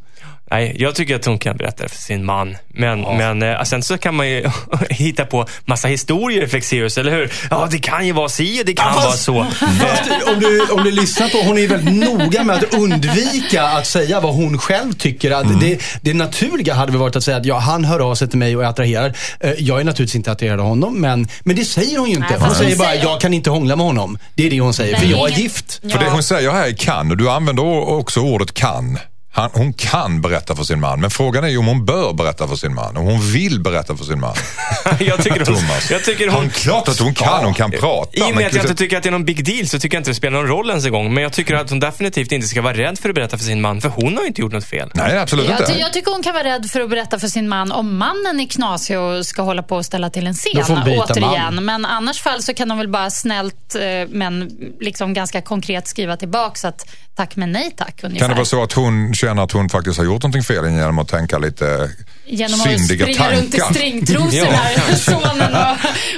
Nej, 0.53 0.75
jag 0.79 0.95
tycker 0.95 1.15
att 1.15 1.25
hon 1.25 1.39
kan 1.39 1.57
berätta 1.57 1.83
det 1.83 1.89
för 1.89 1.97
sin 1.97 2.25
man. 2.25 2.57
Men, 2.67 3.01
men 3.01 3.41
eh, 3.43 3.63
sen 3.63 3.83
så 3.83 3.97
kan 3.97 4.15
man 4.15 4.29
ju 4.29 4.49
hitta 4.89 5.25
på 5.25 5.45
massa 5.65 5.87
historier 5.87 6.43
i 6.43 6.47
Fexeus, 6.47 6.97
eller 6.97 7.11
hur? 7.11 7.31
Ja, 7.49 7.67
det 7.71 7.79
kan 7.79 8.07
ju 8.07 8.11
vara 8.13 8.29
si 8.29 8.61
och 8.61 8.65
det 8.65 8.73
kan 8.73 8.95
vara 8.95 9.11
så. 9.11 9.43
Fast 9.59 10.11
om 10.27 10.39
du, 10.39 10.61
om 10.71 10.83
du 10.83 10.91
lyssnar 10.91 11.29
på, 11.29 11.37
hon 11.37 11.57
är 11.57 11.67
väldigt 11.67 11.95
noga 12.09 12.43
med 12.43 12.55
att 12.55 12.73
undvika 12.73 13.63
att 13.63 13.87
säga 13.87 14.19
vad 14.19 14.33
hon 14.35 14.57
själv 14.57 14.93
tycker. 14.93 15.31
Att 15.31 15.43
Mm. 15.45 15.59
det, 15.59 15.81
det 16.01 16.13
naturliga 16.13 16.73
hade 16.73 16.91
väl 16.91 17.01
varit 17.01 17.15
att 17.15 17.23
säga 17.23 17.37
att 17.37 17.45
ja, 17.45 17.59
han 17.59 17.85
hör 17.85 17.99
av 17.99 18.15
sig 18.15 18.29
till 18.29 18.39
mig 18.39 18.55
och 18.57 18.63
är 18.63 18.67
attraherad. 18.67 19.13
Eh, 19.39 19.51
Jag 19.57 19.79
är 19.79 19.83
naturligtvis 19.83 20.15
inte 20.15 20.31
attraherad 20.31 20.59
av 20.59 20.65
honom, 20.65 21.01
men, 21.01 21.27
men 21.43 21.55
det 21.55 21.65
säger 21.65 21.97
hon 21.97 22.09
ju 22.09 22.15
inte. 22.15 22.33
Hon 22.33 22.39
fast 22.47 22.57
säger 22.57 22.75
bara, 22.77 22.95
jag 22.95 23.21
kan 23.21 23.33
inte 23.33 23.49
hångla 23.49 23.75
med 23.75 23.85
honom. 23.85 24.17
Det 24.35 24.45
är 24.45 24.49
det 24.49 24.59
hon 24.59 24.73
säger, 24.73 24.95
för 24.97 25.05
jag 25.05 25.29
är 25.31 25.37
gift. 25.37 25.81
För 25.91 25.99
det 25.99 26.09
hon 26.09 26.23
säger 26.23 26.51
här 26.51 26.67
är 26.67 26.71
kan 26.73 27.11
och 27.11 27.17
du 27.17 27.29
använder 27.29 27.63
också 27.89 28.19
ordet 28.19 28.53
kan. 28.53 28.97
Han, 29.35 29.49
hon 29.53 29.73
kan 29.73 30.21
berätta 30.21 30.55
för 30.55 30.63
sin 30.63 30.79
man, 30.79 31.01
men 31.01 31.09
frågan 31.09 31.43
är 31.43 31.47
ju 31.47 31.57
om 31.57 31.65
hon 31.67 31.85
bör 31.85 32.13
berätta 32.13 32.47
för 32.47 32.55
sin 32.55 32.73
man. 32.75 32.97
Om 32.97 33.05
hon 33.05 33.21
vill 33.31 33.59
berätta 33.59 33.97
för 33.97 34.05
sin 34.05 34.19
man. 34.19 34.35
jag 34.99 35.23
tycker 35.23 35.37
hon, 35.45 35.45
Thomas. 35.45 35.91
jag 35.91 36.03
tycker 36.03 36.27
Hon, 36.27 36.35
hon, 36.41 36.49
klart 36.49 36.87
att 36.87 36.99
hon 36.99 37.13
kan, 37.13 37.43
hon 37.45 37.53
kan 37.53 37.71
prata. 37.71 38.17
I 38.17 38.21
och 38.21 38.25
men 38.25 38.35
med 38.35 38.47
att 38.47 38.53
jag 38.53 38.63
inte 38.63 38.75
tycker 38.75 38.97
att 38.97 39.03
det 39.03 39.09
är 39.09 39.11
någon 39.11 39.25
big 39.25 39.45
deal 39.45 39.67
så 39.67 39.79
tycker 39.79 39.95
jag 39.97 39.99
inte 39.99 40.11
det 40.11 40.15
spelar 40.15 40.37
någon 40.37 40.47
roll 40.47 40.69
ens 40.69 40.85
en 40.85 40.91
gång. 40.91 41.13
Men 41.13 41.23
jag 41.23 41.33
tycker 41.33 41.53
att 41.55 41.69
hon 41.69 41.79
definitivt 41.79 42.31
inte 42.31 42.47
ska 42.47 42.61
vara 42.61 42.73
rädd 42.77 42.99
för 42.99 43.09
att 43.09 43.15
berätta 43.15 43.37
för 43.37 43.45
sin 43.45 43.61
man, 43.61 43.81
för 43.81 43.89
hon 43.89 44.15
har 44.15 44.21
ju 44.21 44.27
inte 44.27 44.41
gjort 44.41 44.51
något 44.51 44.65
fel. 44.65 44.91
Nej, 44.93 45.17
absolut 45.17 45.49
Jag, 45.49 45.57
ty- 45.57 45.63
inte. 45.63 45.79
jag 45.79 45.93
tycker 45.93 46.11
hon 46.11 46.23
kan 46.23 46.33
vara 46.33 46.43
rädd 46.43 46.65
för 46.71 46.81
att 46.81 46.89
berätta 46.89 47.19
för 47.19 47.27
sin 47.27 47.49
man 47.49 47.71
om 47.71 47.97
mannen 47.97 48.39
är 48.39 48.47
knasig 48.47 48.99
och 48.99 49.25
ska 49.25 49.41
hålla 49.41 49.63
på 49.63 49.75
och 49.75 49.85
ställa 49.85 50.09
till 50.09 50.27
en 50.27 50.33
Då 50.53 50.59
får 50.61 50.63
scen. 50.63 50.75
hon 50.77 50.85
byta 50.85 51.03
Återigen. 51.13 51.55
man. 51.55 51.65
Men 51.65 51.85
annars 51.85 52.21
fall 52.21 52.43
så 52.43 52.53
kan 52.53 52.69
hon 52.71 52.77
väl 52.77 52.87
bara 52.89 53.09
snällt 53.09 53.75
eh, 53.75 53.81
men 54.09 54.49
liksom 54.79 55.13
ganska 55.13 55.41
konkret 55.41 55.87
skriva 55.87 56.17
tillbaks 56.17 56.65
att 56.65 56.85
tack 57.15 57.35
men 57.35 57.51
nej 57.51 57.71
tack 57.77 57.99
ungefär. 58.03 58.19
Kan 58.19 58.29
det 58.29 58.35
vara 58.35 58.45
så 58.45 58.63
att 58.63 58.73
hon 58.73 59.13
känner 59.13 59.43
att 59.43 59.51
hon 59.51 59.69
faktiskt 59.69 59.97
har 59.97 60.05
gjort 60.05 60.23
någonting 60.23 60.43
fel 60.43 60.65
genom 60.65 60.99
att 60.99 61.07
tänka 61.07 61.37
lite 61.37 61.91
Genom 62.25 62.61
att 62.61 62.67
syndiga 62.67 63.05
springa 63.05 63.31
runt 63.31 63.55
i 63.55 63.57
tankar? 63.57 63.73
stringtrosor 63.73 64.33
Ja. 64.33 64.59
när 64.89 64.95
sonen 64.95 65.55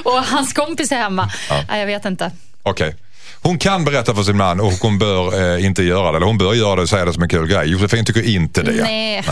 och, 0.04 0.12
och 0.16 0.24
hans 0.24 0.52
kompis 0.52 0.92
är 0.92 0.96
hemma. 0.96 1.30
Nej, 1.68 1.80
jag 1.80 1.86
vet 1.86 2.04
inte. 2.04 2.30
Okej. 2.62 2.94
Hon 3.42 3.58
kan 3.58 3.84
berätta 3.84 4.14
för 4.14 4.22
sin 4.22 4.36
man 4.36 4.60
och 4.60 4.72
hon 4.72 4.98
bör 4.98 5.54
eh, 5.56 5.64
inte 5.66 5.82
göra 5.82 6.10
det. 6.12 6.16
Eller 6.16 6.26
hon 6.26 6.38
bör 6.38 6.54
göra 6.54 6.76
det 6.76 6.82
och 6.82 6.88
säga 6.88 7.04
det 7.04 7.12
som 7.12 7.22
en 7.22 7.28
kul 7.28 7.46
grej. 7.48 7.68
Josefin 7.68 8.04
tycker 8.04 8.22
inte 8.22 8.62
det. 8.62 8.82
Nej. 8.82 9.22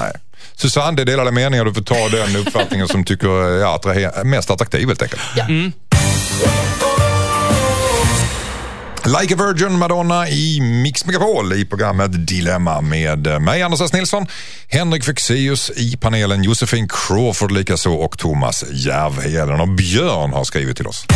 Susanne, 0.57 0.96
det 0.96 1.03
är 1.03 1.07
delade 1.07 1.31
meningar. 1.31 1.64
Du 1.64 1.74
får 1.74 1.83
ta 1.83 2.09
den 2.09 2.37
uppfattningen 2.37 2.88
som 2.88 3.05
tycker 3.05 3.29
ja, 3.61 3.79
attraher- 3.79 4.24
mest 4.24 4.50
attraktiv 4.50 4.87
helt 4.88 5.03
enkelt. 5.03 5.22
Ja. 5.37 5.46
Like 9.06 9.34
a 9.34 9.36
Virgin 9.36 9.78
Madonna 9.78 10.28
i 10.28 10.60
Mix 10.60 11.04
Megapol 11.04 11.52
i 11.52 11.64
programmet 11.64 12.26
Dilemma 12.26 12.80
med 12.80 13.26
eh, 13.26 13.40
mig 13.40 13.62
Anders 13.62 13.80
S. 13.80 13.92
Nilsson, 13.92 14.26
Henrik 14.68 15.04
Fexeus 15.04 15.70
i 15.76 15.96
panelen, 15.96 16.42
Josefin 16.42 16.88
Crawford 16.88 17.52
likaså 17.52 17.90
och 17.90 18.18
Thomas 18.18 18.64
Järvheden 18.70 19.60
och 19.60 19.68
Björn 19.68 20.32
har 20.32 20.44
skrivit 20.44 20.76
till 20.76 20.86
oss. 20.86 21.06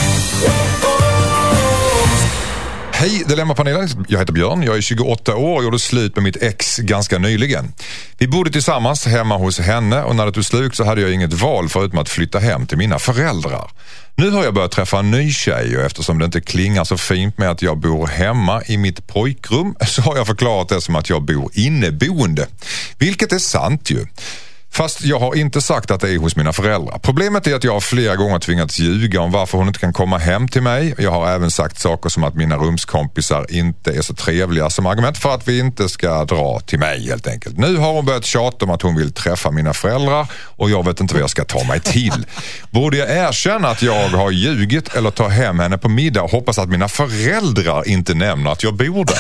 Hej 3.01 3.25
Dilemmapanelen, 3.29 3.89
jag 4.09 4.19
heter 4.19 4.33
Björn, 4.33 4.63
jag 4.63 4.77
är 4.77 4.81
28 4.81 5.37
år 5.37 5.57
och 5.57 5.65
gjorde 5.65 5.79
slut 5.79 6.17
med 6.17 6.25
mitt 6.25 6.43
ex 6.43 6.77
ganska 6.79 7.19
nyligen. 7.19 7.73
Vi 8.19 8.29
bodde 8.29 8.51
tillsammans 8.51 9.07
hemma 9.07 9.37
hos 9.37 9.61
henne 9.61 10.03
och 10.03 10.17
när 10.17 10.27
det 10.27 10.33
tog 10.33 10.45
slut 10.45 10.77
så 10.77 10.85
hade 10.85 11.01
jag 11.01 11.13
inget 11.13 11.33
val 11.33 11.69
förutom 11.69 11.99
att 11.99 12.09
flytta 12.09 12.39
hem 12.39 12.67
till 12.67 12.79
mina 12.79 12.99
föräldrar. 12.99 13.71
Nu 14.15 14.31
har 14.31 14.45
jag 14.45 14.55
börjat 14.55 14.71
träffa 14.71 14.99
en 14.99 15.11
ny 15.11 15.33
tjej 15.33 15.77
och 15.77 15.85
eftersom 15.85 16.19
det 16.19 16.25
inte 16.25 16.41
klingar 16.41 16.85
så 16.85 16.97
fint 16.99 17.39
med 17.39 17.51
att 17.51 17.63
jag 17.63 17.79
bor 17.79 18.07
hemma 18.07 18.63
i 18.67 18.77
mitt 18.77 19.07
pojkrum 19.07 19.75
så 19.87 20.03
har 20.03 20.17
jag 20.17 20.27
förklarat 20.27 20.69
det 20.69 20.81
som 20.81 20.97
att 20.97 21.11
jag 21.11 21.23
bor 21.23 21.51
inneboende. 21.55 22.47
Vilket 22.99 23.33
är 23.33 23.39
sant 23.39 23.91
ju. 23.91 24.07
Fast 24.79 25.05
jag 25.05 25.19
har 25.19 25.35
inte 25.35 25.61
sagt 25.61 25.91
att 25.91 26.01
det 26.01 26.11
är 26.11 26.19
hos 26.19 26.37
mina 26.37 26.53
föräldrar. 26.53 26.99
Problemet 26.99 27.47
är 27.47 27.55
att 27.55 27.64
jag 27.64 27.73
har 27.73 27.81
flera 27.81 28.17
gånger 28.17 28.38
tvingats 28.38 28.79
ljuga 28.79 29.21
om 29.21 29.33
varför 29.33 29.59
hon 29.59 29.67
inte 29.67 29.81
kan 29.81 29.93
komma 29.93 30.19
hem 30.19 30.49
till 30.49 30.62
mig. 30.62 30.95
Jag 30.99 31.11
har 31.11 31.31
även 31.31 31.51
sagt 31.51 31.81
saker 31.81 32.09
som 32.09 32.25
att 32.25 32.35
mina 32.35 32.57
rumskompisar 32.57 33.47
inte 33.51 33.91
är 33.91 34.03
så 34.03 34.14
trevliga 34.14 34.71
som 34.71 34.87
argument 34.87 35.19
för 35.19 35.35
att 35.35 35.49
vi 35.49 35.59
inte 35.59 35.88
ska 35.88 36.25
dra 36.25 36.61
till 36.61 36.79
mig 36.79 37.07
helt 37.09 37.27
enkelt. 37.27 37.59
Nu 37.59 37.77
har 37.77 37.93
hon 37.93 38.05
börjat 38.05 38.25
tjata 38.25 38.64
om 38.64 38.71
att 38.71 38.83
hon 38.83 38.97
vill 38.97 39.12
träffa 39.12 39.51
mina 39.51 39.75
föräldrar 39.75 40.27
och 40.33 40.71
jag 40.71 40.85
vet 40.87 41.01
inte 41.01 41.14
vad 41.14 41.23
jag 41.23 41.31
ska 41.31 41.45
ta 41.45 41.64
mig 41.64 41.81
till. 41.81 42.27
Borde 42.71 42.97
jag 42.97 43.11
erkänna 43.11 43.69
att 43.69 43.83
jag 43.83 44.09
har 44.09 44.31
ljugit 44.31 44.95
eller 44.95 45.11
ta 45.11 45.29
hem 45.29 45.59
henne 45.59 45.79
på 45.79 45.88
middag 45.88 46.23
och 46.23 46.31
hoppas 46.31 46.59
att 46.59 46.69
mina 46.69 46.88
föräldrar 46.88 47.88
inte 47.88 48.14
nämner 48.14 48.53
att 48.53 48.62
jag 48.62 48.75
bor 48.75 49.05
där? 49.05 49.19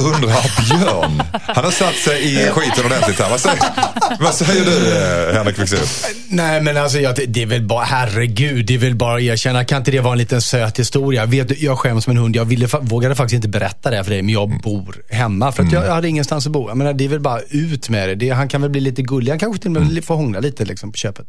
Undrar 0.00 0.78
Björn. 0.78 1.22
Han 1.32 1.64
har 1.64 1.70
satt 1.70 1.94
sig 1.94 2.34
i 2.34 2.50
skiten 2.50 2.86
ordentligt 2.86 3.20
här. 3.20 3.30
Vad 3.30 3.40
säger, 3.40 3.64
Vad 4.20 4.34
säger 4.34 4.64
du 4.64 4.92
eh, 5.30 5.34
Henrik 5.36 5.56
Fexeus? 5.56 6.06
Nej 6.28 6.60
men 6.60 6.76
alltså 6.76 6.98
jag, 7.00 7.14
det 7.28 7.42
är 7.42 7.46
väl 7.46 7.62
bara, 7.62 7.84
herregud, 7.84 8.66
det 8.66 8.74
är 8.74 8.78
väl 8.78 8.94
bara 8.94 9.16
att 9.16 9.22
erkänna. 9.22 9.64
Kan 9.64 9.78
inte 9.78 9.90
det 9.90 10.00
vara 10.00 10.12
en 10.12 10.18
liten 10.18 10.42
söt 10.42 10.78
historia? 10.78 11.26
Vet, 11.26 11.48
du, 11.48 11.54
jag 11.58 11.78
skäms 11.78 12.04
som 12.04 12.10
en 12.10 12.16
hund. 12.16 12.36
Jag 12.36 12.44
ville, 12.44 12.68
vågade 12.80 13.14
faktiskt 13.14 13.34
inte 13.34 13.48
berätta 13.48 13.90
det 13.90 14.04
för 14.04 14.10
dig, 14.10 14.22
men 14.22 14.34
jag 14.34 14.60
bor 14.60 14.96
hemma. 15.10 15.52
För 15.52 15.62
att 15.62 15.72
jag, 15.72 15.86
jag 15.86 15.92
hade 15.94 16.08
ingenstans 16.08 16.46
att 16.46 16.52
bo. 16.52 16.68
Jag 16.68 16.76
menar, 16.76 16.92
det 16.92 17.04
är 17.04 17.08
väl 17.08 17.20
bara 17.20 17.40
ut 17.50 17.88
med 17.88 18.08
det. 18.08 18.14
det. 18.14 18.30
Han 18.30 18.48
kan 18.48 18.60
väl 18.62 18.70
bli 18.70 18.80
lite 18.80 19.02
gullig. 19.02 19.30
Han 19.32 19.38
kanske 19.38 19.62
till 19.62 19.76
och 19.76 19.82
med 19.82 20.04
får 20.04 20.14
hångla 20.16 20.40
lite 20.40 20.64
liksom, 20.64 20.92
på 20.92 20.96
köpet. 20.98 21.26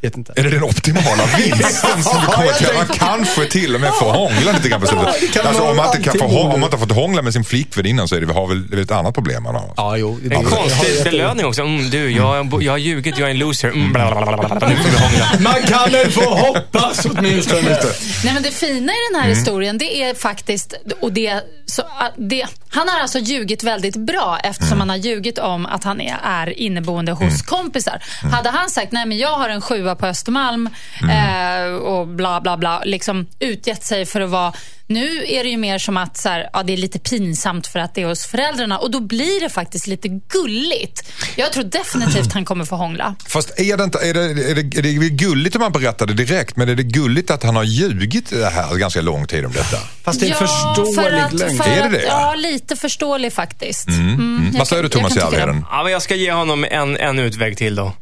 Vet 0.00 0.16
inte. 0.16 0.32
Är 0.36 0.42
det 0.42 0.50
den 0.50 0.62
optimala 0.64 1.22
vinsten 1.38 2.02
som 2.02 2.20
du 2.20 2.26
kommer 2.26 2.52
till? 2.52 2.66
Man 2.76 2.86
kanske 2.86 3.44
till 3.46 3.74
och 3.74 3.80
med 3.80 3.90
får 3.94 4.10
hångla 4.10 4.52
lite 4.52 4.68
grann 4.68 4.80
på 4.80 4.86
slutet. 4.86 5.46
Alltså, 5.46 5.62
om, 5.62 5.76
man 5.76 5.86
inte 5.96 6.10
kan 6.10 6.18
få, 6.18 6.38
om 6.40 6.48
man 6.48 6.62
inte 6.62 6.76
har 6.76 6.86
fått 6.86 6.96
hångla 6.96 7.22
med 7.22 7.32
sin 7.32 7.44
flickvän 7.44 7.86
innan 7.86 8.08
så 8.08 8.14
är 8.16 8.20
det, 8.20 8.32
har 8.32 8.46
väl, 8.46 8.68
det 8.70 8.76
är 8.76 8.80
ett 8.82 8.90
annat 8.90 9.14
problem 9.14 9.42
man 9.42 9.54
har. 9.54 9.72
Ja, 9.76 9.96
jo. 9.96 10.18
det- 10.24 10.34
En 10.34 10.44
konstig 10.44 11.04
belöning 11.04 11.44
också. 11.46 11.62
Mm, 11.62 11.87
du, 11.88 12.10
jag, 12.10 12.62
jag 12.62 12.72
har 12.72 12.78
ljugit, 12.78 13.18
jag 13.18 13.26
är 13.26 13.30
en 13.30 13.38
loser. 13.38 13.68
Mm, 13.68 13.92
bla, 13.92 14.10
bla, 14.10 14.36
bla, 14.36 14.58
bla. 14.58 14.68
Nu 14.68 14.76
får 14.76 14.90
vi 14.90 14.96
hångla. 14.96 15.50
Man 15.50 15.62
kan 15.62 15.92
väl 15.92 16.10
få 16.10 16.34
hoppas 16.34 17.06
åtminstone. 17.06 17.78
Nej, 18.24 18.34
men 18.34 18.42
det 18.42 18.50
fina 18.50 18.92
i 18.92 18.96
den 19.12 19.22
här 19.22 19.28
historien, 19.28 19.78
det 19.78 20.02
är 20.02 20.14
faktiskt... 20.14 20.74
Och 21.00 21.12
det, 21.12 21.42
så, 21.66 21.82
det, 22.16 22.46
han 22.70 22.88
har 22.88 23.00
alltså 23.00 23.18
ljugit 23.18 23.62
väldigt 23.62 23.96
bra 23.96 24.38
eftersom 24.44 24.80
han 24.80 24.90
har 24.90 24.96
ljugit 24.96 25.38
om 25.38 25.66
att 25.66 25.84
han 25.84 26.00
är, 26.00 26.18
är 26.22 26.58
inneboende 26.58 27.12
hos 27.12 27.42
kompisar. 27.42 28.02
Hade 28.32 28.50
han 28.50 28.70
sagt, 28.70 28.92
nej 28.92 29.06
men 29.06 29.18
jag 29.18 29.36
har 29.36 29.48
en 29.48 29.60
sjua 29.60 29.94
på 29.94 30.06
Östermalm 30.06 30.68
eh, 31.10 31.74
och 31.74 32.06
bla 32.08 32.40
bla 32.40 32.56
bla, 32.56 32.82
liksom 32.84 33.26
utgett 33.38 33.84
sig 33.84 34.06
för 34.06 34.20
att 34.20 34.30
vara 34.30 34.52
nu 34.88 35.24
är 35.26 35.44
det 35.44 35.50
ju 35.50 35.56
mer 35.56 35.78
som 35.78 35.96
att 35.96 36.16
så 36.16 36.28
här, 36.28 36.50
ja, 36.52 36.62
det 36.62 36.72
är 36.72 36.76
lite 36.76 36.98
pinsamt 36.98 37.66
för 37.66 37.78
att 37.78 37.94
det 37.94 38.02
är 38.02 38.06
hos 38.06 38.26
föräldrarna 38.26 38.78
och 38.78 38.90
då 38.90 39.00
blir 39.00 39.40
det 39.40 39.48
faktiskt 39.48 39.86
lite 39.86 40.08
gulligt. 40.08 41.12
Jag 41.36 41.52
tror 41.52 41.64
definitivt 41.64 42.32
han 42.32 42.44
kommer 42.44 42.64
få 42.64 42.76
hångla. 42.76 43.14
Fast 43.26 43.60
är 43.60 43.76
det, 43.76 43.84
inte, 43.84 43.98
är, 43.98 44.14
det, 44.14 44.20
är, 44.20 44.54
det, 44.82 44.88
är 44.88 45.00
det 45.00 45.08
gulligt 45.08 45.56
om 45.56 45.60
man 45.60 45.72
berättar 45.72 46.06
det 46.06 46.14
direkt, 46.14 46.56
men 46.56 46.68
är 46.68 46.74
det 46.74 46.82
gulligt 46.82 47.30
att 47.30 47.42
han 47.42 47.56
har 47.56 47.64
ljugit 47.64 48.30
det 48.30 48.50
här 48.50 48.76
ganska 48.76 49.00
lång 49.00 49.26
tid 49.26 49.44
om 49.44 49.52
detta? 49.52 49.76
Fast 50.02 50.20
det 50.20 50.26
är 50.26 50.30
en 50.30 50.36
för 50.36 50.46
förståelig 50.46 51.20
att, 51.20 51.32
lögn. 51.32 51.56
för 51.56 51.70
Är 51.70 51.82
det 51.82 51.98
det? 51.98 52.04
Ja, 52.04 52.34
lite 52.34 52.76
förståelig 52.76 53.32
faktiskt. 53.32 53.88
Mm. 53.88 54.50
jag 54.52 54.58
Vad 54.58 54.68
säger 54.68 54.82
du 54.82 54.88
Thomas. 54.88 55.16
Järvheden? 55.16 55.64
Ja, 55.70 55.82
men 55.82 55.92
jag 55.92 56.02
ska 56.02 56.14
ge 56.14 56.32
honom 56.32 56.64
en, 56.64 56.96
en 56.96 57.18
utväg 57.18 57.56
till 57.56 57.74
då. 57.74 57.92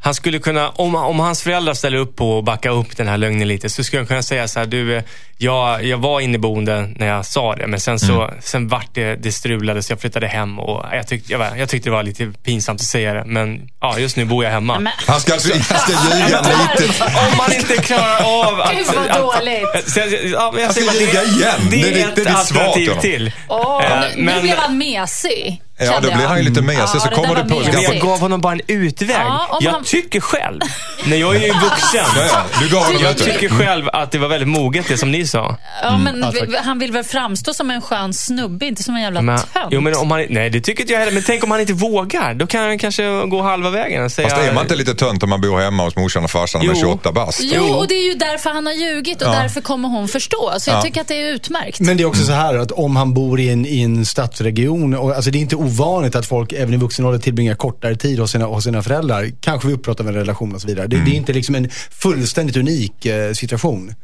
Han 0.00 0.14
skulle 0.14 0.38
kunna, 0.38 0.68
om, 0.68 0.94
om 0.94 1.20
hans 1.20 1.42
föräldrar 1.42 1.74
ställer 1.74 1.98
upp 1.98 2.16
på 2.16 2.38
att 2.38 2.44
backa 2.44 2.70
upp 2.70 2.96
den 2.96 3.08
här 3.08 3.16
lögnen 3.16 3.48
lite, 3.48 3.70
så 3.70 3.84
skulle 3.84 4.00
han 4.00 4.06
kunna 4.06 4.22
säga 4.22 4.48
så 4.48 4.58
här, 4.58 4.66
du, 4.66 4.96
eh, 4.96 5.02
jag, 5.38 5.84
jag 5.84 5.98
var 5.98 6.20
inneboende 6.34 6.88
när 6.96 7.06
jag 7.06 7.26
sa 7.26 7.54
det, 7.54 7.66
men 7.66 7.80
sen 7.80 7.98
så 7.98 8.30
sen 8.40 8.68
vart 8.68 8.88
det, 8.94 9.14
det 9.16 9.32
strulade 9.32 9.82
så 9.82 9.92
jag 9.92 10.00
flyttade 10.00 10.26
hem 10.26 10.58
och 10.58 10.84
jag 10.92 11.08
tyckte, 11.08 11.32
jag, 11.32 11.58
jag 11.58 11.68
tyckte 11.68 11.88
det 11.88 11.92
var 11.94 12.02
lite 12.02 12.32
pinsamt 12.44 12.80
att 12.80 12.86
säga 12.86 13.14
det, 13.14 13.24
men 13.26 13.68
ja, 13.80 13.98
just 13.98 14.16
nu 14.16 14.24
bor 14.24 14.44
jag 14.44 14.50
hemma. 14.50 14.78
Men, 14.78 14.92
Han 15.06 15.20
ska, 15.20 15.32
alltså, 15.32 15.52
han 15.54 15.62
ska 15.80 15.92
ljuga 16.16 16.40
lite. 16.40 17.04
Om 17.04 17.36
man 17.38 17.52
inte 17.52 17.76
klarar 17.82 18.48
av 18.48 18.60
att... 18.60 18.70
Gud, 18.76 18.86
vad 18.86 19.06
att- 19.08 19.18
dåligt. 19.18 19.64
att- 19.74 19.96
jag- 19.96 20.24
ja, 20.24 20.54
jag 20.56 20.64
Han 20.64 20.74
ska 20.74 20.80
ljuga 21.00 21.22
igen. 21.22 21.60
Det 21.70 21.76
Det 21.76 22.02
är 22.02 22.08
ett 22.08 22.16
det 22.16 22.22
är 22.28 22.34
alternativ 22.34 22.90
till. 23.00 23.32
åh, 23.48 23.84
Eh, 23.84 24.00
nu, 24.00 24.06
nu 24.16 24.22
men- 24.22 24.42
blev 24.42 24.56
han 24.56 24.78
mesig. 24.78 25.60
Ja, 25.78 25.94
då 25.94 26.00
blir 26.00 26.10
jag. 26.10 26.28
han 26.28 26.38
ju 26.38 26.44
lite 26.44 26.62
mesig. 26.62 26.80
Ja, 26.82 26.86
så 26.86 27.08
det 27.08 27.14
kommer 27.14 27.34
där 27.34 27.42
du 27.42 27.54
var 27.54 27.60
på... 27.64 27.72
Men 27.72 27.82
jag 27.82 28.00
gav 28.00 28.20
honom 28.20 28.40
bara 28.40 28.52
en 28.52 28.60
utväg. 28.66 29.10
Ja, 29.10 29.58
jag 29.60 29.72
han- 29.72 29.84
tycker 29.84 30.20
själv, 30.20 30.60
när 31.06 31.16
jag 31.16 31.36
är 31.36 31.40
ju 31.40 31.52
vuxen, 31.52 32.04
Ja, 32.16 32.24
ja, 32.32 32.42
du 32.60 32.68
gav 32.74 32.84
honom 32.84 33.02
jag 33.02 33.16
tycker 33.18 33.48
själv 33.48 33.88
att 33.92 34.10
det 34.10 34.18
var 34.18 34.28
väldigt 34.28 34.48
moget 34.48 34.88
det 34.88 34.96
som 34.98 35.10
ni 35.10 35.26
sa. 35.26 35.56
Ja, 35.82 35.98
men 35.98 36.20
Ja, 36.20 36.32
tack. 36.32 36.48
vi- 36.48 36.56
han 36.64 36.78
vill 36.78 36.92
väl 36.92 37.04
framstå 37.04 37.54
som 37.54 37.70
en 37.70 37.80
skön 37.80 38.14
snubbe, 38.14 38.66
inte 38.66 38.82
som 38.82 38.96
en 38.96 39.02
jävla 39.02 39.22
Men, 39.22 39.38
tönt. 39.38 39.48
jo, 39.70 39.80
men 39.80 39.94
om 39.96 40.10
han, 40.10 40.26
nej, 40.30 40.50
det 40.50 40.60
tycker 40.60 40.80
inte 40.82 40.92
jag 40.92 41.00
heller. 41.00 41.12
Men 41.12 41.22
tänk 41.22 41.44
om 41.44 41.50
han 41.50 41.60
inte 41.60 41.72
vågar. 41.72 42.34
Då 42.34 42.46
kan 42.46 42.62
han 42.62 42.78
kanske 42.78 43.26
gå 43.26 43.42
halva 43.42 43.70
vägen 43.70 44.04
och 44.04 44.12
säga... 44.12 44.28
Fast 44.28 44.42
är 44.42 44.52
man 44.54 44.62
inte 44.64 44.76
lite 44.76 44.94
tönt 44.94 45.22
om 45.22 45.30
man 45.30 45.40
bor 45.40 45.60
hemma 45.60 45.82
hos 45.84 45.96
morsan 45.96 46.24
och 46.24 46.30
farsan 46.30 46.60
och 46.60 46.64
är 46.66 46.70
Jo. 46.70 46.80
28 46.80 47.12
bast? 47.12 47.40
Jo, 47.42 47.64
och 47.64 47.88
det 47.88 47.94
är 47.94 48.04
ju 48.08 48.14
därför 48.14 48.50
han 48.50 48.66
har 48.66 48.72
ljugit 48.72 49.22
och 49.22 49.28
Ja. 49.28 49.32
därför 49.42 49.60
kommer 49.60 49.88
hon 49.88 50.08
förstå. 50.08 50.52
Så 50.58 50.70
jag 50.70 50.78
Ja. 50.78 50.82
tycker 50.82 51.00
att 51.00 51.08
det 51.08 51.22
är 51.22 51.26
utmärkt. 51.32 51.80
Men 51.80 51.96
det 51.96 52.02
är 52.02 52.06
också 52.06 52.24
så 52.24 52.32
här 52.32 52.54
att 52.58 52.70
om 52.72 52.96
han 52.96 53.14
bor 53.14 53.40
i 53.40 53.48
en, 53.50 53.66
i 53.66 53.82
en 53.82 54.06
stadsregion, 54.06 54.94
och, 54.94 55.14
alltså 55.16 55.30
det 55.30 55.38
är 55.38 55.40
inte 55.40 55.56
ovanligt 55.64 56.14
att 56.14 56.26
folk 56.26 56.52
även 56.52 56.74
i 56.74 56.76
vuxen 56.76 57.04
ålder 57.04 57.18
tillbringar 57.18 57.54
kortare 57.54 57.96
tid 57.96 58.18
hos 58.18 58.30
sina, 58.30 58.44
hos 58.46 58.64
sina 58.64 58.82
föräldrar. 58.82 59.30
Kanske 59.40 59.68
vid 59.68 59.76
uppbrott 59.76 60.00
av 60.00 60.08
en 60.08 60.14
relation 60.14 60.54
och 60.54 60.60
så 60.60 60.66
vidare. 60.68 60.86
Det, 60.86 60.96
det 61.04 61.10
är 61.10 61.14
inte 61.14 61.32
liksom 61.32 61.54
en 61.54 61.70
fullständigt 61.90 62.56
unik 62.56 63.06
eh, 63.06 63.32
situation. 63.32 63.94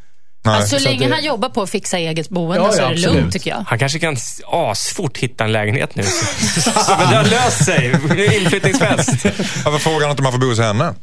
Nej. 0.44 0.54
alltså, 0.56 0.78
så 0.78 0.84
länge 0.84 1.08
det- 1.08 1.14
han 1.14 1.24
jobbar 1.24 1.48
på 1.48 1.62
att 1.62 1.70
fixa 1.70 1.98
eget 1.98 2.28
boende 2.28 2.56
Ja, 2.56 2.72
så 2.72 2.78
ja, 2.80 2.84
är 2.84 2.88
det 2.88 2.94
absolut. 2.94 3.14
lugnt 3.16 3.32
tycker 3.32 3.50
jag. 3.50 3.64
Han 3.66 3.78
kanske 3.78 3.98
kan 3.98 4.16
asfort 4.46 5.18
hitta 5.18 5.44
en 5.44 5.52
lägenhet 5.52 5.96
nu. 5.96 6.02
Men 6.98 7.10
det 7.10 7.16
har 7.16 7.24
löst 7.24 7.64
sig. 7.64 7.94
Det 8.16 8.26
är 8.26 8.40
inflyttningsfest. 8.40 9.24
Varför 9.64 9.78
frågar 9.78 10.00
han 10.00 10.10
inte 10.10 10.20
om 10.20 10.24
man 10.24 10.32
får 10.32 10.38
bo 10.40 10.46
hos 10.46 10.58
henne? 10.58 10.94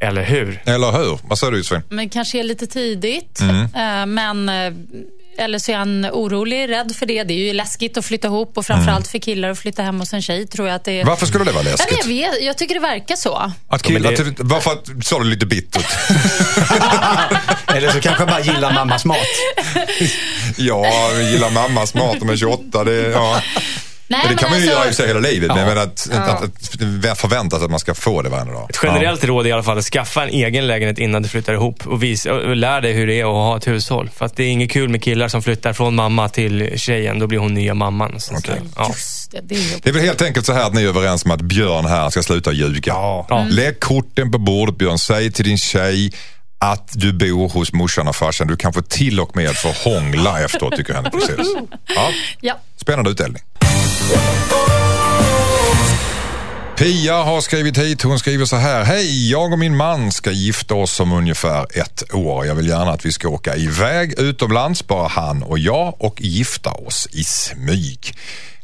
Eller 0.00 0.24
hur? 0.24 0.62
Eller 0.64 0.92
hur? 0.92 1.18
Vad 1.28 1.38
säger 1.38 1.50
du 1.50 1.58
Josefin? 1.58 1.82
Men 1.88 2.08
kanske 2.08 2.38
är 2.40 2.44
lite 2.44 2.66
tidigt. 2.66 3.40
Mm. 3.40 3.60
Eh, 3.64 4.06
Men, 4.06 4.48
eh, 4.48 4.72
eller 5.38 5.58
så 5.58 5.72
är 5.72 5.76
han 5.76 6.06
orolig, 6.06 6.68
rädd 6.68 6.96
för 6.96 7.06
det. 7.06 7.24
Det 7.24 7.34
är 7.34 7.38
ju 7.38 7.52
läskigt 7.52 7.96
att 7.96 8.04
flytta 8.04 8.28
ihop 8.28 8.58
och 8.58 8.66
framförallt 8.66 9.08
för 9.08 9.18
killar 9.18 9.48
att 9.50 9.58
flytta 9.58 9.82
hem 9.82 10.00
hos 10.00 10.12
en 10.12 10.22
tjej 10.22 10.46
tror 10.46 10.68
jag 10.68 10.74
att 10.74 10.84
det 10.84 11.00
är. 11.00 11.04
Varför 11.04 11.26
skulle 11.26 11.44
det 11.44 11.52
vara 11.52 11.62
läskigt? 11.62 11.98
jag, 12.00 12.08
vet, 12.08 12.42
jag 12.42 12.58
tycker 12.58 12.74
det 12.74 12.80
verkar 12.80 13.16
så. 13.16 13.52
Att 13.68 13.82
killar, 13.82 14.12
Ja, 14.12 14.18
men 14.22 14.32
att, 14.32 14.40
varför 14.40 14.70
att, 14.70 15.06
sa 15.06 15.18
du 15.18 15.24
lite 15.24 15.46
bittert? 15.46 15.86
Eller 17.66 17.90
så 17.90 18.00
kanske 18.00 18.26
bara 18.26 18.40
gillar 18.40 18.72
mammas 18.72 19.04
mat. 19.04 19.18
ja, 20.56 21.12
gillar 21.20 21.50
mammas 21.50 21.94
mat 21.94 22.22
om 22.22 22.28
jag 22.28 22.32
är 22.32 22.36
28. 22.36 22.84
Det, 22.84 22.92
ja. 22.92 23.42
Nej, 24.08 24.20
det 24.22 24.28
men 24.28 24.36
kan 24.38 24.50
man 24.50 24.58
ju 24.60 24.64
alltså- 24.64 24.80
göra 24.80 24.90
i 24.90 24.94
sig 24.94 25.06
hela 25.06 25.20
livet. 25.20 25.48
Men 25.48 25.58
Ja. 25.58 25.66
menar 25.66 25.82
att, 25.82 26.08
att, 26.12 26.28
att, 26.28 26.44
att 27.10 27.18
förvänta 27.20 27.56
sig 27.56 27.64
att 27.64 27.70
man 27.70 27.80
ska 27.80 27.94
få 27.94 28.22
det 28.22 28.28
varje 28.28 28.52
dag. 28.52 28.70
Ett 28.70 28.78
generellt 28.82 29.24
råd 29.24 29.46
är 29.46 29.50
i 29.50 29.52
alla 29.52 29.62
fall 29.62 29.78
att 29.78 29.84
skaffa 29.84 30.22
en 30.22 30.28
egen 30.28 30.66
lägenhet 30.66 30.98
innan 30.98 31.22
du 31.22 31.28
flyttar 31.28 31.52
ihop 31.54 31.86
och, 31.86 32.02
visa, 32.02 32.32
och 32.34 32.56
lär 32.56 32.80
dig 32.80 32.92
hur 32.92 33.06
det 33.06 33.20
är 33.20 33.24
att 33.24 33.30
ha 33.30 33.56
ett 33.56 33.66
hushåll. 33.66 34.10
För 34.16 34.24
att 34.26 34.36
det 34.36 34.44
är 34.44 34.48
inget 34.48 34.70
kul 34.70 34.88
med 34.88 35.02
killar 35.02 35.28
som 35.28 35.42
flyttar 35.42 35.72
från 35.72 35.94
mamma 35.94 36.28
till 36.28 36.72
tjejen. 36.76 37.18
Då 37.18 37.26
blir 37.26 37.38
hon 37.38 37.54
nya 37.54 37.74
mamman. 37.74 38.20
Så, 38.20 38.34
Okej. 38.34 38.54
så, 38.60 38.66
ja. 38.76 38.86
Just 38.88 39.30
det, 39.32 39.40
det 39.42 39.54
är. 39.54 39.80
Det 39.82 39.88
är 39.88 39.92
väl 39.92 40.02
helt 40.02 40.22
enkelt 40.22 40.46
så 40.46 40.52
här 40.52 40.66
att 40.66 40.74
ni 40.74 40.82
är 40.84 40.88
överens 40.88 41.24
om 41.24 41.30
att 41.30 41.40
Björn 41.42 41.84
här 41.86 42.10
ska 42.10 42.22
sluta 42.22 42.52
ljuga. 42.52 42.92
Ja. 42.92 43.46
Lägg 43.50 43.80
korten 43.80 44.30
på 44.32 44.38
bordet 44.38 44.78
Björn. 44.78 44.98
Säg 44.98 45.32
till 45.32 45.44
din 45.44 45.58
tjej 45.58 46.12
att 46.72 46.90
du 46.94 47.12
bor 47.12 47.48
hos 47.48 47.72
morsan 47.72 48.08
och 48.08 48.16
farsan. 48.16 48.46
Du 48.46 48.56
kanske 48.56 48.82
till 48.82 49.20
och 49.20 49.36
med 49.36 49.56
får 49.56 49.84
hångla 49.90 50.40
efteråt 50.44 50.76
tycker 50.76 50.94
Henrik 50.94 51.12
Fexeus. 51.14 51.46
Ja, 51.86 52.10
Ja. 52.40 52.60
spännande 52.76 53.10
utdelning. 53.10 53.42
Pia 56.76 57.14
har 57.22 57.40
skrivit 57.40 57.78
hit. 57.78 58.02
Hon 58.02 58.18
skriver 58.18 58.44
så 58.44 58.56
här. 58.56 58.84
Hej, 58.84 59.30
jag 59.30 59.52
och 59.52 59.58
min 59.58 59.76
man 59.76 60.12
ska 60.12 60.30
gifta 60.30 60.74
oss 60.74 61.00
om 61.00 61.12
ungefär 61.12 61.66
ett 61.80 62.14
år. 62.14 62.46
Jag 62.46 62.54
vill 62.54 62.68
gärna 62.68 62.90
att 62.92 63.04
vi 63.06 63.12
ska 63.12 63.28
åka 63.28 63.56
iväg 63.56 64.14
utomlands, 64.18 64.86
bara 64.86 65.08
han 65.08 65.42
och 65.42 65.58
jag, 65.58 65.94
och 65.98 66.20
gifta 66.22 66.70
oss 66.70 67.08
i 67.12 67.24
smyg. 67.24 68.14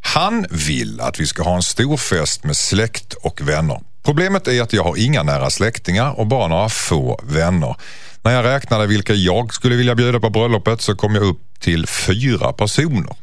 Han 0.01 0.47
vill 0.51 1.01
att 1.01 1.21
vi 1.21 1.27
ska 1.27 1.43
ha 1.43 1.57
en 1.57 1.63
stor 1.63 1.97
fest 1.97 2.45
med 2.45 2.57
släkt 2.57 3.15
och 3.15 3.41
vänner. 3.49 3.81
Problemet 4.03 4.49
är 4.49 4.63
att 4.63 4.73
jag 4.73 4.85
har 4.85 4.97
inga 4.97 5.23
nära 5.23 5.51
släktingar 5.51 6.21
och 6.21 6.27
bara 6.27 6.49
några 6.49 6.69
få 6.69 7.21
vänner. 7.23 7.77
När 8.23 8.33
jag 8.33 8.45
räknade 8.45 8.87
vilka 8.87 9.15
jag 9.15 9.55
skulle 9.55 9.77
vilja 9.77 9.95
bjuda 9.95 10.21
på 10.21 10.31
bröllopet 10.31 10.81
så 10.81 10.95
kom 10.95 11.15
jag 11.15 11.25
upp 11.25 11.41
till 11.61 11.87
fyra 11.87 12.53
personer. 12.53 13.17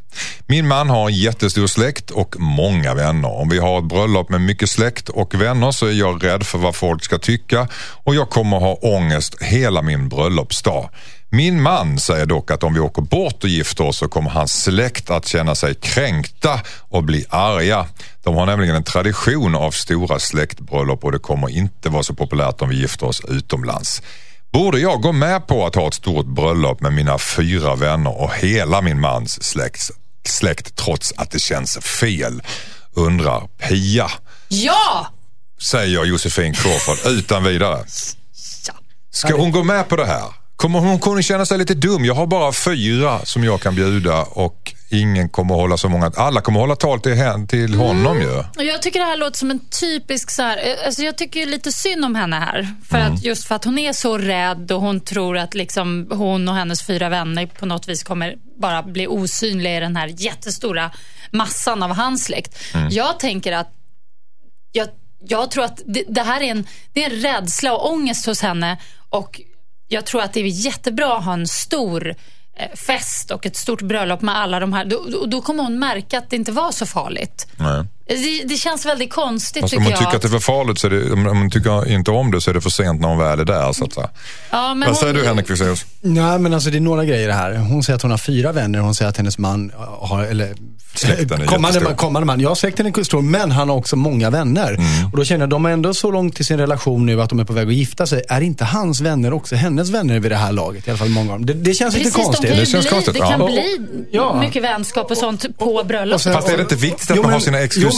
Min 0.48 0.68
man 0.68 0.90
har 0.90 1.10
en 1.10 1.16
jättestor 1.16 1.68
släkt 1.68 2.12
och 2.12 2.36
många 2.40 2.94
vänner. 2.94 3.32
Om 3.32 3.50
vi 3.50 3.60
har 3.60 3.80
ett 3.80 3.86
bröllop 3.86 4.30
med 4.30 4.42
mycket 4.42 4.70
släkt 4.70 5.10
och 5.10 5.42
vänner 5.42 5.72
så 5.72 5.86
är 5.86 5.92
jag 5.92 6.24
rädd 6.24 6.44
för 6.46 6.58
vad 6.58 6.76
folk 6.76 7.04
ska 7.04 7.18
tycka 7.18 7.68
och 8.04 8.16
jag 8.16 8.30
kommer 8.30 8.60
ha 8.60 8.74
ångest 8.74 9.42
hela 9.42 9.82
min 9.82 10.10
bröllopsdag. 10.10 10.90
Min 11.30 11.62
man 11.62 12.00
säger 12.00 12.26
dock 12.26 12.52
att 12.52 12.64
om 12.64 12.74
vi 12.74 12.80
åker 12.80 13.02
bort 13.02 13.44
och 13.44 13.50
gifter 13.50 13.84
oss 13.84 13.98
så 13.98 14.08
kommer 14.08 14.30
hans 14.30 14.64
släkt 14.64 15.10
att 15.10 15.28
känna 15.28 15.56
sig 15.56 15.76
kränkta 15.76 16.62
och 16.80 17.04
bli 17.04 17.26
arga. 17.30 17.86
De 18.24 18.36
har 18.36 18.46
nämligen 18.46 18.76
en 18.76 18.84
tradition 18.84 19.56
av 19.56 19.72
stora 19.72 20.20
släktbröllop 20.20 21.04
och 21.04 21.12
det 21.12 21.20
kommer 21.20 21.50
inte 21.50 21.90
vara 21.90 22.04
så 22.04 22.14
populärt 22.14 22.62
om 22.62 22.70
vi 22.70 22.76
gifter 22.76 23.06
oss 23.06 23.22
utomlands. 23.28 24.02
Borde 24.54 24.80
jag 24.80 25.02
gå 25.02 25.12
med 25.12 25.48
på 25.48 25.66
att 25.66 25.76
ha 25.76 25.88
ett 25.88 25.94
stort 25.94 26.26
bröllop 26.26 26.82
med 26.82 26.94
mina 26.94 27.18
fyra 27.18 27.76
vänner 27.76 28.22
och 28.22 28.34
hela 28.34 28.82
min 28.82 29.00
mans 29.00 29.44
släkt, 29.44 29.82
släkt 30.28 30.76
trots 30.76 31.14
att 31.18 31.32
det 31.32 31.40
känns 31.40 31.78
fel? 31.78 32.42
Undrar 32.94 33.48
Pia. 33.48 34.12
Ja! 34.48 35.08
Säger 35.62 36.06
Josefin 36.06 36.54
Crawford 36.54 37.12
utan 37.12 37.44
vidare. 37.44 37.84
Ska 39.12 39.36
hon 39.36 39.52
gå 39.52 39.64
med 39.64 39.90
på 39.90 39.96
det 39.96 40.06
här? 40.06 40.47
Kommer 40.58 40.80
hon 40.80 41.00
kunna 41.00 41.22
känna 41.22 41.46
sig 41.46 41.58
lite 41.58 41.74
dum? 41.74 42.06
Jag 42.06 42.14
har 42.14 42.28
bara 42.28 42.52
fyra 42.52 43.26
som 43.26 43.44
jag 43.44 43.62
kan 43.62 43.76
bjuda 43.76 44.24
och 44.24 44.74
ingen 44.90 45.30
kommer 45.30 45.56
hålla 45.56 45.78
så 45.78 45.90
många. 45.90 46.12
Alla 46.16 46.42
kommer 46.42 46.60
hålla 46.60 46.76
tal 46.76 47.00
till, 47.00 47.14
hen, 47.14 47.48
till 47.48 47.76
honom 47.76 48.22
ju. 48.22 48.38
Och 48.38 48.64
Jag 48.64 48.82
tycker 48.82 49.00
det 49.00 49.06
här 49.06 49.18
låter 49.18 49.38
som 49.38 49.52
en 49.52 49.60
typisk 49.60 50.32
så 50.32 50.42
här, 50.42 50.58
eh, 50.58 50.86
alltså 50.86 51.02
jag 51.02 51.18
tycker 51.18 51.40
ju 51.40 51.46
lite 51.46 51.72
synd 51.72 52.06
om 52.06 52.16
henne 52.16 52.36
här. 52.36 52.76
För 52.90 52.98
att 52.98 53.24
just 53.24 53.48
för 53.48 53.56
att 53.56 53.66
hon 53.66 53.80
är 53.80 53.94
så 53.94 54.18
rädd 54.18 54.72
och 54.72 54.82
hon 54.82 55.00
tror 55.02 55.38
att 55.38 55.56
liksom 55.56 56.08
hon 56.12 56.48
och 56.48 56.56
hennes 56.56 56.86
fyra 56.86 57.10
vänner 57.10 57.46
på 57.46 57.66
något 57.66 57.88
vis 57.88 58.04
kommer 58.04 58.36
bara 58.62 58.84
bli 58.84 59.08
osynliga 59.08 59.78
i 59.78 59.80
den 59.80 59.96
här 59.96 60.08
jättestora 60.18 60.92
massan 61.32 61.84
av 61.84 61.92
hans 61.92 62.24
släkt. 62.24 62.60
Jag 62.90 63.20
tänker 63.20 63.52
att 63.52 63.72
jag 64.72 64.88
jag 65.20 65.52
tror 65.52 65.64
att 65.64 65.82
det, 65.86 66.04
det 66.08 66.22
här 66.22 66.42
är 66.42 66.52
en, 66.52 66.68
det 66.94 67.04
är 67.04 67.10
en 67.10 67.22
rädsla 67.22 67.74
och 67.74 67.92
ångest 67.92 68.26
hos 68.26 68.42
henne. 68.42 68.78
Och 69.10 69.42
jag 69.88 70.06
tror 70.06 70.22
att 70.22 70.34
det 70.34 70.40
är 70.40 70.66
jättebra 70.66 71.18
att 71.18 71.26
ha 71.26 71.34
en 71.34 71.48
stor 71.48 72.16
eh, 72.56 72.76
fest 72.76 73.32
och 73.32 73.46
ett 73.46 73.56
stort 73.56 73.82
bröllop 73.82 74.22
med 74.22 74.38
alla 74.38 74.60
de 74.60 74.74
här. 74.74 74.86
Då, 74.86 75.06
då, 75.12 75.26
då 75.26 75.42
kommer 75.42 75.64
hon 75.64 75.80
märka 75.80 76.18
att 76.18 76.30
det 76.30 76.36
inte 76.36 76.52
var 76.52 76.72
så 76.72 76.86
farligt. 76.86 77.48
Nej. 77.58 77.86
Det, 78.08 78.44
det 78.46 78.56
känns 78.58 78.86
väldigt 78.86 79.14
konstigt 79.14 79.64
Alltså, 79.64 79.78
om 79.78 79.84
tycker 79.84 79.92
hon 79.96 79.98
tycker 79.98 80.12
jag. 80.12 80.16
att 80.16 80.22
det 80.22 80.28
är 80.28 80.40
för 80.40 80.40
farligt, 80.40 80.80
så 80.80 80.88
är 80.88 80.92
det, 80.92 81.14
om 81.14 81.28
om 81.28 81.38
hon 81.38 81.52
tycker 81.52 81.88
inte 81.90 82.12
om 82.12 82.32
det 82.32 82.42
så 82.42 82.50
är 82.50 82.54
det 82.54 82.62
för 82.62 82.70
sent 82.70 83.02
när 83.02 83.08
hon 83.08 83.18
väl 83.18 83.40
är 83.40 83.46
där. 83.46 83.74
Så 83.74 83.84
att 83.86 83.94
ja, 84.52 84.74
men 84.74 84.90
Vad 84.90 84.98
säger 84.98 85.14
hon- 85.14 85.22
du 85.22 85.28
Henrik 85.28 85.48
Fexeus? 85.48 85.86
Nej, 86.02 86.40
men 86.40 86.54
alltså 86.54 86.70
det 86.70 86.78
är 86.78 86.82
några 86.82 87.06
grejer 87.06 87.30
här. 87.30 87.56
Hon 87.56 87.84
säger 87.84 87.96
att 87.96 88.02
hon 88.02 88.12
har 88.12 88.18
fyra 88.18 88.52
vänner. 88.52 88.80
Hon 88.80 88.96
säger 88.96 89.10
att 89.10 89.18
hennes 89.18 89.38
man 89.38 89.72
har, 90.00 90.24
eller 90.24 90.56
Släkten 90.96 91.42
är 91.42 91.46
kommande, 91.56 91.80
man, 91.80 91.96
kommande 91.96 92.26
man. 92.26 92.40
Ja, 92.40 92.56
släkten 92.56 92.86
är 92.86 93.04
stor, 93.04 93.22
men 93.22 93.52
han 93.52 93.70
har 93.70 93.76
också 93.76 93.96
många 93.96 94.30
vänner. 94.30 94.74
Mm. 94.74 95.12
Och 95.12 95.18
då 95.18 95.24
känner 95.26 95.42
jag, 95.42 95.50
de 95.50 95.66
är 95.66 95.70
ändå 95.70 95.94
så 95.94 96.12
långt 96.12 96.40
i 96.40 96.44
sin 96.44 96.58
relation 96.60 97.06
nu 97.06 97.22
att 97.22 97.30
de 97.30 97.40
är 97.40 97.44
på 97.44 97.54
väg 97.54 97.68
att 97.68 97.74
gifta 97.74 98.08
sig. 98.08 98.24
Är 98.30 98.42
inte 98.42 98.66
hans 98.66 99.02
vänner 99.02 99.34
också 99.34 99.56
hennes 99.56 99.90
vänner 99.90 100.20
vid 100.20 100.32
det 100.32 100.36
här 100.36 100.52
laget? 100.52 100.88
I 100.88 100.90
alla 100.90 100.98
fall 100.98 101.10
många 101.10 101.34
av 101.34 101.38
dem. 101.40 101.46
Det, 101.46 101.54
det 101.54 101.74
känns 101.74 101.96
Precis, 101.96 102.16
lite 102.18 102.26
konstigt. 102.26 102.50
de 102.52 102.56
Det 102.60 102.66
känns 102.66 102.86
bli, 102.86 102.92
konstigt, 102.92 103.14
det 103.14 103.20
ja. 103.20 103.30
kan 103.30 103.42
Och- 103.42 103.48
bli 103.50 103.78
ja. 104.12 104.40
mycket 104.40 104.64
vänskap 104.64 105.12
och 105.12 105.18
sånt 105.18 105.46
på 105.58 105.84
bröllopet. 105.88 106.22
sen- 106.22 106.34
Fast 106.34 106.50
är 106.50 106.58
det 106.58 106.62
inte 106.64 106.76
viktigt 106.76 107.12
att 107.12 107.18
Jo, 107.18 107.24
man 107.24 107.32
har 107.32 107.38
men- 107.40 107.42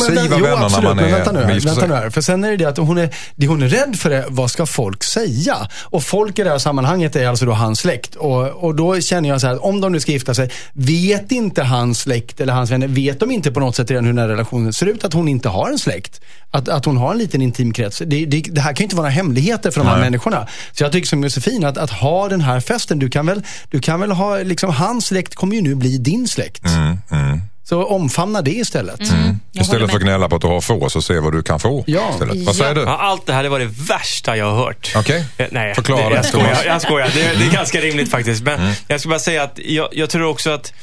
sina 0.06 0.22
jo, 0.24 0.30
men 0.30 0.40
vä- 0.40 0.48
jo, 0.50 0.66
absolut, 0.66 0.84
man 0.84 0.96
men 0.96 1.06
är 1.06 1.12
vänta 1.12 1.32
nu, 1.32 1.40
här, 1.40 1.60
vänta 1.60 1.88
nu 1.88 1.94
här. 1.94 2.10
För 2.10 2.22
sen 2.22 2.44
är 2.44 2.50
det 2.52 2.58
det 2.58 2.66
att 2.66 2.78
hon 2.78 2.98
är, 2.98 3.10
det 3.36 3.48
hon 3.48 3.62
är 3.64 3.68
rädd 3.68 3.96
för 4.00 4.12
är, 4.12 4.26
vad 4.28 4.52
ska 4.52 4.66
folk 4.66 5.04
säga? 5.04 5.58
Och 5.84 6.04
folk 6.04 6.40
i 6.40 6.44
det 6.44 6.50
här 6.50 6.58
sammanhanget 6.58 7.16
är 7.16 7.28
alltså 7.28 7.46
då 7.46 7.54
hans 7.54 7.80
släkt. 7.80 8.16
Och, 8.16 8.48
och 8.48 8.76
då 8.76 9.02
känner 9.02 9.30
jag 9.30 9.42
så 9.42 9.48
här, 9.48 9.54
att 9.54 9.62
om 9.62 9.82
de 9.82 9.92
nu 9.92 10.00
ska 10.00 10.12
gifta 10.12 10.34
sig, 10.34 10.50
vet 10.74 11.32
inte 11.32 11.64
hans 11.64 12.00
släkt 12.00 12.42
eller 12.42 12.54
hans 12.54 12.72
vänner, 12.72 12.88
vet 12.88 13.20
de 13.20 13.32
inte 13.32 13.52
på 13.52 13.60
något 13.60 13.76
sätt 13.76 13.92
redan 13.92 14.06
hur 14.06 14.14
den 14.14 14.22
här 14.22 14.28
relationen 14.28 14.74
ser 14.74 14.86
ut? 14.86 15.06
Att 15.06 15.14
hon 15.14 15.28
inte 15.28 15.50
har 15.50 15.70
en 15.70 15.80
släkt? 15.80 16.22
Att, 16.52 16.70
att 16.70 16.86
hon 16.86 16.98
har 16.98 17.12
en 17.12 17.18
liten 17.18 17.42
intim 17.42 17.74
krets? 17.74 18.02
Det, 18.06 18.26
det, 18.26 18.42
det 18.42 18.62
här 18.62 18.74
kan 18.74 18.78
ju 18.78 18.84
inte 18.84 18.96
vara 18.96 19.04
några 19.04 19.16
hemligheter 19.16 19.72
för 19.72 19.80
de 19.82 19.88
här 19.88 19.96
Nej. 19.96 20.04
människorna. 20.04 20.48
Så 20.72 20.84
jag 20.84 20.92
tycker 20.92 21.08
som 21.08 21.24
Josefin, 21.24 21.66
att, 21.66 21.78
att 21.78 21.90
ha 21.90 22.30
den 22.30 22.42
här 22.42 22.60
festen, 22.60 23.00
du 23.00 23.10
kan 23.10 23.26
väl, 23.26 23.44
du 23.70 23.80
kan 23.80 24.00
väl 24.00 24.12
ha, 24.12 24.38
liksom 24.38 24.70
hans 24.70 25.06
släkt 25.06 25.36
kommer 25.36 25.56
ju 25.56 25.62
nu 25.62 25.76
bli 25.76 25.98
din 25.98 26.28
släkt. 26.28 26.66
Mm, 26.66 27.42
Så 27.70 27.86
omfamna 27.86 28.42
det 28.42 28.52
istället. 28.52 29.00
Jag 29.00 29.08
håller 29.08 29.38
Istället 29.62 29.90
för 29.90 29.98
att 29.98 30.04
gnälla 30.04 30.30
på 30.30 30.36
att 30.36 30.42
du 30.42 30.48
har 30.48 30.62
få, 30.62 30.90
så 30.90 31.02
se 31.02 31.20
vad 31.20 31.34
du 31.34 31.44
kan 31.44 31.60
få. 31.60 31.84
Ja. 31.88 32.10
Istället. 32.14 32.38
Vad 32.38 32.56
säger 32.56 32.76
du? 32.76 32.82
Ja, 32.82 32.98
allt 32.98 33.26
det 33.26 33.34
här 33.34 33.44
det 33.44 33.50
var 33.50 33.60
det 33.60 33.66
värsta 33.90 34.38
jag 34.38 34.52
har 34.52 34.58
hört. 34.58 34.94
Okej. 34.96 35.26
Eh, 35.38 35.48
Nej, 35.52 35.76
Förklara 35.76 36.10
det, 36.10 36.16
jag 36.16 36.26
skojar. 36.26 36.64
Jag 36.66 36.82
skojar. 36.82 37.12
Det, 37.14 37.40
det 37.40 37.46
är 37.46 37.52
ganska 37.52 37.82
rimligt 37.82 38.12
faktiskt. 38.12 38.44
Men 38.44 38.74
jag 38.88 39.00
ska 39.00 39.10
bara 39.10 39.20
säga 39.20 39.44
att 39.44 39.60
jag, 39.66 39.90
jag 39.92 40.10
tror 40.10 40.26
också 40.26 40.50
att 40.50 40.74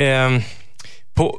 ehm, 0.00 0.42
på... 1.14 1.38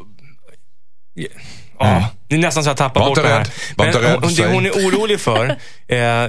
Ja, 1.80 2.10
det 2.28 2.36
är 2.36 2.40
nästan 2.40 2.64
så 2.64 2.70
jag 2.70 2.78
tappar 2.78 3.02
Var 3.02 3.08
bort 3.08 3.22
det 3.22 3.28
här. 3.28 3.48
Var 3.76 3.86
inte 3.86 4.02
rädd, 4.02 4.20
hon, 4.22 4.34
det 4.34 4.48
hon 4.48 4.66
är 4.66 4.72
orolig 4.72 5.20
för, 5.20 5.46
eh, 5.88 6.24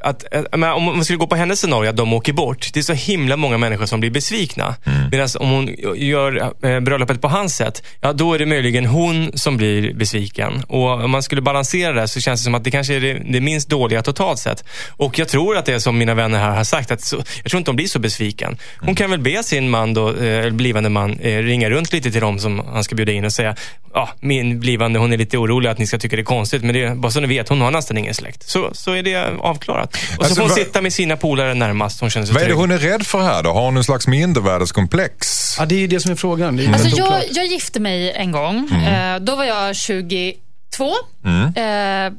att, 0.00 0.34
eh, 0.34 0.42
men 0.52 0.72
om 0.72 0.84
man 0.84 1.04
skulle 1.04 1.16
gå 1.16 1.26
på 1.26 1.36
hennes 1.36 1.60
scenario, 1.60 1.90
att 1.90 1.96
de 1.96 2.12
åker 2.12 2.32
bort. 2.32 2.70
Det 2.72 2.80
är 2.80 2.84
så 2.84 2.92
himla 2.92 3.36
många 3.36 3.58
människor 3.58 3.86
som 3.86 4.00
blir 4.00 4.10
besvikna. 4.10 4.74
Mm. 4.84 5.08
Medan 5.10 5.28
om 5.38 5.50
hon 5.50 5.74
gör 5.96 6.52
eh, 6.62 6.80
bröllopet 6.80 7.20
på 7.20 7.28
hans 7.28 7.56
sätt, 7.56 7.82
ja 8.00 8.12
då 8.12 8.34
är 8.34 8.38
det 8.38 8.46
möjligen 8.46 8.86
hon 8.86 9.38
som 9.38 9.56
blir 9.56 9.94
besviken. 9.94 10.64
Och 10.68 11.04
om 11.04 11.10
man 11.10 11.22
skulle 11.22 11.42
balansera 11.42 11.92
det 11.92 12.08
så 12.08 12.20
känns 12.20 12.40
det 12.40 12.44
som 12.44 12.54
att 12.54 12.64
det 12.64 12.70
kanske 12.70 12.94
är 12.94 13.00
det, 13.00 13.22
det 13.32 13.40
minst 13.40 13.68
dåliga 13.68 14.02
totalt 14.02 14.38
sett. 14.38 14.64
Och 14.90 15.18
jag 15.18 15.28
tror 15.28 15.56
att 15.56 15.66
det 15.66 15.74
är 15.74 15.78
som 15.78 15.98
mina 15.98 16.14
vänner 16.14 16.38
här 16.38 16.50
har 16.50 16.64
sagt, 16.64 16.90
att 16.90 17.00
så, 17.00 17.16
jag 17.16 17.50
tror 17.50 17.58
inte 17.58 17.68
de 17.68 17.76
blir 17.76 17.86
så 17.86 17.98
besviken. 17.98 18.56
Hon 18.80 18.94
kan 18.94 19.10
väl 19.10 19.20
be 19.20 19.42
sin 19.42 19.70
man 19.70 19.94
då, 19.94 20.14
eh, 20.14 20.50
blivande 20.50 20.88
man, 20.88 21.18
eh, 21.20 21.38
ringa 21.38 21.70
runt 21.70 21.92
lite 21.92 22.10
till 22.10 22.20
dem 22.20 22.38
som 22.38 22.62
han 22.72 22.84
ska 22.84 22.94
bjuda 22.94 23.12
in 23.12 23.24
och 23.24 23.32
säga, 23.32 23.56
ja, 23.94 24.08
min 24.20 24.60
blivande, 24.60 24.98
hon 24.98 25.12
är 25.12 25.16
lite 25.16 25.31
orolig 25.38 25.68
att 25.70 25.78
ni 25.78 25.86
ska 25.86 25.98
tycka 25.98 26.16
det 26.16 26.22
är 26.22 26.24
konstigt, 26.24 26.62
men 26.64 26.74
det 26.74 26.96
bara 26.96 27.12
så 27.12 27.20
ni 27.20 27.26
vet, 27.26 27.48
hon 27.48 27.60
har 27.60 27.70
nästan 27.70 27.98
ingen 27.98 28.14
släkt. 28.14 28.48
Så, 28.50 28.70
så 28.72 28.92
är 28.92 29.02
det 29.02 29.16
avklarat. 29.40 29.94
Och 29.94 29.98
så 29.98 30.20
Alltså, 30.22 30.34
får 30.34 30.42
hon 30.42 30.48
vad- 30.48 30.58
sitta 30.58 30.80
med 30.80 30.92
sina 30.92 31.16
polare 31.16 31.54
närmast, 31.54 32.00
hon 32.00 32.10
känner 32.10 32.26
sig 32.26 32.34
Vad 32.34 32.42
är 32.42 32.48
det 32.48 32.54
hon 32.54 32.70
är 32.70 32.78
rädd 32.78 33.06
för 33.06 33.22
här 33.22 33.42
då? 33.42 33.52
Har 33.52 33.64
hon 33.64 33.76
en 33.76 33.84
slags 33.84 34.06
mindervärdeskomplex? 34.06 35.26
Ja, 35.58 35.64
det 35.66 35.74
är 35.74 35.78
ju 35.78 35.86
det 35.86 36.00
som 36.00 36.10
är 36.10 36.16
frågan. 36.16 36.58
Är 36.58 36.62
ju 36.62 36.72
Alltså 36.72 36.88
jag, 36.88 37.22
jag 37.30 37.46
gifte 37.46 37.80
mig 37.80 38.12
en 38.12 38.32
gång. 38.32 38.70
Eh, 38.72 39.18
då 39.20 39.36
var 39.36 39.44
jag 39.44 39.76
22. 39.76 40.84
Eh, 40.84 42.06
f- 42.06 42.12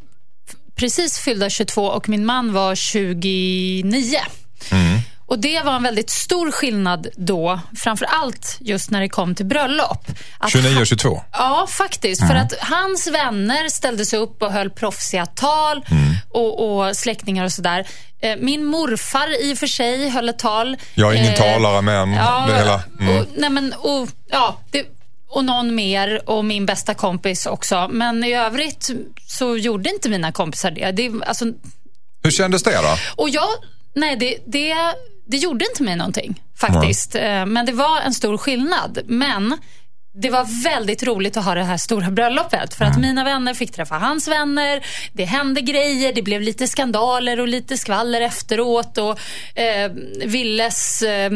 precis 0.76 1.20
fyllda 1.20 1.50
22 1.50 1.86
och 1.86 2.10
min 2.10 2.26
man 2.26 2.54
var 2.54 2.76
29. 2.76 4.18
Och 5.26 5.40
Det 5.40 5.62
var 5.66 5.76
en 5.76 5.84
väldigt 5.84 6.10
stor 6.10 6.52
skillnad 6.52 7.08
då, 7.18 7.60
framför 7.76 8.06
allt 8.06 8.58
just 8.60 8.90
när 8.92 9.02
det 9.02 9.10
kom 9.10 9.36
till 9.36 9.46
bröllop. 9.46 10.08
Att 10.38 10.52
29 10.52 10.70
han- 10.74 10.82
och 10.82 10.88
22? 10.88 11.22
Ja, 11.32 11.68
faktiskt. 11.70 12.28
För 12.28 12.36
att 12.36 12.54
hans 12.60 13.08
vänner 13.08 13.70
ställde 13.70 14.06
sig 14.06 14.20
upp 14.20 14.42
och 14.42 14.52
höll 14.52 14.70
proffsiga 14.70 15.26
tal 15.26 15.86
och, 16.30 16.78
och 16.88 16.98
släktingar 16.98 17.46
och 17.46 17.52
sådär. 17.52 17.88
Eh, 18.22 18.36
Min 18.40 18.66
morfar 18.66 19.42
i 19.44 19.54
och 19.54 19.58
för 19.58 19.68
sig 19.68 20.10
höll 20.10 20.30
ett 20.30 20.40
tal. 20.40 20.78
Jag 20.96 21.14
är 21.14 21.18
ingen 21.18 21.34
Eh, 21.34 21.40
talare 21.40 21.82
men 21.82 22.14
Ja, 22.14 22.46
det 22.50 22.56
hela... 22.58 22.82
Mm. 23.00 23.18
och, 23.18 23.26
nej 23.38 23.50
men, 23.50 23.74
och, 23.74 24.10
ja, 24.30 24.58
det, 24.72 24.86
och 25.30 25.46
någon 25.46 25.76
mer 25.76 26.30
och 26.30 26.46
min 26.46 26.66
bästa 26.66 26.94
kompis 26.94 27.46
också. 27.46 27.88
Men 27.92 28.24
i 28.24 28.34
övrigt 28.34 28.90
så 29.28 29.58
gjorde 29.58 29.90
inte 29.90 30.10
mina 30.10 30.32
kompisar 30.32 30.72
det. 30.72 30.92
det 30.92 31.12
alltså, 31.28 31.46
Hur 32.24 32.32
kändes 32.32 32.64
det 32.64 32.72
då? 32.82 32.98
och 33.24 33.30
jag, 33.30 33.48
nej 33.96 34.16
det, 34.16 34.38
det, 34.46 34.76
det 35.26 35.38
gjorde 35.38 35.66
inte 35.66 35.84
mig 35.84 35.96
någonting 35.96 36.42
faktiskt. 36.58 37.16
Eh, 37.16 37.46
Men 37.46 37.66
det 37.66 37.72
var 37.72 38.02
en 38.02 38.14
stor 38.14 38.38
skillnad. 38.38 39.00
Men 39.06 39.58
det 40.16 40.30
var 40.30 40.64
väldigt 40.64 41.04
roligt 41.04 41.38
att 41.38 41.46
ha 41.46 41.56
det 41.56 41.64
här 41.64 41.78
stora 41.78 42.12
bröllopet. 42.12 42.74
För 42.74 42.86
att 42.86 43.00
mina 43.00 43.24
vänner 43.24 43.54
fick 43.54 43.72
träffa 43.72 43.96
hans 43.96 44.28
vänner. 44.28 44.86
Det 45.14 45.26
hände 45.26 45.62
grejer, 45.62 46.14
det 46.14 46.22
blev 46.22 46.42
lite 46.42 46.68
skandaler 46.68 47.40
och 47.40 47.48
lite 47.48 47.78
skvaller 47.78 48.22
efteråt. 48.22 48.98
Och 48.98 49.20
eh, 49.60 49.92
Villes 50.26 51.02
eh, 51.02 51.32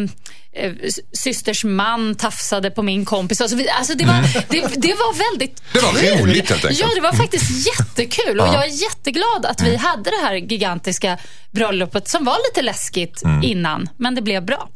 eh, 0.57 0.71
systers 1.13 1.63
man 1.63 2.15
tafsade 2.15 2.71
på 2.71 2.83
min 2.83 3.05
kompis 3.05 3.41
och 3.41 3.49
så 3.49 3.55
vidare. 3.55 3.73
Alltså 3.77 3.93
det, 3.93 4.05
var, 4.05 4.21
det, 4.49 4.81
det 4.81 4.93
var 4.93 5.31
väldigt 5.31 5.61
Det 5.73 5.79
var 5.79 5.93
kul. 5.93 6.19
roligt, 6.19 6.49
helt 6.49 6.65
enkelt. 6.65 6.79
Ja, 6.79 6.87
det 6.95 7.01
var 7.01 7.13
faktiskt 7.13 7.67
jättekul. 7.67 8.39
Och 8.39 8.47
Ja. 8.47 8.53
jag 8.53 8.63
är 8.65 8.81
jätteglad 8.83 9.45
att 9.45 9.61
vi 9.61 9.75
hade 9.75 10.03
det 10.09 10.21
här 10.25 10.35
gigantiska 10.35 11.17
bröllopet 11.51 12.09
som 12.09 12.25
var 12.25 12.37
lite 12.49 12.61
läskigt 12.61 13.21
innan, 13.43 13.89
men 13.97 14.15
det 14.15 14.21
blev 14.21 14.45
bra. 14.45 14.69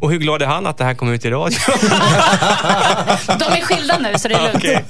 Och 0.00 0.10
hur 0.10 0.18
glad 0.18 0.42
är 0.42 0.46
han 0.46 0.66
att 0.66 0.78
det 0.78 0.84
här 0.84 0.94
kommer 0.94 1.12
ut 1.12 1.24
i 1.24 1.30
radio? 1.30 1.58
De 3.26 3.44
är 3.44 3.64
skilda 3.64 3.98
nu, 3.98 4.18
så 4.18 4.28
det 4.28 4.34
är 4.34 4.42
lugnt. 4.42 4.56
Okej. 4.56 4.84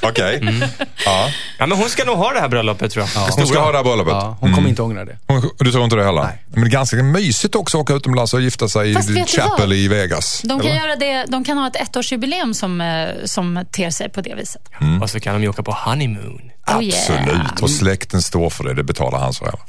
Okej. 0.00 0.36
Mm. 0.36 0.62
Ja. 1.04 1.28
Ja, 1.58 1.66
men 1.66 1.78
hon 1.78 1.88
ska 1.88 2.04
nog 2.04 2.16
ha 2.16 2.32
det 2.32 2.40
här 2.40 2.48
bröllopet 2.48 2.92
tror 2.92 3.06
jag. 3.14 3.26
Det 3.26 3.32
Hon 3.34 3.46
ska 3.46 3.60
ha 3.60 3.70
det 3.70 3.78
här 3.78 3.84
bröllopet. 3.84 4.12
Ja, 4.12 4.36
hon 4.40 4.54
kommer 4.54 4.68
inte 4.68 4.82
ångra 4.82 5.04
det. 5.04 5.18
Hon, 5.26 5.50
du 5.58 5.72
tror 5.72 5.84
inte 5.84 5.96
det 5.96 6.04
heller? 6.04 6.38
Men 6.48 6.60
det 6.60 6.68
är 6.68 6.70
ganska 6.70 6.96
mysigt 6.96 7.54
också 7.54 7.78
att 7.78 7.82
åka 7.82 7.94
utomlands 7.94 8.34
och 8.34 8.40
gifta 8.40 8.68
sig 8.68 8.94
Fast 8.94 9.10
i 9.10 9.24
Chapel 9.28 9.68
vad? 9.68 9.76
i 9.76 9.88
Vegas. 9.88 10.40
De 10.44 10.60
kan, 10.60 10.70
eller? 10.70 10.80
göra 10.80 10.96
det, 10.96 11.24
de 11.28 11.44
kan 11.44 11.58
ha 11.58 11.66
ett 11.66 11.76
ettårsjubileum 11.76 12.54
som, 12.54 12.80
eh, 12.80 13.08
som 13.24 13.64
ter 13.70 13.90
sig 13.90 14.08
på 14.08 14.20
det 14.20 14.34
viset. 14.34 14.62
Och 15.02 15.10
så 15.10 15.20
kan 15.20 15.34
de 15.34 15.42
ju 15.42 15.48
åka 15.48 15.62
på 15.62 15.72
honeymoon. 15.72 16.40
Oh, 16.66 16.84
yeah. 16.84 16.98
Absolut. 16.98 17.60
Och 17.60 17.70
släkten 17.70 18.22
står 18.22 18.50
för 18.50 18.64
det. 18.64 18.74
Det 18.74 18.84
betalar 18.84 19.18
hans 19.18 19.38
föräldrar. 19.38 19.62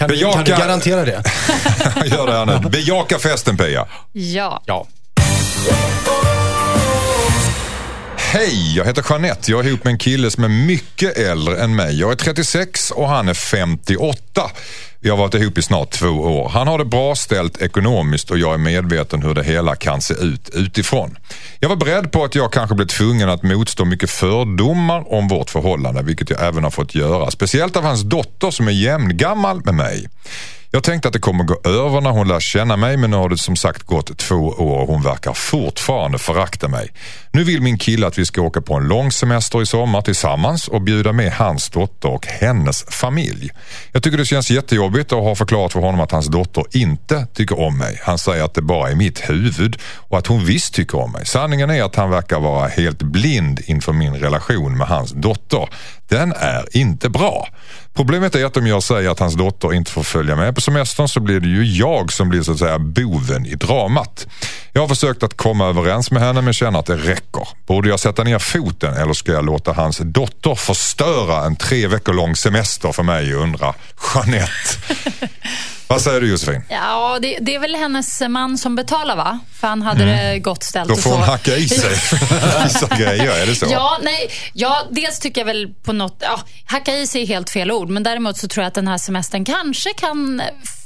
Kan, 0.00 0.08
Bejaka- 0.10 0.32
kan 0.32 0.44
du 0.44 0.50
garantera 0.50 1.04
det? 1.04 1.22
Gör 2.04 2.26
det 2.26 2.32
här 2.32 2.46
nu. 2.46 2.68
Bejaka 2.68 3.18
festen 3.18 3.56
Pia. 3.56 3.86
Ja. 4.12 4.62
Ja. 4.66 4.86
Hej, 8.16 8.76
jag 8.76 8.84
heter 8.84 9.04
Jeanette. 9.10 9.50
Jag 9.50 9.60
är 9.64 9.68
ihop 9.68 9.84
med 9.84 9.90
en 9.92 9.98
kille 9.98 10.30
som 10.30 10.44
är 10.44 10.48
mycket 10.48 11.18
äldre 11.18 11.62
än 11.62 11.76
mig. 11.76 12.00
Jag 12.00 12.12
är 12.12 12.16
36 12.16 12.90
och 12.90 13.08
han 13.08 13.28
är 13.28 13.34
58. 13.34 14.50
Vi 15.02 15.10
har 15.10 15.16
varit 15.16 15.34
ihop 15.34 15.58
i 15.58 15.62
snart 15.62 15.90
två 15.90 16.06
år. 16.06 16.48
Han 16.48 16.68
har 16.68 16.78
det 16.78 16.84
bra 16.84 17.14
ställt 17.14 17.62
ekonomiskt 17.62 18.30
och 18.30 18.38
jag 18.38 18.54
är 18.54 18.58
medveten 18.58 19.22
hur 19.22 19.34
det 19.34 19.42
hela 19.42 19.76
kan 19.76 20.00
se 20.00 20.14
ut 20.14 20.50
utifrån. 20.54 21.18
Jag 21.60 21.68
var 21.68 21.76
beredd 21.76 22.12
på 22.12 22.24
att 22.24 22.34
jag 22.34 22.52
kanske 22.52 22.74
blev 22.74 22.86
tvungen 22.86 23.28
att 23.28 23.42
motstå 23.42 23.84
mycket 23.84 24.10
fördomar 24.10 25.12
om 25.12 25.28
vårt 25.28 25.50
förhållande, 25.50 26.02
vilket 26.02 26.30
jag 26.30 26.46
även 26.46 26.64
har 26.64 26.70
fått 26.70 26.94
göra. 26.94 27.30
Speciellt 27.30 27.76
av 27.76 27.82
hans 27.82 28.02
dotter 28.02 28.50
som 28.50 28.68
är 28.68 28.72
jämngammal 28.72 29.64
med 29.64 29.74
mig. 29.74 30.08
Jag 30.72 30.82
tänkte 30.82 31.08
att 31.08 31.12
det 31.12 31.20
kommer 31.20 31.44
gå 31.44 31.60
över 31.64 32.00
när 32.00 32.10
hon 32.10 32.28
lär 32.28 32.40
känna 32.40 32.76
mig 32.76 32.96
men 32.96 33.10
nu 33.10 33.16
har 33.16 33.28
det 33.28 33.38
som 33.38 33.56
sagt 33.56 33.82
gått 33.82 34.18
två 34.18 34.36
år 34.36 34.80
och 34.80 34.86
hon 34.86 35.02
verkar 35.02 35.32
fortfarande 35.32 36.18
förakta 36.18 36.68
mig. 36.68 36.92
Nu 37.32 37.44
vill 37.44 37.62
min 37.62 37.78
kille 37.78 38.06
att 38.06 38.18
vi 38.18 38.26
ska 38.26 38.42
åka 38.42 38.60
på 38.60 38.74
en 38.74 38.88
lång 38.88 39.12
semester 39.12 39.62
i 39.62 39.66
sommar 39.66 40.02
tillsammans 40.02 40.68
och 40.68 40.82
bjuda 40.82 41.12
med 41.12 41.32
hans 41.32 41.70
dotter 41.70 42.08
och 42.08 42.26
hennes 42.26 42.84
familj. 42.88 43.50
Jag 43.92 44.02
tycker 44.02 44.18
det 44.18 44.24
känns 44.24 44.50
jättejobbigt 44.50 45.12
och 45.12 45.24
har 45.24 45.34
förklarat 45.34 45.72
för 45.72 45.80
honom 45.80 46.00
att 46.00 46.12
hans 46.12 46.26
dotter 46.26 46.64
inte 46.72 47.26
tycker 47.34 47.60
om 47.60 47.78
mig. 47.78 48.00
Han 48.02 48.18
säger 48.18 48.44
att 48.44 48.54
det 48.54 48.62
bara 48.62 48.90
är 48.90 48.94
mitt 48.94 49.30
huvud 49.30 49.76
och 49.96 50.18
att 50.18 50.26
hon 50.26 50.44
visst 50.44 50.74
tycker 50.74 50.98
om 50.98 51.12
mig. 51.12 51.26
Sanningen 51.26 51.70
är 51.70 51.82
att 51.82 51.96
han 51.96 52.10
verkar 52.10 52.40
vara 52.40 52.68
helt 52.68 53.02
blind 53.02 53.60
inför 53.66 53.92
min 53.92 54.14
relation 54.14 54.78
med 54.78 54.86
hans 54.86 55.12
dotter. 55.12 55.68
Den 56.10 56.32
är 56.32 56.76
inte 56.76 57.08
bra. 57.08 57.48
Problemet 57.94 58.34
är 58.34 58.44
att 58.44 58.56
om 58.56 58.66
jag 58.66 58.82
säger 58.82 59.10
att 59.10 59.18
hans 59.18 59.34
dotter 59.34 59.74
inte 59.74 59.90
får 59.90 60.02
följa 60.02 60.36
med 60.36 60.54
på 60.54 60.60
semestern 60.60 61.08
så 61.08 61.20
blir 61.20 61.40
det 61.40 61.48
ju 61.48 61.64
jag 61.64 62.12
som 62.12 62.28
blir 62.28 62.42
så 62.42 62.52
att 62.52 62.58
säga 62.58 62.78
boven 62.78 63.46
i 63.46 63.54
dramat. 63.54 64.26
Jag 64.72 64.80
har 64.80 64.88
försökt 64.88 65.22
att 65.22 65.36
komma 65.36 65.66
överens 65.66 66.10
med 66.10 66.22
henne 66.22 66.42
men 66.42 66.52
känner 66.52 66.78
att 66.78 66.86
det 66.86 66.96
räcker. 66.96 67.48
Borde 67.66 67.88
jag 67.88 68.00
sätta 68.00 68.24
ner 68.24 68.38
foten 68.38 68.94
eller 68.94 69.12
ska 69.12 69.32
jag 69.32 69.44
låta 69.44 69.72
hans 69.72 69.98
dotter 69.98 70.54
förstöra 70.54 71.44
en 71.46 71.56
tre 71.56 71.86
veckor 71.86 72.12
lång 72.12 72.36
semester 72.36 72.92
för 72.92 73.02
mig 73.02 73.32
undrar 73.32 73.74
Jeanette. 74.14 74.48
Vad 75.90 76.02
säger 76.02 76.20
du 76.20 76.30
Josefin? 76.30 76.62
Ja, 76.68 77.18
det, 77.22 77.38
det 77.40 77.54
är 77.54 77.58
väl 77.58 77.74
hennes 77.74 78.22
man 78.28 78.58
som 78.58 78.76
betalar 78.76 79.16
va? 79.16 79.38
För 79.60 79.68
han 79.68 79.82
hade 79.82 80.04
det 80.04 80.38
gott 80.38 80.62
ställt 80.62 80.88
Då 80.88 80.96
får 80.96 81.10
hon 81.10 81.22
hacka 81.22 81.56
i 81.56 81.68
sig 81.68 81.90
vissa 82.64 82.96
grejer, 82.96 83.42
är 83.42 83.46
det 83.46 83.54
så? 83.54 83.66
Ja, 83.70 83.98
nej, 84.02 84.30
ja, 84.52 84.82
dels 84.90 85.18
tycker 85.18 85.40
jag 85.40 85.46
väl 85.46 85.74
på 85.82 85.92
något... 85.92 86.16
Ja, 86.20 86.40
hacka 86.64 86.96
i 86.96 87.06
sig 87.06 87.22
är 87.22 87.26
helt 87.26 87.50
fel 87.50 87.70
ord, 87.70 87.88
men 87.88 88.02
däremot 88.02 88.36
så 88.36 88.48
tror 88.48 88.62
jag 88.62 88.68
att 88.68 88.74
den 88.74 88.88
här 88.88 88.98
semestern 88.98 89.44
kanske 89.44 89.92
kan 89.92 90.42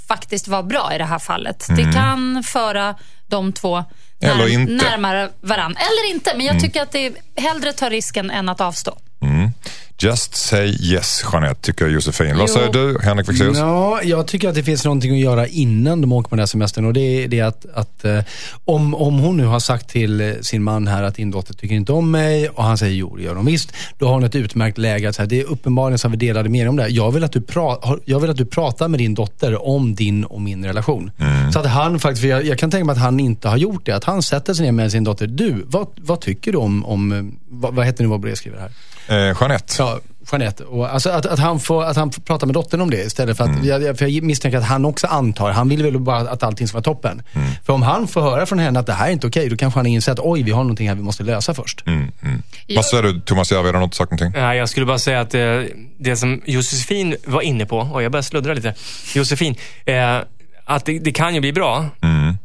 faktiskt 0.08 0.48
vara 0.48 0.62
bra 0.62 0.94
i 0.94 0.98
det 0.98 1.04
här 1.04 1.18
fallet. 1.18 1.66
Det 1.76 1.92
kan 1.92 2.42
föra 2.46 2.94
de 3.26 3.52
två 3.52 3.84
Eller 4.20 4.48
inte. 4.48 4.72
närmare 4.72 5.30
varann. 5.40 5.76
Eller 5.76 6.14
inte, 6.14 6.32
men 6.36 6.46
jag 6.46 6.60
tycker 6.60 6.82
att 6.82 6.92
det 6.92 7.06
är 7.06 7.12
hellre 7.36 7.72
ta 7.72 7.88
risken 7.90 8.30
än 8.30 8.48
att 8.48 8.60
avstå. 8.60 8.98
Just 9.98 10.34
say 10.34 10.76
yes 10.80 11.24
Jeanette, 11.32 11.60
tycker 11.60 11.88
Josefin. 11.88 12.38
Vad 12.38 12.50
säger 12.50 12.72
du 12.72 12.98
Henrik 13.02 13.26
Fexeus? 13.26 13.58
Ja, 13.58 14.02
jag 14.02 14.26
tycker 14.26 14.48
att 14.48 14.54
det 14.54 14.62
finns 14.62 14.84
någonting 14.84 15.12
att 15.12 15.18
göra 15.18 15.46
innan 15.46 16.00
de 16.00 16.12
åker 16.12 16.28
på 16.28 16.36
den 16.36 16.40
här 16.40 16.46
semestern 16.46 16.84
och 16.84 16.92
det 16.92 17.24
är 17.24 17.28
det 17.28 17.40
att, 17.40 17.66
att 17.74 18.04
eh, 18.04 18.20
om, 18.64 18.94
om 18.94 19.18
hon 19.18 19.36
nu 19.36 19.44
har 19.44 19.60
sagt 19.60 19.88
till 19.88 20.20
eh, 20.20 20.32
sin 20.40 20.62
man 20.62 20.86
här 20.86 21.02
att 21.02 21.14
din 21.14 21.30
dotter 21.30 21.54
tycker 21.54 21.74
inte 21.74 21.92
om 21.92 22.10
mig 22.10 22.48
och 22.48 22.64
han 22.64 22.78
säger 22.78 22.94
jo, 22.94 23.16
det 23.16 23.22
gör 23.22 23.34
hon 23.34 23.44
visst. 23.44 23.72
Då 23.98 24.06
har 24.06 24.14
hon 24.14 24.24
ett 24.24 24.34
utmärkt 24.34 24.78
läge 24.78 25.08
att 25.08 25.14
säga, 25.14 25.26
det 25.26 25.40
är 25.40 25.44
uppenbarligen 25.44 25.98
så 25.98 26.08
har 26.08 26.10
vi 26.10 26.16
delade 26.16 26.48
meningar 26.48 26.68
om 26.68 26.76
det 26.76 26.82
här. 26.82 26.90
Jag 26.90 27.12
vill, 27.12 27.24
att 27.24 27.32
du 27.32 27.40
pra, 27.40 27.78
jag 28.04 28.20
vill 28.20 28.30
att 28.30 28.36
du 28.36 28.46
pratar 28.46 28.88
med 28.88 29.00
din 29.00 29.14
dotter 29.14 29.68
om 29.68 29.94
din 29.94 30.24
och 30.24 30.40
min 30.40 30.64
relation. 30.64 31.10
Så 31.52 31.58
att 31.58 31.66
han 31.66 32.00
faktiskt, 32.00 32.20
för 32.20 32.28
jag, 32.28 32.44
jag 32.44 32.58
kan 32.58 32.70
tänka 32.70 32.84
mig 32.84 32.92
att 32.92 32.98
han 32.98 33.20
inte 33.20 33.48
har 33.48 33.56
gjort 33.56 33.86
det, 33.86 33.92
att 33.92 34.04
han 34.04 34.22
sätter 34.22 34.54
sig 34.54 34.64
ner 34.64 34.72
med 34.72 34.92
sin 34.92 35.04
dotter. 35.04 35.26
Du, 35.26 35.64
vad, 35.66 35.88
vad 35.96 36.20
tycker 36.20 36.52
du 36.52 36.58
om, 36.58 36.84
om 36.84 37.12
eh, 37.12 37.22
vad, 37.48 37.74
vad 37.74 37.86
heter 37.86 38.04
nu 38.04 38.10
vad 38.10 38.20
brevskrivare 38.20 38.60
här? 38.60 38.70
Eh, 39.08 39.16
Jeanette? 39.40 39.74
Ja, 39.78 39.98
Jeanette. 40.32 40.64
Och 40.64 40.92
alltså 40.94 41.10
att, 41.10 41.26
att, 41.26 41.38
han 41.38 41.60
får, 41.60 41.84
att 41.84 41.96
han 41.96 42.12
får 42.12 42.22
prata 42.22 42.46
med 42.46 42.54
dottern 42.54 42.80
om 42.80 42.90
det 42.90 43.04
istället 43.04 43.36
för 43.36 43.44
att, 43.44 43.64
jag, 43.64 43.98
för 43.98 44.06
jag 44.06 44.24
misstänker 44.24 44.58
att 44.58 44.64
han 44.64 44.84
också 44.84 45.06
antar, 45.06 45.50
han 45.50 45.68
vill 45.68 45.82
väl 45.82 45.98
bara 45.98 46.18
att 46.18 46.42
allting 46.42 46.68
ska 46.68 46.76
vara 46.76 46.82
toppen. 46.82 47.22
För 47.66 47.72
om 47.72 47.82
han 47.82 48.08
får 48.08 48.20
höra 48.20 48.46
från 48.46 48.58
henne 48.58 48.80
att 48.80 48.86
det 48.86 48.92
här 48.92 49.08
är 49.08 49.12
inte 49.12 49.26
okej, 49.26 49.48
då 49.48 49.56
kanske 49.56 49.78
han 49.78 49.86
inser 49.86 50.12
att 50.12 50.18
oj, 50.18 50.42
vi 50.42 50.50
har 50.50 50.62
någonting 50.62 50.88
här 50.88 50.94
vi 50.94 51.02
måste 51.02 51.22
lösa 51.22 51.54
först. 51.54 51.84
Vad 52.76 52.84
säger 52.84 53.02
du 53.02 53.20
Thomas 53.20 53.52
Järve, 53.52 53.68
har 53.68 53.72
du 53.72 53.78
något 53.78 53.94
sagt 53.94 54.10
någonting? 54.10 54.42
Nej, 54.42 54.58
jag 54.58 54.68
skulle 54.68 54.86
bara 54.86 54.98
säga 54.98 55.20
att 55.20 55.34
eh, 55.34 55.40
det 55.98 56.16
som 56.16 56.42
Josefin 56.44 57.16
var 57.24 57.40
inne 57.42 57.66
på, 57.66 57.78
och 57.78 58.02
jag 58.02 58.12
börjar 58.12 58.22
sluddra 58.22 58.54
lite. 58.54 58.74
Josefin, 59.14 59.54
eh, 59.84 60.18
att 60.64 60.84
det, 60.84 60.98
det 60.98 61.12
kan 61.12 61.34
ju 61.34 61.40
bli 61.40 61.52
bra. 61.52 61.86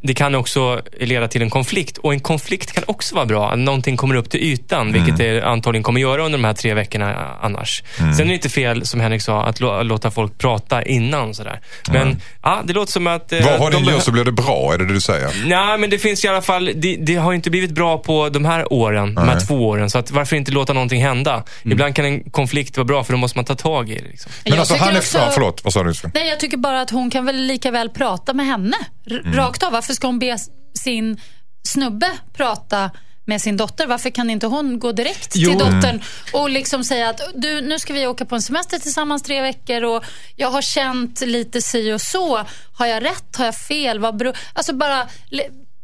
Det 0.02 0.14
kan 0.14 0.36
också 0.36 0.82
leda 1.00 1.28
till 1.28 1.42
en 1.42 1.50
konflikt. 1.50 1.98
Och 1.98 2.14
en 2.14 2.20
konflikt 2.20 2.72
kan 2.72 2.84
också 2.88 3.16
vara 3.16 3.26
bra. 3.26 3.52
Att 3.52 3.60
någonting 3.60 3.98
kommer 3.98 4.16
upp 4.16 4.30
till 4.30 4.40
ytan, 4.44 4.92
vilket 4.94 5.18
det 5.18 5.42
antagligen 5.42 5.84
kommer 5.84 6.02
göra 6.02 6.26
under 6.26 6.38
de 6.40 6.44
här 6.46 6.54
tre 6.54 6.74
veckorna 6.74 7.12
eh, 7.12 7.18
annars. 7.46 7.84
Sen 7.98 8.20
är 8.20 8.26
det 8.26 8.34
inte 8.34 8.50
fel, 8.50 8.86
som 8.86 9.00
Henrik 9.00 9.22
sa, 9.22 9.44
att 9.44 9.60
lå- 9.62 9.84
låta 9.84 10.12
folk 10.12 10.38
prata 10.38 10.84
innan. 10.84 11.34
Sådär. 11.36 11.60
Men 11.92 12.22
ja, 12.44 12.62
det 12.66 12.74
låter 12.74 12.92
som 12.92 13.08
att... 13.08 13.32
eh, 13.32 13.46
Vad 13.46 13.60
har 13.60 13.72
ni 13.72 13.92
gjort 13.92 14.04
så 14.04 14.12
blir 14.12 14.24
det 14.24 14.32
bra, 14.32 14.74
är 14.74 14.78
det 14.78 14.86
det 14.86 14.94
du 14.94 15.02
säger? 15.02 15.30
Nej, 15.46 15.78
men 15.78 15.90
det 15.90 15.98
finns 15.98 16.26
i 16.26 16.28
alla 16.28 16.42
fall, 16.42 16.72
det, 16.76 16.96
det 16.96 17.16
har 17.16 17.32
ju 17.32 17.36
inte 17.36 17.50
blivit 17.50 17.72
bra 17.72 17.98
på 17.98 18.30
de 18.30 18.46
här 18.46 18.74
åren, 18.74 19.16
de 19.16 19.28
här 19.28 19.40
två 19.48 19.68
åren. 19.68 19.90
Så 19.90 19.98
att 20.00 20.12
varför 20.12 20.36
inte 20.36 20.52
låta 20.52 20.74
någonting 20.74 21.02
hända? 21.02 21.34
Mm. 21.34 21.72
Ibland 21.72 21.96
kan 21.96 22.06
en 22.06 22.24
konflikt 22.32 22.78
vara 22.78 22.86
bra, 22.86 23.04
för 23.04 23.14
då 23.14 23.18
måste 23.20 23.38
man 23.38 23.46
ta 23.46 23.56
tag 23.56 23.90
i 23.90 23.96
det. 23.96 24.08
Liksom. 24.10 24.32
Men 24.44 24.54
Jag 24.54 24.60
alltså 24.60 24.76
han 24.76 24.94
är... 24.94 24.98
också- 24.98 25.28
förlåt, 25.34 25.64
vad 25.64 25.74
sa 25.74 25.84
du? 25.84 25.94
Nej, 26.14 26.30
jag 26.30 26.40
tycker 26.40 26.58
bara 26.58 26.82
att 26.82 26.90
hon 26.90 27.10
kan 27.10 27.26
väl 27.26 27.36
lika 27.36 27.72
väl 27.72 27.90
prata 27.90 28.34
med 28.34 28.46
henne. 28.46 28.76
R- 29.12 29.22
Rakt 29.34 29.64
av. 29.64 29.76
Varför 29.80 29.94
ska 29.94 30.08
hon 30.08 30.20
be 30.20 30.38
sin 30.80 31.22
snubbe 31.68 32.12
prata 32.34 32.92
med 33.26 33.42
sin 33.42 33.58
dotter? 33.58 33.88
Varför 33.88 34.10
kan 34.10 34.30
inte 34.30 34.48
hon 34.48 34.80
gå 34.80 34.92
direkt 34.92 35.34
Jo. 35.36 35.50
till 35.50 35.60
dottern 35.60 36.02
och 36.34 36.50
liksom 36.50 36.84
säga 36.84 37.10
att 37.10 37.22
du, 37.36 37.62
nu 37.62 37.80
ska 37.80 37.94
vi 37.94 38.08
åka 38.08 38.26
på 38.26 38.36
en 38.36 38.42
semester 38.42 38.80
tillsammans 38.80 39.24
tre 39.24 39.42
veckor 39.42 39.84
och 39.84 40.04
jag 40.36 40.50
har 40.52 40.62
känt 40.62 41.22
lite 41.22 41.62
si 41.62 41.92
och 41.94 42.02
så. 42.02 42.46
Har 42.74 42.86
jag 42.86 43.04
rätt? 43.04 43.36
Har 43.36 43.46
jag 43.46 43.56
fel? 43.56 44.00
Vad 44.00 44.18
beror... 44.18 44.38
Alltså 44.54 44.74
bara 44.74 45.08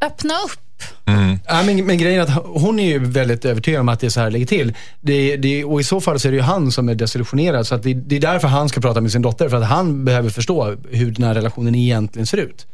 öppna 0.00 0.34
upp. 0.40 0.65
Ja, 1.48 1.62
men, 1.62 1.86
men 1.86 1.98
grejen 1.98 2.20
är 2.20 2.24
att 2.24 2.44
hon 2.44 2.78
är 2.78 2.86
ju 2.86 2.98
väldigt 2.98 3.44
övertygad 3.44 3.80
om 3.80 3.88
att 3.88 4.00
det 4.00 4.06
är 4.06 4.10
så 4.10 4.20
här 4.20 4.26
det 4.26 4.32
ligger 4.32 4.46
till. 4.46 4.74
Det, 5.00 5.36
det, 5.36 5.64
och 5.64 5.80
i 5.80 5.84
så 5.84 6.00
fall 6.00 6.20
så 6.20 6.28
är 6.28 6.32
det 6.32 6.36
ju 6.36 6.42
han 6.42 6.72
som 6.72 6.88
är 6.88 6.94
desillusionerad. 6.94 7.66
Så 7.66 7.74
att 7.74 7.82
det, 7.82 7.94
det 7.94 8.16
är 8.16 8.20
därför 8.20 8.48
han 8.48 8.68
ska 8.68 8.80
prata 8.80 9.00
med 9.00 9.12
sin 9.12 9.22
dotter. 9.22 9.48
För 9.48 9.56
att 9.56 9.66
han 9.66 10.04
behöver 10.04 10.30
förstå 10.30 10.76
hur 10.90 11.10
den 11.10 11.26
här 11.26 11.34
relationen 11.34 11.74
egentligen 11.74 12.26
ser 12.26 12.38
ut. 12.38 12.66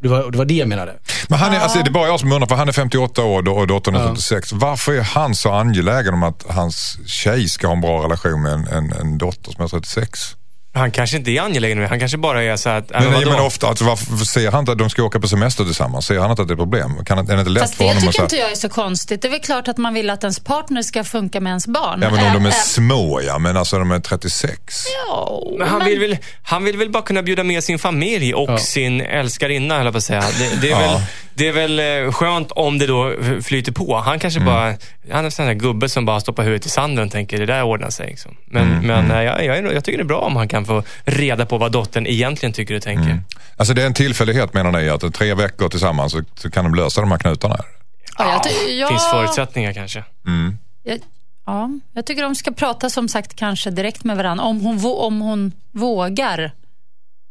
Det, 0.00 0.08
var, 0.08 0.30
det 0.30 0.38
var 0.38 0.44
det 0.44 0.54
jag 0.54 0.68
menade. 0.68 0.92
Men 1.28 1.38
han 1.38 1.52
är, 1.52 1.60
alltså, 1.60 1.78
det 1.78 1.90
är 1.90 1.92
bara 1.92 2.08
jag 2.08 2.20
som 2.20 2.32
undrar, 2.32 2.48
för 2.48 2.54
han 2.54 2.68
är 2.68 2.72
58 2.72 3.22
år 3.22 3.48
och 3.48 3.66
dottern 3.66 3.94
är 3.94 4.08
36. 4.08 4.52
Varför 4.52 4.92
är 4.92 5.02
han 5.02 5.34
så 5.34 5.52
angelägen 5.52 6.14
om 6.14 6.22
att 6.22 6.44
hans 6.48 6.98
tjej 7.06 7.48
ska 7.48 7.66
ha 7.66 7.74
en 7.74 7.80
bra 7.80 8.04
relation 8.04 8.42
med 8.42 8.52
en, 8.52 8.66
en, 8.66 8.92
en 8.92 9.18
dotter 9.18 9.52
som 9.52 9.64
är 9.64 9.68
36? 9.68 10.36
Han 10.76 10.90
kanske 10.90 11.16
inte 11.16 11.30
är 11.30 11.40
angelägen 11.42 11.78
med. 11.78 11.88
Han 11.88 11.98
kanske 11.98 12.18
bara 12.18 12.42
är 12.42 12.56
så 12.56 12.68
att... 12.68 12.90
äh, 12.90 13.00
Men, 13.00 13.12
vadå? 13.12 13.30
men 13.30 13.40
ofta, 13.40 13.66
alltså, 13.68 13.84
varför 13.84 14.24
ser 14.24 14.50
han 14.50 14.60
inte 14.60 14.72
att 14.72 14.78
de 14.78 14.90
ska 14.90 15.02
åka 15.02 15.20
på 15.20 15.28
semester 15.28 15.64
tillsammans? 15.64 16.06
Ser 16.06 16.18
han 16.18 16.30
inte 16.30 16.42
att 16.42 16.48
det 16.48 16.52
är 16.52 16.54
ett 16.54 16.60
problem? 16.60 17.04
Kan, 17.04 17.18
är 17.18 17.22
det 17.34 17.38
inte 17.38 17.50
lätt 17.50 17.62
Fast 17.62 17.74
för 17.74 17.84
det 17.84 17.90
honom 17.90 17.96
att 17.98 18.02
tycker 18.02 18.12
säga... 18.12 18.24
inte 18.24 18.36
jag 18.36 18.50
är 18.50 18.54
så 18.54 18.68
konstigt. 18.68 19.22
Det 19.22 19.28
är 19.28 19.30
väl 19.32 19.40
klart 19.40 19.68
att 19.68 19.76
man 19.78 19.94
vill 19.94 20.10
att 20.10 20.24
ens 20.24 20.40
partner 20.40 20.82
ska 20.82 21.04
funka 21.04 21.40
med 21.40 21.50
ens 21.50 21.66
barn. 21.66 21.98
Ja 22.02 22.10
men 22.10 22.26
om 22.26 22.32
de 22.32 22.46
är 22.46 22.50
Ä- 22.50 22.52
ä- 22.52 22.62
små 22.66 23.20
ja, 23.26 23.38
men 23.38 23.56
alltså 23.56 23.78
de 23.78 23.90
är 23.90 23.98
36. 24.00 24.58
Ja, 25.08 25.42
Men 25.58 25.68
han, 25.68 25.78
men- 25.78 25.88
Vill 25.88 26.00
väl, 26.00 26.16
han 26.42 26.64
vill 26.64 26.76
väl 26.76 26.90
bara 26.90 27.02
kunna 27.02 27.22
bjuda 27.22 27.44
med 27.44 27.64
sin 27.64 27.78
familj 27.78 28.34
och 28.34 28.60
sin 28.60 29.00
älskarinna, 29.00 29.76
höll 29.76 29.84
jag 29.84 29.94
på 29.94 29.98
att 29.98 30.04
säga. 30.04 30.24
Det, 30.38 30.60
det, 30.60 30.66
är 30.66 30.70
Ja. 30.70 30.78
väl, 30.78 31.00
det 31.34 31.48
är 31.48 31.52
väl 31.52 32.04
eh, 32.06 32.12
skönt 32.12 32.52
om 32.52 32.78
det 32.78 32.86
då 32.86 33.14
flyter 33.42 33.72
på. 33.72 33.96
Han 33.96 34.18
kanske 34.18 34.40
Mm. 34.40 34.52
bara, 34.52 34.64
han 35.10 35.20
är 35.20 35.24
en 35.24 35.30
sån 35.30 35.46
där 35.46 35.54
gubbe 35.54 35.88
som 35.88 36.04
bara 36.04 36.20
stoppar 36.20 36.42
huvudet 36.42 36.66
i 36.66 36.68
sanden 36.68 37.04
och 37.06 37.12
tänker 37.12 37.38
det 37.38 37.46
där 37.46 37.62
ordnar 37.62 37.90
sig. 37.90 38.06
Liksom. 38.06 38.36
Men, 38.44 38.72
Mm, 38.72 38.86
men 38.86 39.10
eh, 39.10 39.22
jag, 39.22 39.44
jag, 39.44 39.64
nog- 39.64 39.72
jag 39.74 39.84
tycker 39.84 39.98
det 39.98 40.02
är 40.02 40.04
bra 40.04 40.20
om 40.20 40.36
han 40.36 40.48
kan 40.48 40.64
få 40.66 40.82
reda 41.04 41.46
på 41.46 41.58
vad 41.58 41.72
dottern 41.72 42.06
egentligen 42.06 42.52
tycker 42.52 42.74
och 42.74 42.82
tänker. 42.82 43.20
Alltså 43.56 43.74
det 43.74 43.82
är 43.82 43.86
en 43.86 43.94
tillfällighet 43.94 44.54
menar 44.54 44.72
ni, 44.72 44.88
att 44.88 45.14
tre 45.14 45.34
veckor 45.34 45.68
tillsammans 45.68 46.12
så, 46.12 46.22
så 46.34 46.50
kan 46.50 46.64
de 46.64 46.74
lösa 46.74 47.00
de 47.00 47.10
här 47.10 47.18
knutarna? 47.18 47.56
Ja, 48.18 48.30
jag 48.32 48.42
ty- 48.44 48.72
ja, 48.78 48.88
Finns 48.88 49.10
förutsättningar 49.10 49.72
kanske. 49.72 50.04
Jag, 50.82 50.98
ja, 51.46 51.70
jag 51.92 52.06
tycker 52.06 52.22
de 52.22 52.34
ska 52.34 52.50
prata 52.52 52.90
som 52.90 53.08
sagt 53.08 53.36
kanske 53.36 53.70
direkt 53.70 54.04
med 54.04 54.16
varandra. 54.16 54.44
Om 54.44 54.60
hon, 54.60 54.78
vå- 54.78 54.96
om 55.06 55.20
hon 55.20 55.52
vågar. 55.72 56.52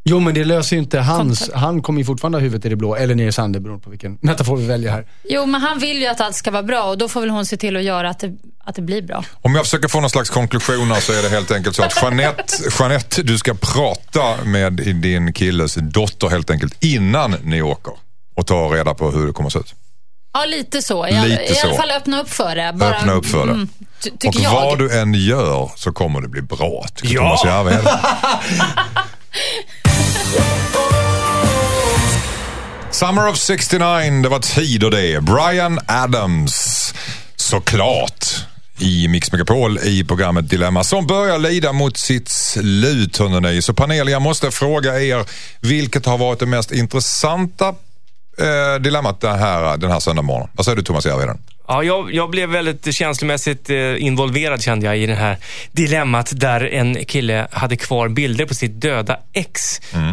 Jo, 0.10 0.20
men 0.20 0.34
det 0.34 0.44
löser 0.46 0.76
ju 0.76 0.82
inte 0.82 1.00
hans... 1.00 1.40
Kontakt. 1.40 1.58
Han 1.60 1.82
kommer 1.82 2.00
ju 2.00 2.06
fortfarande 2.06 2.38
ha 2.38 2.42
huvudet 2.44 2.66
i 2.66 2.70
det 2.70 2.76
blå, 2.76 2.96
eller 2.96 3.16
ner 3.16 3.28
i 3.28 3.32
sanden 3.32 3.64
beroende 3.64 3.84
på 3.84 3.90
vilken 3.90 4.18
metafor 4.22 4.58
vi 4.58 4.66
väljer 4.66 4.92
här. 4.92 5.06
Jo, 5.30 5.46
men 5.46 5.62
han 5.62 5.80
vill 5.80 5.98
ju 6.02 6.08
att 6.08 6.22
allt 6.22 6.36
ska 6.36 6.52
vara 6.52 6.64
bra 6.64 6.84
och 6.84 6.98
då 6.98 7.10
får 7.10 7.22
väl 7.22 7.30
hon 7.30 7.46
se 7.46 7.58
till 7.58 7.78
att 7.78 7.84
göra 7.84 8.10
att 8.10 8.20
det, 8.20 8.34
att 8.64 8.76
det 8.76 8.82
blir 8.82 9.02
bra. 9.02 9.24
Om 9.42 9.56
jag 9.56 9.64
försöker 9.66 9.88
få 9.88 10.00
någon 10.02 10.10
slags 10.10 10.30
konklusion 10.30 10.92
här 10.92 11.00
så 11.00 11.14
är 11.14 11.24
det 11.24 11.30
helt 11.30 11.52
enkelt 11.52 11.76
så 11.76 11.84
att 11.84 11.98
Jeanette, 12.02 12.44
Jeanette 12.80 13.24
du 13.24 13.38
ska 13.38 13.54
prata 13.54 14.44
med 14.46 14.74
din 14.74 15.34
killes 15.34 15.76
dotter 15.76 16.28
helt 16.28 16.50
enkelt 16.50 16.84
innan 16.84 17.36
ni 17.44 17.62
åker 17.62 17.94
och 18.36 18.48
ta 18.48 18.56
reda 18.68 18.94
på 18.94 19.12
hur 19.12 19.28
det 19.28 19.34
kommer 19.34 19.48
att 19.48 19.54
se 19.54 19.60
ut. 19.60 19.74
Ja, 20.34 20.46
lite 20.46 20.82
så. 20.82 21.08
I, 21.08 21.18
all, 21.18 21.28
Lite 21.28 21.44
i 21.44 21.60
alla 21.64 21.72
så. 21.72 21.78
fall 21.78 21.92
öppna 21.92 22.22
upp 22.22 22.30
för 22.30 22.56
det. 22.56 22.74
Bara, 22.76 22.96
Öppna 22.98 23.14
upp 23.14 23.26
för 23.26 23.46
det. 23.46 23.52
Mm, 23.54 23.70
ty- 24.20 24.28
Och 24.28 24.36
jag. 24.36 24.52
vad 24.52 24.80
du 24.80 25.00
än 25.00 25.14
gör 25.14 25.72
så 25.76 25.92
kommer 25.92 26.22
det 26.22 26.28
bli 26.28 26.42
bra. 26.42 26.86
Tycker 26.96 27.16
Ja! 27.16 27.22
Thomas 27.22 27.46
Järvheden. 27.46 27.86
Summer 32.96 33.28
of 33.28 33.38
69, 33.38 34.22
det 34.24 34.30
var 34.30 34.40
tid 34.40 34.84
och 34.84 34.92
det. 34.92 35.24
Brian 35.24 35.80
Adams, 35.88 36.94
såklart. 37.36 38.26
I 38.78 39.08
Mix 39.08 39.32
Megapol 39.32 39.78
i 39.78 40.04
programmet 40.04 40.50
Dilemma 40.50 40.84
som 40.84 41.08
börjar 41.08 41.40
lida 41.40 41.74
mot 41.74 41.98
sitt 41.98 42.30
slut. 42.30 43.18
hörrni. 43.18 43.62
Så 43.62 43.74
panel, 43.74 44.10
jag 44.10 44.22
måste 44.22 44.52
fråga 44.52 45.02
er 45.02 45.26
vilket 45.60 46.06
har 46.06 46.18
varit 46.18 46.40
det 46.40 46.46
mest 46.46 46.72
intressanta 46.72 47.76
eh, 48.38 48.82
dilemmat 48.82 49.22
den 49.22 49.40
här, 49.40 49.78
den 49.78 49.92
här 49.92 50.00
söndagmorgonen? 50.00 50.50
Vad 50.54 50.66
säger 50.66 50.76
du 50.76 50.84
Thomas 50.84 51.06
Järvheden? 51.06 51.38
Ja, 51.68 51.84
jag, 51.84 52.14
jag 52.14 52.30
blev 52.30 52.50
väldigt 52.50 52.96
känslomässigt 52.96 53.70
eh, 53.70 54.04
involverad 54.04 54.62
kände 54.62 54.86
jag 54.86 54.98
i 54.98 55.06
det 55.06 55.16
här 55.16 55.38
dilemmat 55.72 56.32
där 56.36 56.74
en 56.74 57.06
kille 57.06 57.48
hade 57.52 57.76
kvar 57.76 58.08
bilder 58.10 58.46
på 58.46 58.54
sitt 58.54 58.82
döda 58.82 59.18
ex 59.34 59.62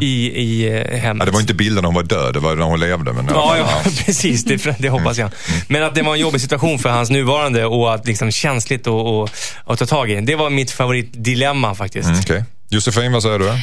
i, 0.00 0.30
i 0.42 0.66
eh, 0.66 0.72
hemmet. 0.74 1.04
Mm. 1.04 1.18
Ja, 1.18 1.24
det 1.24 1.30
var 1.30 1.40
inte 1.40 1.54
bilden 1.54 1.82
när 1.82 1.86
hon 1.86 1.94
var 1.94 2.02
död, 2.02 2.34
det 2.34 2.40
var 2.40 2.56
när 2.56 2.64
hon 2.64 2.80
levde. 2.80 3.12
Men, 3.12 3.26
Ja, 3.34 3.56
ja 3.58 3.82
precis. 4.04 4.44
Det, 4.44 4.78
det 4.78 4.88
hoppas 4.88 5.18
jag. 5.18 5.30
Men 5.68 5.82
att 5.82 5.94
det 5.94 6.02
var 6.02 6.14
en 6.14 6.20
jobbig 6.20 6.40
situation 6.40 6.78
för 6.78 6.88
hans 6.88 7.10
nuvarande 7.10 7.64
och 7.64 7.94
att 7.94 8.06
liksom 8.06 8.30
känsligt 8.30 8.86
att, 8.86 9.06
att, 9.06 9.30
att 9.66 9.78
ta 9.78 9.86
tag 9.86 10.10
i. 10.10 10.20
Det 10.20 10.36
var 10.36 10.50
mitt 10.50 10.70
favoritdilemma 10.70 11.74
faktiskt. 11.74 12.08
Mm, 12.08 12.20
okej. 12.20 12.44
Josefin, 12.72 13.12
vad 13.12 13.22
säger 13.22 13.38
du? 13.38 13.48
Eh, 13.48 13.56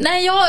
nej, 0.00 0.26
jag 0.26 0.42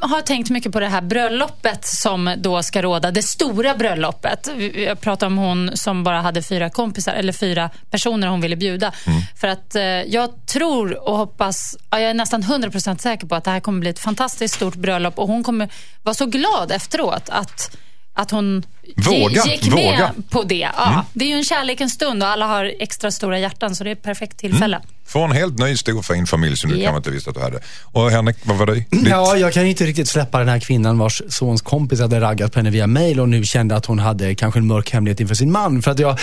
har 0.00 0.20
tänkt 0.20 0.50
mycket 0.50 0.72
på 0.72 0.80
det 0.80 0.88
här 0.88 1.00
bröllopet 1.00 1.86
som 1.86 2.34
då 2.38 2.62
ska 2.62 2.82
råda. 2.82 3.10
Det 3.10 3.22
stora 3.22 3.74
bröllopet. 3.74 4.48
Jag 4.74 5.00
pratar 5.00 5.26
om 5.26 5.38
hon 5.38 5.76
som 5.76 6.04
bara 6.04 6.20
hade 6.20 6.42
fyra 6.42 6.70
kompisar, 6.70 7.12
eller 7.12 7.32
fyra 7.32 7.70
personer 7.90 8.28
hon 8.28 8.40
ville 8.40 8.56
bjuda. 8.56 8.92
För 9.40 9.48
att 9.48 9.74
eh, 9.74 9.82
jag 9.82 10.46
tror 10.46 11.08
och 11.08 11.16
hoppas, 11.16 11.76
ja, 11.90 12.00
jag 12.00 12.10
är 12.10 12.14
nästan 12.14 12.42
100% 12.42 12.98
säker 12.98 13.26
på 13.26 13.34
att 13.34 13.44
det 13.44 13.50
här 13.50 13.60
kommer 13.60 13.80
bli 13.80 13.90
ett 13.90 13.98
fantastiskt 13.98 14.54
stort 14.54 14.74
bröllop 14.74 15.18
och 15.18 15.28
hon 15.28 15.44
kommer 15.44 15.68
vara 16.02 16.14
så 16.14 16.26
glad 16.26 16.72
efteråt 16.72 17.28
att 17.28 17.76
att 18.14 18.30
hon 18.30 18.62
Våga, 18.96 19.44
gick 19.46 19.64
med 19.64 19.72
våga. 19.84 20.12
på 20.30 20.42
det. 20.42 20.68
Ja, 20.76 21.04
Det 21.12 21.24
är 21.24 21.28
ju 21.28 21.34
en 21.34 21.44
kärlekens 21.44 21.92
stund 21.92 22.22
och 22.22 22.28
alla 22.28 22.46
har 22.46 22.72
extra 22.78 23.10
stora 23.10 23.38
hjärtan 23.38 23.74
så 23.76 23.84
det 23.84 23.90
är 23.90 23.92
ett 23.92 24.02
perfekt 24.02 24.38
tillfälle. 24.38 24.80
Få 25.06 25.20
en 25.24 25.32
helt 25.32 25.58
ny 25.58 25.76
stor 25.76 26.02
fin 26.02 26.26
familj 26.26 26.56
som 26.56 26.70
du 26.70 26.76
Ja. 26.76 26.82
kanske 26.84 26.96
inte 26.96 27.10
visste 27.10 27.30
att 27.30 27.36
du 27.36 27.42
hade. 27.42 27.60
Och 27.84 28.10
Henrik, 28.10 28.36
vad 28.42 28.56
var 28.56 28.66
det? 28.66 28.74
Ditt? 28.74 29.08
Ja, 29.08 29.36
jag 29.36 29.52
kan 29.52 29.66
inte 29.66 29.84
riktigt 29.84 30.08
släppa 30.08 30.38
den 30.38 30.48
här 30.48 30.58
kvinnan 30.60 30.98
vars 30.98 31.22
sons 31.28 31.62
kompis 31.62 32.00
hade 32.00 32.20
raggat 32.20 32.52
på 32.52 32.58
henne 32.58 32.70
via 32.70 32.86
mail 32.86 33.20
och 33.20 33.28
nu 33.28 33.44
kände 33.44 33.76
att 33.76 33.86
hon 33.86 33.98
hade 33.98 34.34
kanske 34.34 34.60
en 34.60 34.66
mörk 34.66 34.90
hemlighet 34.90 35.20
inför 35.20 35.34
sin 35.34 35.52
man. 35.52 35.82
För 35.82 35.90
att 35.90 35.98
jag 35.98 36.18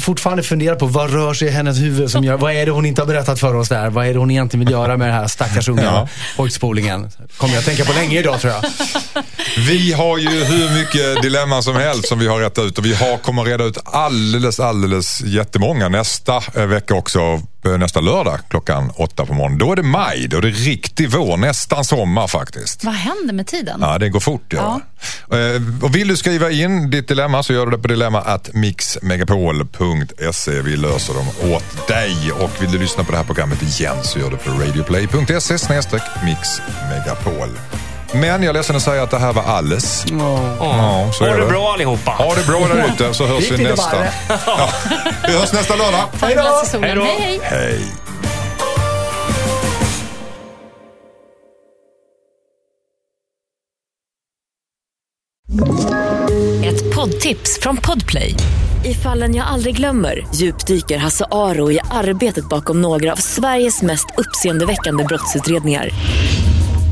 fortfarande 0.00 0.42
funderar 0.42 0.76
på 0.76 0.86
vad 0.86 1.12
rör 1.12 1.34
sig 1.34 1.48
i 1.48 1.50
hennes 1.50 1.78
huvud 1.78 2.10
som 2.10 2.24
gör, 2.24 2.36
vad 2.36 2.52
är 2.52 2.66
det 2.66 2.72
hon 2.72 2.86
inte 2.86 3.00
har 3.02 3.06
berättat 3.06 3.40
för 3.40 3.54
oss 3.54 3.68
där? 3.68 3.90
Vad 3.90 4.06
är 4.06 4.12
det 4.12 4.18
hon 4.18 4.30
egentligen 4.30 4.66
vill 4.66 4.72
göra 4.72 4.96
med 4.96 5.08
den 5.08 5.14
här 5.16 5.26
stackars 5.26 5.68
unga 5.68 5.82
Ja. 5.82 6.08
pojkspolingen? 6.36 7.10
kommer 7.36 7.54
jag 7.54 7.58
att 7.60 7.66
tänka 7.66 7.84
på 7.84 7.92
länge 7.92 8.18
idag 8.18 8.40
tror 8.40 8.52
jag. 8.52 8.64
Vi 9.68 9.92
har 9.92 10.18
ju 10.18 10.28
hur 10.44 10.78
mycket 10.78 11.22
dilemman 11.22 11.62
som 11.62 11.76
helst 11.76 12.08
som 12.10 12.18
vi 12.18 12.26
har 12.26 12.38
rätt 12.40 12.58
ut 12.58 12.78
och 12.78 12.84
vi 12.86 12.94
har, 12.94 13.16
kommer 13.18 13.44
reda 13.44 13.64
ut 13.64 13.78
alldeles, 13.84 14.60
alldeles 14.60 15.20
jättemånga 15.20 15.88
nästa 15.88 16.36
eh, 16.54 16.66
vecka 16.66 16.94
också. 16.94 17.20
eh, 17.64 17.78
Nästa 17.78 18.00
lördag 18.00 18.38
klockan 18.48 18.90
åtta 18.96 19.26
på 19.26 19.34
morgonen. 19.34 19.58
Då 19.58 19.72
är 19.72 19.76
det 19.76 19.82
maj, 19.82 20.28
då 20.28 20.36
är 20.36 20.40
det 20.42 20.48
riktig 20.48 21.10
vår, 21.10 21.36
nästan 21.36 21.84
sommar 21.84 22.26
faktiskt. 22.28 22.84
Vad 22.84 22.94
händer 22.94 23.34
med 23.34 23.46
tiden? 23.46 23.78
Ja, 23.82 23.98
det 23.98 24.08
går 24.08 24.20
fort. 24.20 24.52
Ja. 24.52 24.80
Eh, 25.32 25.38
Och 25.82 25.96
vill 25.96 26.08
du 26.08 26.16
skriva 26.16 26.50
in 26.50 26.90
ditt 26.90 27.08
dilemma 27.08 27.42
så 27.42 27.52
gör 27.52 27.66
du 27.66 27.72
det 27.76 27.82
på 27.82 27.88
dilemma.mixmegapol.se. 27.88 30.62
Vi 30.62 30.76
löser 30.76 31.14
dem 31.14 31.28
åt 31.52 31.88
dig. 31.88 32.32
Och 32.32 32.50
vill 32.62 32.70
du 32.72 32.78
lyssna 32.78 33.04
på 33.04 33.10
det 33.12 33.18
här 33.18 33.24
programmet 33.24 33.62
igen 33.62 33.96
så 34.02 34.18
gör 34.18 34.30
du 34.30 34.36
på 34.36 34.50
radioplay.se 34.50 35.54
mixmegapol. 36.24 37.48
Men 38.12 38.42
jag 38.42 38.44
är 38.44 38.52
ledsen 38.52 38.76
att 38.76 38.82
säga 38.82 39.02
att 39.02 39.10
det 39.10 39.18
här 39.18 39.32
var 39.32 39.42
alles. 39.42 40.04
Ja, 40.10 41.10
så 41.12 41.24
Ha 41.24 41.34
är 41.34 41.38
det 41.38 41.46
bra 41.46 41.72
allihopa. 41.72 42.10
Ha 42.10 42.34
det 42.34 42.46
bra 42.46 42.68
där 42.68 42.86
ute 42.94 43.14
så 43.14 43.26
hörs 43.26 43.50
vi 43.50 43.64
nästa. 43.64 43.96
Ja, 44.46 44.68
vi 45.26 45.32
hörs 45.32 45.52
nästa 45.52 45.76
lördag. 45.76 46.04
Hej 46.22 46.34
då. 46.34 47.02
hej. 47.02 47.18
hej. 47.20 47.40
Hej. 47.42 47.80
Ett 56.64 56.94
poddtips 56.94 57.58
från 57.62 57.76
Podplay. 57.76 58.34
I 58.84 58.94
fallen 58.94 59.34
jag 59.34 59.46
aldrig 59.46 59.76
glömmer 59.76 60.26
djupdyker 60.34 60.98
Hasse 60.98 61.24
Aro 61.30 61.70
i 61.72 61.80
arbetet 61.90 62.48
bakom 62.48 62.82
några 62.82 63.12
av 63.12 63.16
Sveriges 63.16 63.82
mest 63.82 64.06
uppseendeväckande 64.16 65.04
brottsutredningar. 65.04 65.90